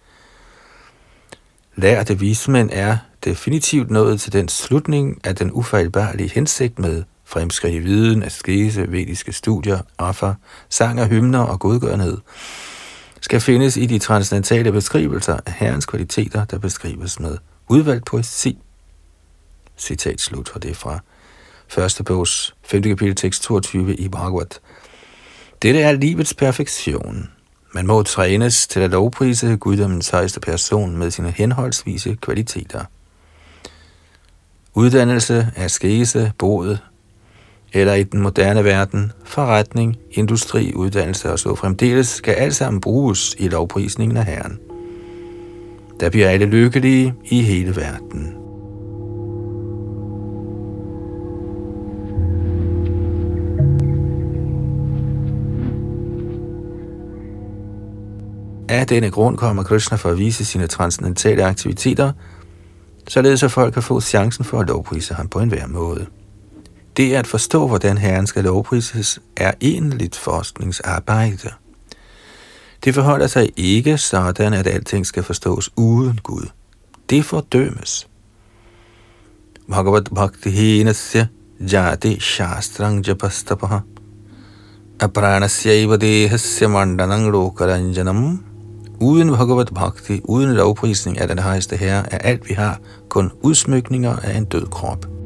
Lærte 1.75 2.19
vismænd 2.19 2.69
er 2.73 2.97
definitivt 3.23 3.91
nået 3.91 4.21
til 4.21 4.33
den 4.33 4.47
slutning 4.47 5.19
af 5.23 5.35
den 5.35 5.51
ufejlbarlige 5.51 6.29
hensigt 6.29 6.79
med 6.79 7.03
fremskridt 7.31 7.75
i 7.75 7.79
viden, 7.79 8.23
askese, 8.23 8.91
vediske 8.91 9.31
studier, 9.31 9.79
offer, 9.97 10.33
sang 10.69 11.01
og 11.01 11.07
hymner 11.07 11.39
og 11.39 11.59
godgørenhed, 11.59 12.17
skal 13.21 13.41
findes 13.41 13.77
i 13.77 13.85
de 13.85 13.99
transcendentale 13.99 14.71
beskrivelser 14.71 15.37
af 15.45 15.53
Herrens 15.53 15.85
kvaliteter, 15.85 16.45
der 16.45 16.59
beskrives 16.59 17.19
med 17.19 17.37
udvalgt 17.67 18.05
poesi. 18.05 18.57
Citat 19.77 20.21
slut, 20.21 20.49
for 20.49 20.59
det 20.59 20.77
fra 20.77 20.99
første 21.67 22.03
bogs 22.03 22.55
5. 22.63 22.81
kapitel 22.81 23.15
tekst 23.15 23.43
22 23.43 23.95
i 23.95 24.09
Bhagavad. 24.09 24.59
Dette 25.61 25.81
er 25.81 25.91
livets 25.91 26.33
perfektion. 26.33 27.29
Man 27.73 27.87
må 27.87 28.03
trænes 28.03 28.67
til 28.67 28.79
at 28.79 28.91
lovprise 28.91 29.57
guddommens 29.57 30.09
højeste 30.09 30.39
person 30.39 30.97
med 30.97 31.11
sine 31.11 31.31
henholdsvise 31.31 32.17
kvaliteter. 32.21 32.85
Uddannelse, 34.73 35.47
askese, 35.55 36.31
bod, 36.37 36.77
eller 37.73 37.93
i 37.93 38.03
den 38.03 38.21
moderne 38.21 38.63
verden, 38.63 39.11
forretning, 39.23 39.97
industri, 40.11 40.73
uddannelse 40.75 41.31
og 41.31 41.39
så 41.39 41.55
fremdeles, 41.55 42.07
skal 42.07 42.33
alt 42.33 42.55
sammen 42.55 42.81
bruges 42.81 43.35
i 43.39 43.47
lovprisningen 43.47 44.17
af 44.17 44.25
Herren. 44.25 44.59
Der 45.99 46.09
bliver 46.09 46.29
alle 46.29 46.45
lykkelige 46.45 47.13
i 47.25 47.41
hele 47.41 47.75
verden. 47.75 48.35
Af 58.69 58.87
denne 58.87 59.09
grund 59.09 59.37
kommer 59.37 59.63
Krishna 59.63 59.97
for 59.97 60.09
at 60.09 60.17
vise 60.17 60.45
sine 60.45 60.67
transcendentale 60.67 61.43
aktiviteter, 61.43 62.11
således 63.07 63.43
at 63.43 63.51
folk 63.51 63.73
kan 63.73 63.83
få 63.83 64.01
chancen 64.01 64.45
for 64.45 64.59
at 64.59 64.67
lovprise 64.67 65.13
ham 65.13 65.27
på 65.27 65.39
enhver 65.39 65.67
måde. 65.67 66.05
Det 66.97 67.13
at 67.13 67.27
forstå, 67.27 67.67
hvordan 67.67 67.97
Herren 67.97 68.27
skal 68.27 68.43
lovprises, 68.43 69.19
er 69.37 69.51
egentligt 69.61 70.15
forskningsarbejde. 70.15 71.49
Det 72.83 72.93
forholder 72.95 73.27
sig 73.27 73.49
ikke 73.57 73.97
sådan, 73.97 74.53
at 74.53 74.67
alting 74.67 75.05
skal 75.05 75.23
forstås 75.23 75.69
uden 75.75 76.19
Gud. 76.23 76.45
Det 77.09 77.25
fordømmes. 77.25 78.07
Bhagavad 79.69 80.03
Bhakti 80.15 80.49
Hinasya 80.49 81.27
Jati 81.71 82.19
Shastrang 82.19 83.07
Japastapaha 83.07 83.79
Apranasya 84.99 85.95
Dehasya 85.95 86.67
Mandanang 86.67 87.31
Lokaranjanam 87.31 88.43
Uden 88.99 89.27
Bhagavad 89.27 89.65
Bhakti, 89.65 90.21
uden 90.23 90.53
lovprisning 90.53 91.19
af 91.19 91.27
den 91.27 91.39
højeste 91.39 91.77
herre, 91.77 92.13
er 92.13 92.17
alt 92.17 92.49
vi 92.49 92.53
har 92.53 92.79
kun 93.09 93.31
udsmykninger 93.41 94.15
af 94.15 94.37
en 94.37 94.45
død 94.45 94.65
krop. 94.65 95.20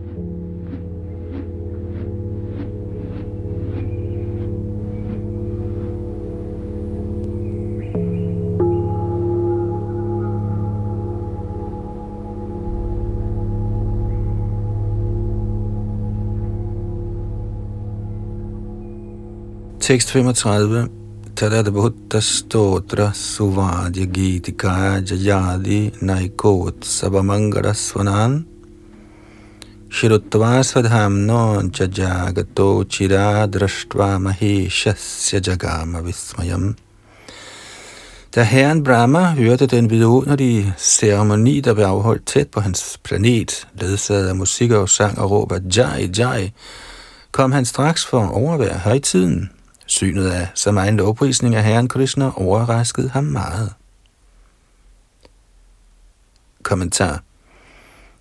Tekst 19.86 20.09
35. 20.09 20.89
Tadad 21.36 21.67
Bhutta 21.67 22.19
Stotra 22.19 23.13
Suvadya 23.13 24.05
Gitika 24.05 24.99
Jayadi 25.05 25.91
Naikot 26.01 26.81
Sabamangara 26.81 27.73
Svanan 27.75 28.45
Shirutvasvadhamno 29.89 31.69
jajagato 31.69 32.83
chira 32.86 33.47
drashtva 33.47 34.17
maheshasya 34.17 35.39
jagama 35.39 36.01
vismayam. 36.01 36.75
Da 38.31 38.41
herren 38.41 38.83
Brahma 38.83 39.36
hørte 39.36 39.67
den 39.67 39.89
vidunderlige 39.89 40.73
ceremoni, 40.77 41.61
der 41.61 41.73
blev 41.73 41.86
afholdt 41.86 42.25
tæt 42.25 42.47
på 42.47 42.59
hans 42.59 42.99
planet, 43.03 43.67
ledsaget 43.73 44.27
af 44.27 44.36
musik 44.36 44.71
og 44.71 44.89
sang 44.89 45.19
og 45.19 45.31
råb 45.31 45.51
af 45.51 45.59
Jai 45.77 46.09
Jai, 46.17 46.51
kom 47.31 47.51
han 47.51 47.65
straks 47.65 48.05
for 48.05 48.21
at 48.21 48.31
overvære 48.31 48.77
højtiden. 48.77 49.49
Synet 49.86 50.29
af 50.29 50.47
så 50.53 50.71
meget 50.71 50.93
lovprisning 50.93 51.55
af 51.55 51.63
herren 51.63 51.88
Krishna 51.88 52.31
overraskede 52.36 53.09
ham 53.09 53.23
meget. 53.23 53.73
Kommentar 56.63 57.21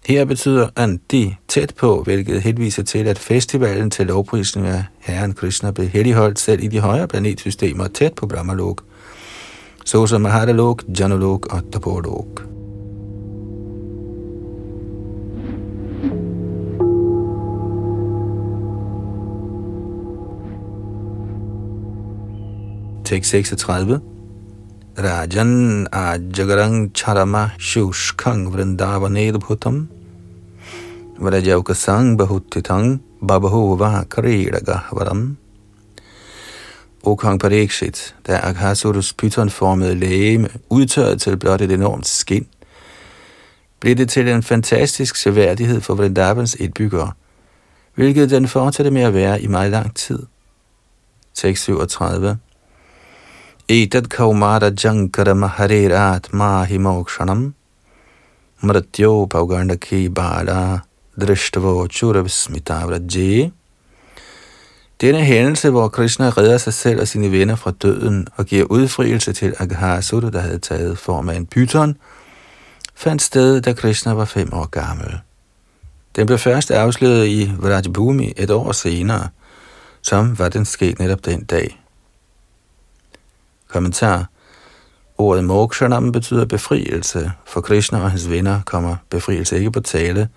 her 0.06 0.24
betyder 0.24 0.68
Andi 0.76 1.36
tæt 1.48 1.74
på, 1.76 2.02
hvilket 2.02 2.42
henviser 2.42 2.82
til, 2.82 3.06
at 3.06 3.18
festivalen 3.18 3.90
til 3.90 4.06
lovprisning 4.06 4.66
af 4.66 4.84
Herren 4.98 5.34
Krishna 5.34 5.70
blev 5.70 5.88
heldigholdt 5.88 6.38
selv 6.38 6.62
i 6.62 6.66
de 6.66 6.80
højere 6.80 7.08
planetsystemer 7.08 7.88
tæt 7.88 8.14
på 8.14 8.26
Brahmalok, 8.26 8.82
såsom 9.84 10.20
Mahadalok, 10.20 10.82
Janalok 10.98 11.54
og 11.54 11.72
Tapolok. 11.72 12.53
Tekst 23.04 23.30
36 23.30 24.00
Rajan 24.96 25.86
ajagarang 25.92 26.92
charama 26.94 27.50
shushkang 27.58 28.48
vrindavaned 28.50 29.36
bhutam. 29.40 29.88
Vrajaukasang 31.18 32.16
bahutitang 32.16 33.00
babahova 33.20 34.04
kariragahvaram 34.08 35.36
O 37.02 37.14
kong 37.16 37.38
Parikshit, 37.38 38.14
da 38.26 38.38
Akhasurus 38.38 39.12
pythonformede 39.12 39.94
lægeme 39.94 40.48
udtørret 40.70 41.20
til 41.20 41.36
blot 41.36 41.60
et 41.60 41.72
enormt 41.72 42.06
skin, 42.06 42.46
blev 43.80 43.94
det 43.94 44.08
til 44.08 44.28
en 44.28 44.42
fantastisk 44.42 45.16
seværdighed 45.16 45.80
for 45.80 45.94
Vrindavans 45.94 46.54
indbyggere, 46.54 47.12
hvilket 47.94 48.30
den 48.30 48.48
fortsatte 48.48 48.90
med 48.90 49.02
at 49.02 49.14
være 49.14 49.42
i 49.42 49.46
meget 49.46 49.70
lang 49.70 49.96
tid. 49.96 50.18
Tekst 51.34 51.64
37 51.64 52.38
Etad 53.68 54.10
kaumara 54.10 54.70
jankara 54.70 55.34
maharirat 55.34 56.32
mahi 56.34 56.76
mokshanam 56.76 57.54
mratyo 58.62 59.26
paugandaki 59.26 60.08
bala 60.14 60.82
drishtvo 61.16 61.88
churavismita 61.88 62.84
vrajje 62.86 63.52
Denne 65.00 65.24
hændelse, 65.24 65.70
hvor 65.70 65.88
Krishna 65.88 66.30
redder 66.30 66.58
sig 66.58 66.74
selv 66.74 67.00
og 67.00 67.08
sine 67.08 67.30
venner 67.32 67.56
fra 67.56 67.70
døden 67.70 68.26
og 68.36 68.46
giver 68.46 68.64
udfrielse 68.64 69.32
til 69.32 69.54
Aghasura, 69.58 70.30
der 70.30 70.40
havde 70.40 70.58
taget 70.58 70.98
form 70.98 71.28
af 71.28 71.36
en 71.36 71.46
pyton, 71.46 71.96
fandt 72.94 73.22
sted, 73.22 73.60
da 73.60 73.72
Krishna 73.72 74.12
var 74.12 74.24
fem 74.24 74.52
år 74.52 74.66
gammel. 74.66 75.18
Den 76.16 76.26
blev 76.26 76.38
først 76.38 76.70
afsløret 76.70 77.26
i 77.26 77.52
Vrajbhumi 77.58 78.32
et 78.36 78.50
år 78.50 78.72
senere, 78.72 79.28
som 80.02 80.38
var 80.38 80.48
den 80.48 80.64
sket 80.64 80.98
netop 80.98 81.24
den 81.24 81.44
dag. 81.44 81.83
Kommentar. 83.74 84.26
Ordet 85.18 85.44
mokshanam 85.44 86.12
betyder 86.12 86.44
befrielse. 86.44 87.32
For 87.46 87.60
Krishna 87.60 87.98
og 88.02 88.10
hans 88.10 88.30
venner 88.30 88.60
kommer 88.66 88.96
befrielse 89.10 89.58
ikke 89.58 89.70
på 89.70 89.80
tale. 89.80 90.28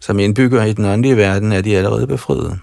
Som 0.00 0.18
indbygger 0.18 0.64
i 0.64 0.72
den 0.72 0.84
åndelige 0.84 1.16
verden 1.16 1.52
er 1.52 1.60
de 1.60 1.76
allerede 1.76 2.06
befriet. 2.06 2.58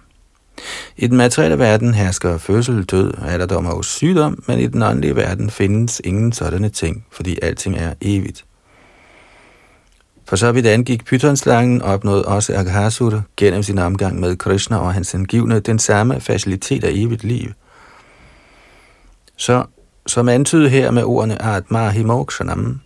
I 0.97 1.07
den 1.07 1.18
materielle 1.18 1.59
verden 1.59 1.93
hersker 1.93 2.38
fødsel, 2.38 2.84
død, 2.84 3.13
alderdom 3.26 3.66
og 3.66 3.86
sygdom, 3.86 4.43
men 4.47 4.59
i 4.59 4.68
den 4.68 4.84
åndelige 4.84 5.16
verden 5.16 5.49
findes 5.49 6.01
ingen 6.03 6.32
sådanne 6.32 6.70
ting, 6.70 7.05
fordi 7.11 7.38
alting 7.41 7.78
er 7.78 7.93
evigt. 8.01 8.45
For 10.26 10.36
så 10.36 10.51
vidt 10.51 10.68
angik 10.68 11.05
pythonslangen, 11.05 11.82
opnåede 11.82 12.26
også 12.26 12.53
Aghasura 12.53 13.22
gennem 13.38 13.63
sin 13.63 13.78
omgang 13.78 14.20
med 14.20 14.36
Krishna 14.36 14.78
og 14.78 14.93
hans 14.93 15.13
angivne 15.13 15.59
den 15.59 15.80
samme 15.80 16.20
facilitet 16.20 16.84
af 16.84 16.91
evigt 16.93 17.24
liv. 17.24 17.51
Så 19.38 19.66
som 20.07 20.29
antydet 20.29 20.71
her 20.71 20.91
med 20.91 21.03
ordene 21.03 21.41
Atma 21.41 21.89
Himokshanam. 21.89 22.79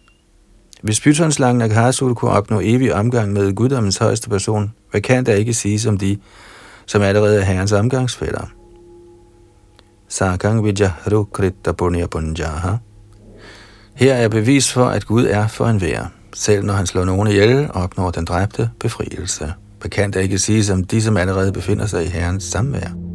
Hvis 0.81 1.01
pythonslangen 1.01 1.61
Aghasura 1.61 2.13
kunne 2.13 2.31
opnå 2.31 2.59
evig 2.63 2.93
omgang 2.93 3.33
med 3.33 3.53
guddommens 3.53 3.97
højeste 3.97 4.29
person, 4.29 4.73
hvad 4.91 5.01
kan 5.01 5.25
der 5.25 5.33
ikke 5.33 5.53
sige 5.53 5.89
om 5.89 5.97
de, 5.97 6.17
som 6.85 7.01
allerede 7.01 7.39
er 7.39 7.45
herrens 7.45 7.71
omgangsfælder? 7.71 8.51
Sakang 10.07 10.65
Vijaharu 10.65 11.23
Kritta 11.23 11.71
Punya 11.71 12.05
Punjaha. 12.05 12.75
Her 13.93 14.13
er 14.13 14.27
bevis 14.27 14.73
for, 14.73 14.85
at 14.85 15.05
Gud 15.05 15.25
er 15.25 15.47
for 15.47 15.65
en 15.65 15.81
vær. 15.81 16.11
Selv 16.33 16.65
når 16.65 16.73
han 16.73 16.87
slår 16.87 17.05
nogen 17.05 17.27
ihjel, 17.27 17.69
opnår 17.73 18.11
den 18.11 18.25
dræbte 18.25 18.69
befrielse. 18.79 19.53
Hvad 19.79 19.89
kan 19.89 20.13
der 20.13 20.19
ikke 20.19 20.39
sige 20.39 20.73
om 20.73 20.83
de, 20.83 21.01
som 21.01 21.17
allerede 21.17 21.51
befinder 21.51 21.85
sig 21.85 22.05
i 22.05 22.07
herrens 22.07 22.43
samvær? 22.43 23.08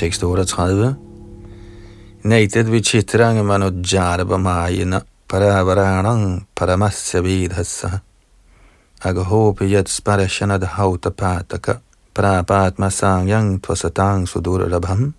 Tekst 0.00 0.22
38. 0.22 0.96
Naitet 2.24 2.66
vichitrang 2.72 3.44
manujjarabhamayana 3.44 5.02
paravaranang 5.28 6.46
paramasya 6.56 7.20
vidhassa 7.20 8.00
agahopi 9.04 9.68
yat 9.68 9.88
sparashanad 9.88 10.64
hautapataka 10.64 11.80
prapatma 12.14 12.88
sangyang 12.88 13.60
tvasatang 13.60 14.24
sudurabham. 14.24 15.12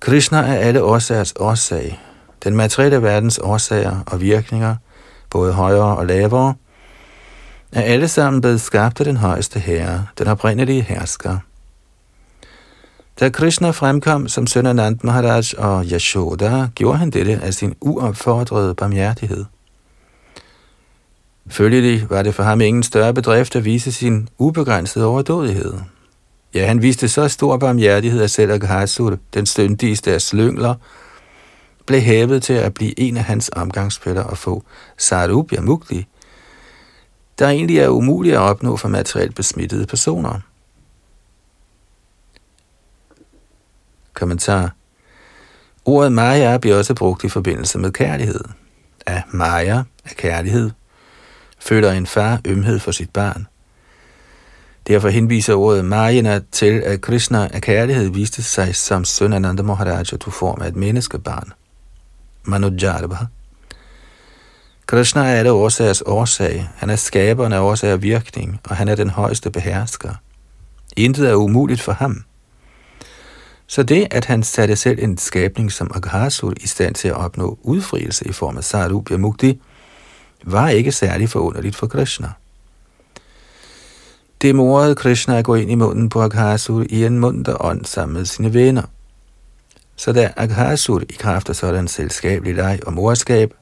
Krishna 0.00 0.44
er 0.44 0.68
alle 0.68 0.82
årsagers 0.82 1.32
årsag. 1.40 1.98
Den 2.44 2.56
materielle 2.56 3.02
verdens 3.02 3.38
årsager 3.38 4.04
og 4.06 4.20
virkninger, 4.20 4.76
både 5.30 5.52
højere 5.52 5.96
og 5.96 6.06
lavere, 6.06 6.54
er 7.72 7.82
alle 7.82 8.08
sammen 8.08 8.40
blevet 8.40 8.60
skabt 8.60 9.00
af 9.00 9.04
den 9.04 9.16
højeste 9.16 9.60
herre, 9.60 10.06
den 10.18 10.26
oprindelige 10.26 10.82
hersker. 10.82 11.38
Da 13.20 13.28
Krishna 13.28 13.70
fremkom 13.70 14.28
som 14.28 14.46
søn 14.46 14.66
af 14.66 14.76
Nand 14.76 14.98
Maharaj 15.02 15.42
og 15.58 15.84
Yashoda, 15.84 16.68
gjorde 16.74 16.98
han 16.98 17.10
dette 17.10 17.40
af 17.42 17.54
sin 17.54 17.74
uopfordrede 17.80 18.74
barmhjertighed. 18.74 19.44
Følgelig 21.48 22.10
var 22.10 22.22
det 22.22 22.34
for 22.34 22.42
ham 22.42 22.60
ingen 22.60 22.82
større 22.82 23.14
bedrift 23.14 23.56
at 23.56 23.64
vise 23.64 23.92
sin 23.92 24.28
ubegrænsede 24.38 25.06
overdådighed. 25.06 25.74
Ja, 26.54 26.66
han 26.66 26.82
viste 26.82 27.08
så 27.08 27.28
stor 27.28 27.56
barmhjertighed, 27.56 28.22
at 28.22 28.30
selv 28.30 28.52
Aghasur, 28.52 29.18
den 29.34 29.46
støndigste 29.46 30.12
af 30.12 30.20
slyngler, 30.20 30.74
blev 31.86 32.00
hævet 32.00 32.42
til 32.42 32.52
at 32.52 32.74
blive 32.74 33.00
en 33.00 33.16
af 33.16 33.24
hans 33.24 33.50
omgangsfælder 33.56 34.22
og 34.22 34.38
få 34.38 34.62
Sarubya 34.98 35.60
Mukti, 35.60 36.06
der 37.38 37.48
egentlig 37.48 37.78
er 37.78 37.88
umuligt 37.88 38.34
at 38.34 38.40
opnå 38.40 38.76
for 38.76 38.88
materielt 38.88 39.34
besmittede 39.34 39.86
personer. 39.86 40.40
Kommentar. 44.14 44.70
Ordet 45.84 46.12
Maya 46.12 46.58
bliver 46.58 46.76
også 46.76 46.94
brugt 46.94 47.24
i 47.24 47.28
forbindelse 47.28 47.78
med 47.78 47.92
kærlighed. 47.92 48.44
Af 49.06 49.22
Maya, 49.30 49.76
er 50.04 50.14
kærlighed, 50.16 50.70
føler 51.58 51.92
en 51.92 52.06
far 52.06 52.40
ømhed 52.44 52.78
for 52.78 52.90
sit 52.90 53.10
barn. 53.10 53.46
Derfor 54.86 55.08
henviser 55.08 55.54
ordet 55.54 55.84
Mayana 55.84 56.40
til, 56.52 56.80
at 56.80 57.00
Krishna 57.00 57.48
af 57.52 57.62
kærlighed 57.62 58.10
viste 58.10 58.42
sig 58.42 58.76
som 58.76 59.04
søn 59.04 59.32
af 59.32 59.42
Nanda 59.42 59.62
Maharaj 59.62 60.00
og 60.12 60.20
tog 60.20 60.32
form 60.32 60.62
af 60.62 60.68
et 60.68 60.76
menneskebarn. 60.76 61.52
Manujarbha. 62.42 63.24
Krishna 64.86 65.20
er 65.20 65.34
alle 65.34 65.52
årsagers 65.52 66.02
årsag. 66.06 66.68
Han 66.76 66.90
er 66.90 66.96
skaberen 66.96 67.52
af 67.52 67.58
årsag 67.58 67.92
og 67.92 68.02
virkning, 68.02 68.60
og 68.64 68.76
han 68.76 68.88
er 68.88 68.94
den 68.94 69.10
højeste 69.10 69.50
behersker. 69.50 70.14
Intet 70.96 71.28
er 71.30 71.34
umuligt 71.34 71.80
for 71.80 71.92
ham. 71.92 72.24
Så 73.66 73.82
det, 73.82 74.06
at 74.10 74.24
han 74.24 74.42
satte 74.42 74.76
selv 74.76 74.98
en 75.02 75.18
skabning 75.18 75.72
som 75.72 75.90
Aghasur 75.94 76.52
i 76.60 76.66
stand 76.66 76.94
til 76.94 77.08
at 77.08 77.16
opnå 77.16 77.58
udfrielse 77.62 78.28
i 78.28 78.32
form 78.32 78.56
af 78.56 78.64
Sarubya 78.64 79.16
Mukti, 79.16 79.60
var 80.44 80.68
ikke 80.68 80.92
særlig 80.92 81.28
forunderligt 81.28 81.76
for 81.76 81.86
Krishna. 81.86 82.28
Det 84.42 84.54
morede 84.54 84.94
Krishna 84.94 85.38
at 85.38 85.44
gå 85.44 85.54
ind 85.54 85.70
i 85.70 85.74
munden 85.74 86.08
på 86.08 86.22
Aghasur 86.22 86.84
i 86.88 87.04
en 87.04 87.18
munter 87.18 87.64
ånd 87.64 87.84
sammen 87.84 88.16
med 88.16 88.24
sine 88.24 88.54
venner. 88.54 88.82
Så 89.96 90.12
da 90.12 90.32
Aghasur 90.36 91.00
i 91.00 91.16
kraft 91.18 91.48
af 91.48 91.56
sådan 91.56 91.88
selskabelig 91.88 92.54
leg 92.54 92.80
og 92.86 92.92
morskab 92.92 93.54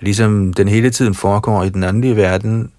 Ligesom 0.00 0.52
den 0.52 0.68
hele 0.68 0.90
tiden 0.90 1.14
foregår 1.14 1.62
i 1.62 1.68
den 1.68 1.84
åndelige 1.84 2.16
verden, 2.16 2.72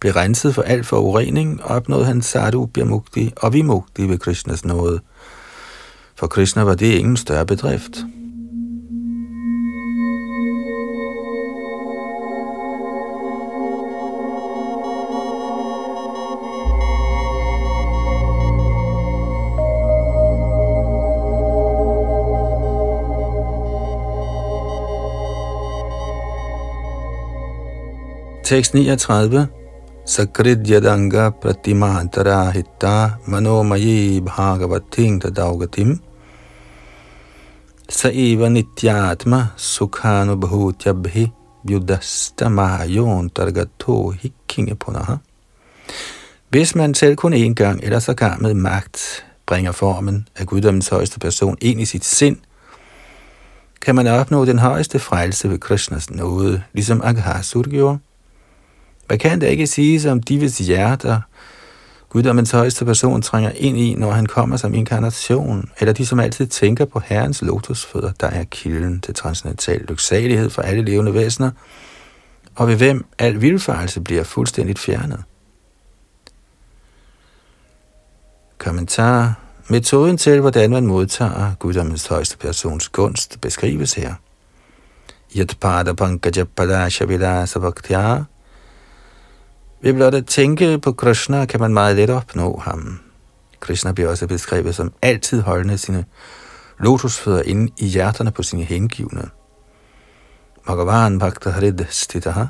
blev 0.00 0.12
renset 0.12 0.54
for 0.54 0.62
alt 0.62 0.86
forurening, 0.86 1.62
og 1.64 1.70
opnåede 1.70 2.04
han 2.04 2.22
sadhu, 2.22 2.70
mukti 2.84 3.32
og 3.36 3.52
vimukti 3.52 4.08
ved 4.08 4.18
Krishnas 4.18 4.64
nåde. 4.64 5.00
For 6.20 6.28
Krishna 6.28 6.64
var 6.64 6.74
det 6.74 6.98
ingen 6.98 7.16
større 7.16 7.46
bedrift. 7.46 8.04
Tekst 28.44 28.74
39. 28.74 29.46
Sakrit 30.04 30.68
yadanga 30.70 31.30
pratimantara 31.30 32.50
hitta 32.50 33.10
manomayi 33.26 34.20
bhagavating 34.20 35.20
tadaugatim 35.20 36.09
Saiva 37.90 38.48
nityatma 38.48 39.46
sukhanubhutyabhi 39.56 41.30
targato 43.34 44.10
hikkinge 44.10 44.74
punaha. 44.74 45.16
Hvis 46.48 46.74
man 46.74 46.94
selv 46.94 47.16
kun 47.16 47.34
én 47.34 47.54
gang 47.54 47.80
eller 47.82 47.98
så 47.98 48.14
gang 48.14 48.42
med 48.42 48.54
magt 48.54 49.26
bringer 49.46 49.72
formen 49.72 50.28
af 50.36 50.46
guddommens 50.46 50.88
højeste 50.88 51.18
person 51.18 51.56
ind 51.60 51.80
i 51.80 51.84
sit 51.84 52.04
sind, 52.04 52.36
kan 53.82 53.94
man 53.94 54.06
opnå 54.06 54.44
den 54.44 54.58
højeste 54.58 54.98
frelse 54.98 55.50
ved 55.50 55.58
Krishnas 55.58 56.10
nåde, 56.10 56.62
ligesom 56.72 57.00
Aghasur 57.04 57.70
gjorde. 57.70 57.98
Hvad 59.06 59.18
kan 59.18 59.40
det 59.40 59.48
ikke 59.48 59.66
sige 59.66 60.10
om 60.10 60.22
de, 60.22 60.38
hvis 60.38 60.58
hjerter 60.58 61.20
guddommens 62.10 62.50
højeste 62.50 62.84
person 62.84 63.22
trænger 63.22 63.50
ind 63.50 63.78
i, 63.78 63.94
når 63.94 64.10
han 64.10 64.26
kommer 64.26 64.56
som 64.56 64.74
inkarnation, 64.74 65.70
eller 65.80 65.92
de, 65.92 66.06
som 66.06 66.20
altid 66.20 66.46
tænker 66.46 66.84
på 66.84 67.00
Herrens 67.04 67.42
lotusfødder, 67.42 68.12
der 68.20 68.26
er 68.26 68.44
kilden 68.44 69.00
til 69.00 69.14
transcendental 69.14 69.80
lyksalighed 69.80 70.50
for 70.50 70.62
alle 70.62 70.82
levende 70.84 71.14
væsener, 71.14 71.50
og 72.54 72.68
ved 72.68 72.76
hvem 72.76 73.04
al 73.18 73.40
vildfarelse 73.40 74.00
bliver 74.00 74.24
fuldstændigt 74.24 74.78
fjernet. 74.78 75.22
Kommentar. 78.58 79.38
Metoden 79.68 80.16
til, 80.16 80.40
hvordan 80.40 80.70
man 80.70 80.86
modtager 80.86 81.54
guddommens 81.58 82.06
højeste 82.06 82.38
persons 82.38 82.88
gunst, 82.88 83.40
beskrives 83.40 83.94
her. 83.94 84.14
Yatpada 85.36 85.92
pankajapada 85.92 86.44
padasha 86.56 87.04
vidasa 87.04 87.58
bhaktya 87.58 88.24
ved 89.82 89.94
blot 89.94 90.14
at 90.14 90.26
tænke 90.26 90.78
på 90.78 90.92
Krishna, 90.92 91.44
kan 91.44 91.60
man 91.60 91.74
meget 91.74 91.96
let 91.96 92.10
opnå 92.10 92.60
ham. 92.64 92.98
Krishna 93.60 93.92
bliver 93.92 94.10
også 94.10 94.26
beskrevet 94.26 94.74
som 94.74 94.92
altid 95.02 95.40
holdende 95.40 95.78
sine 95.78 96.04
lotusfødder 96.78 97.42
inde 97.42 97.72
i 97.78 97.86
hjerterne 97.86 98.30
på 98.30 98.42
sine 98.42 98.62
hengivne. 98.62 99.22
Bhagavan 100.66 101.18
Bhakta 101.18 101.50
Harid 101.50 101.78
Stitaha. 101.88 102.44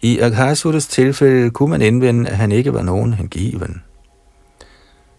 I 0.00 0.18
Aghasuras 0.18 0.86
tilfælde 0.86 1.50
kunne 1.50 1.70
man 1.70 1.82
indvende, 1.82 2.30
at 2.30 2.36
han 2.36 2.52
ikke 2.52 2.72
var 2.72 2.82
nogen 2.82 3.14
hengiven. 3.14 3.82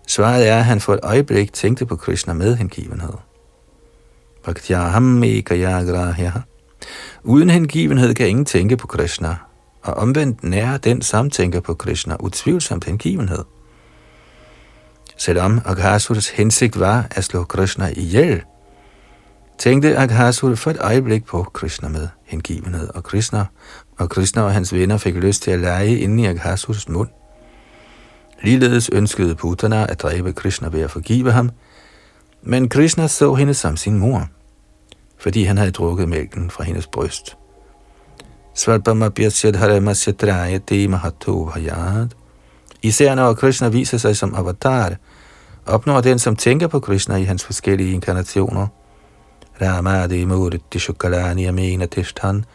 Svaret 0.07 0.47
er, 0.47 0.57
at 0.57 0.65
han 0.65 0.79
for 0.79 0.93
et 0.93 0.99
øjeblik 1.03 1.53
tænkte 1.53 1.85
på 1.85 1.95
Krishna 1.95 2.33
med 2.33 2.55
hengivenhed. 2.55 3.13
Bhaktyaham 4.43 5.23
ekayagrahya. 5.23 6.31
Uden 7.23 7.49
hengivenhed 7.49 8.13
kan 8.13 8.27
ingen 8.27 8.45
tænke 8.45 8.77
på 8.77 8.87
Krishna, 8.87 9.35
og 9.87 9.93
omvendt 9.93 10.43
nærer 10.43 10.77
den 10.77 11.01
samtænker 11.01 11.59
på 11.59 11.73
Krishna 11.73 12.15
utvivlsomt 12.19 12.83
hengivenhed. 12.83 13.43
Selvom 15.17 15.61
Aghasuras 15.65 16.29
hensigt 16.29 16.79
var 16.79 17.07
at 17.11 17.23
slå 17.23 17.43
Krishna 17.43 17.91
ihjel, 17.95 18.41
tænkte 19.57 19.97
Aghasura 19.97 20.55
for 20.55 20.71
et 20.71 20.77
øjeblik 20.79 21.25
på 21.25 21.43
Krishna 21.43 21.89
med 21.89 22.07
hengivenhed, 22.25 22.89
og 22.95 23.03
Krishna, 23.03 23.45
og 23.97 24.09
Krishna 24.09 24.41
og 24.41 24.53
hans 24.53 24.73
venner 24.73 24.97
fik 24.97 25.15
lyst 25.15 25.43
til 25.43 25.51
at 25.51 25.59
lege 25.59 25.99
inde 25.99 26.23
i 26.23 26.25
Aghasuras 26.25 26.89
mund. 26.89 27.09
Ligeledes 28.41 28.89
ønskede 28.93 29.35
Putana 29.35 29.85
at 29.89 30.01
dræbe 30.01 30.33
Krishna 30.33 30.67
ved 30.67 30.81
at 30.81 30.91
forgive 30.91 31.31
ham, 31.31 31.49
men 32.43 32.69
Krishna 32.69 33.07
så 33.07 33.33
hende 33.33 33.53
som 33.53 33.77
sin 33.77 33.97
mor, 33.97 34.27
fordi 35.19 35.43
han 35.43 35.57
havde 35.57 35.71
drukket 35.71 36.09
mælken 36.09 36.51
fra 36.51 36.63
hendes 36.63 36.87
bryst. 36.87 37.37
Svalpamapyasya 38.57 39.51
dharamasya 39.51 40.13
trayate 40.13 40.87
mahato 40.87 41.45
bhayad. 41.45 42.07
Især 42.81 43.15
når 43.15 43.33
Krishna 43.33 43.69
viser 43.69 43.97
sig 43.97 44.17
som 44.17 44.35
avatar, 44.35 44.95
opnår 45.65 46.01
den, 46.01 46.19
som 46.19 46.35
tænker 46.35 46.67
på 46.67 46.79
Krishna 46.79 47.15
i 47.15 47.23
hans 47.23 47.43
forskellige 47.43 47.93
inkarnationer, 47.93 48.67
Ramadi 49.61 50.25
Murti 50.25 50.79
Shukalani 50.79 51.45
Amena 51.45 51.85
Tishtan, 51.85 52.45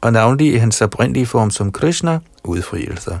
og 0.00 0.12
navnlig 0.12 0.52
i 0.54 0.56
hans 0.56 0.82
oprindelige 0.82 1.26
form 1.26 1.50
som 1.50 1.72
Krishna, 1.72 2.18
udfrielser. 2.44 3.18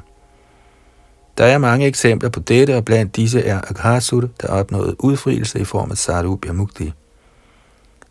Der 1.38 1.44
er 1.44 1.58
mange 1.58 1.86
eksempler 1.86 2.30
på 2.30 2.40
dette, 2.40 2.76
og 2.76 2.84
blandt 2.84 3.16
disse 3.16 3.40
er 3.40 3.60
Aghasur, 3.60 4.28
der 4.42 4.48
opnåede 4.48 5.04
udfrielse 5.04 5.60
i 5.60 5.64
form 5.64 5.90
af 5.90 5.98
Sarubya 5.98 6.52
Mukti. 6.52 6.92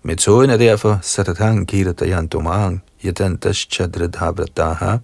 Metoden 0.03 0.49
er 0.49 0.57
derfor 0.57 0.99
Satatang 1.01 1.67
Kiratayan 1.67 2.27
Domang, 2.27 2.83
Yadantashchadradhavrataha. 3.03 4.97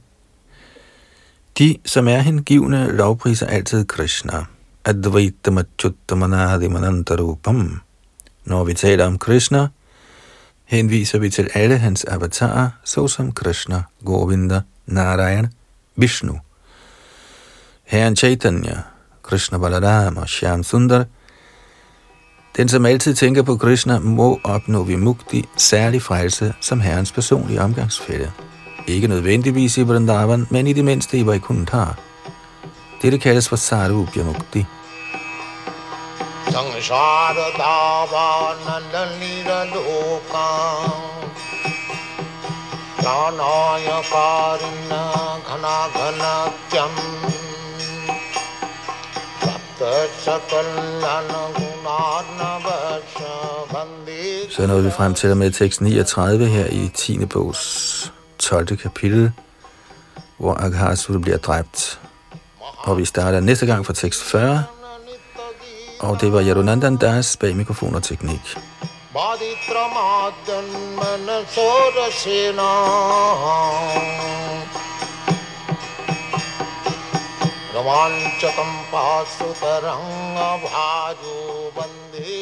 De, 1.58 1.78
som 1.86 2.08
er 2.08 2.20
hengivne, 2.20 2.91
lovpriser 2.91 3.45
altid 3.45 3.86
Krishna. 3.86 4.45
Advaitamachuttamanadimanantarupam. 4.86 7.80
Når 8.45 8.64
vi 8.64 8.74
taler 8.74 9.06
om 9.06 9.18
Krishna, 9.18 9.68
henviser 10.66 11.20
vi 11.20 11.30
til 11.30 11.50
alle 11.54 11.78
hans 11.78 12.04
avatarer, 12.04 12.70
såsom 12.84 13.32
Krishna, 13.32 13.84
Govinda, 14.06 14.62
Narayan, 14.86 15.48
Vishnu. 15.95 16.39
Herren 17.84 18.16
Chaitanya, 18.16 18.78
Krishna 19.24 19.58
Balaram 19.58 20.18
og 20.18 20.30
Shyam 20.30 20.64
Sundar– 20.64 21.06
den, 22.58 22.70
som 22.70 22.86
altid 22.86 23.16
tænker 23.16 23.41
på 23.41 23.55
Krishna, 23.55 23.99
må 23.99 24.39
opnå 24.43 24.84
vimukti, 24.84 25.45
særlig 25.58 26.01
frelse 26.01 26.53
som 26.62 26.80
herrens 26.80 27.12
personlige 27.12 27.62
omgangsfælde. 27.62 28.32
Ikke 28.88 29.08
nødvendigvis 29.08 29.78
i 29.78 29.82
Vrindavan, 29.82 30.47
men 30.49 30.68
i 30.68 30.74
det 30.74 30.86
mindste 30.86 31.18
i 31.18 31.26
Vaikuntha. 31.26 31.86
Dette 33.01 33.18
kaldes 33.18 33.49
for 33.49 33.55
Sarubhya 33.55 34.24
Mukti. 34.24 34.66
Pranaya 43.01 44.01
karina 44.12 45.03
ghana 45.45 45.76
ghana 45.93 46.34
tyam 46.70 46.95
så 54.50 54.68
nåede 54.68 54.84
vi 54.84 54.92
frem 54.92 55.14
til 55.14 55.38
med 55.38 55.52
tekst 55.52 55.82
39 55.82 56.46
her 56.46 56.66
i 56.66 56.92
10. 56.96 57.26
bogs 57.26 58.14
12. 58.40 58.78
kapitel, 58.78 59.32
hvor 60.38 60.54
Aghasura 60.54 61.20
bliver 61.20 61.38
dræbt. 61.38 62.00
Og 62.78 62.98
vi 62.98 63.06
starter 63.06 63.40
næste 63.40 63.66
gang 63.66 63.86
fra 63.86 63.94
tekst 63.94 64.24
40, 64.24 64.64
og 66.00 66.22
det 66.22 66.34
var 66.34 66.44
Yadunandan 66.44 66.98
Das 66.98 67.38
bag 67.38 67.56
mikrofon 67.56 67.96
og 67.96 68.04
teknik. 68.04 68.58
Baditramadyan 69.14 70.66
रोमाञ्चकं 77.76 78.72
पाशुतरङ्गभाजो 78.91 79.95
वंदे 81.78 82.36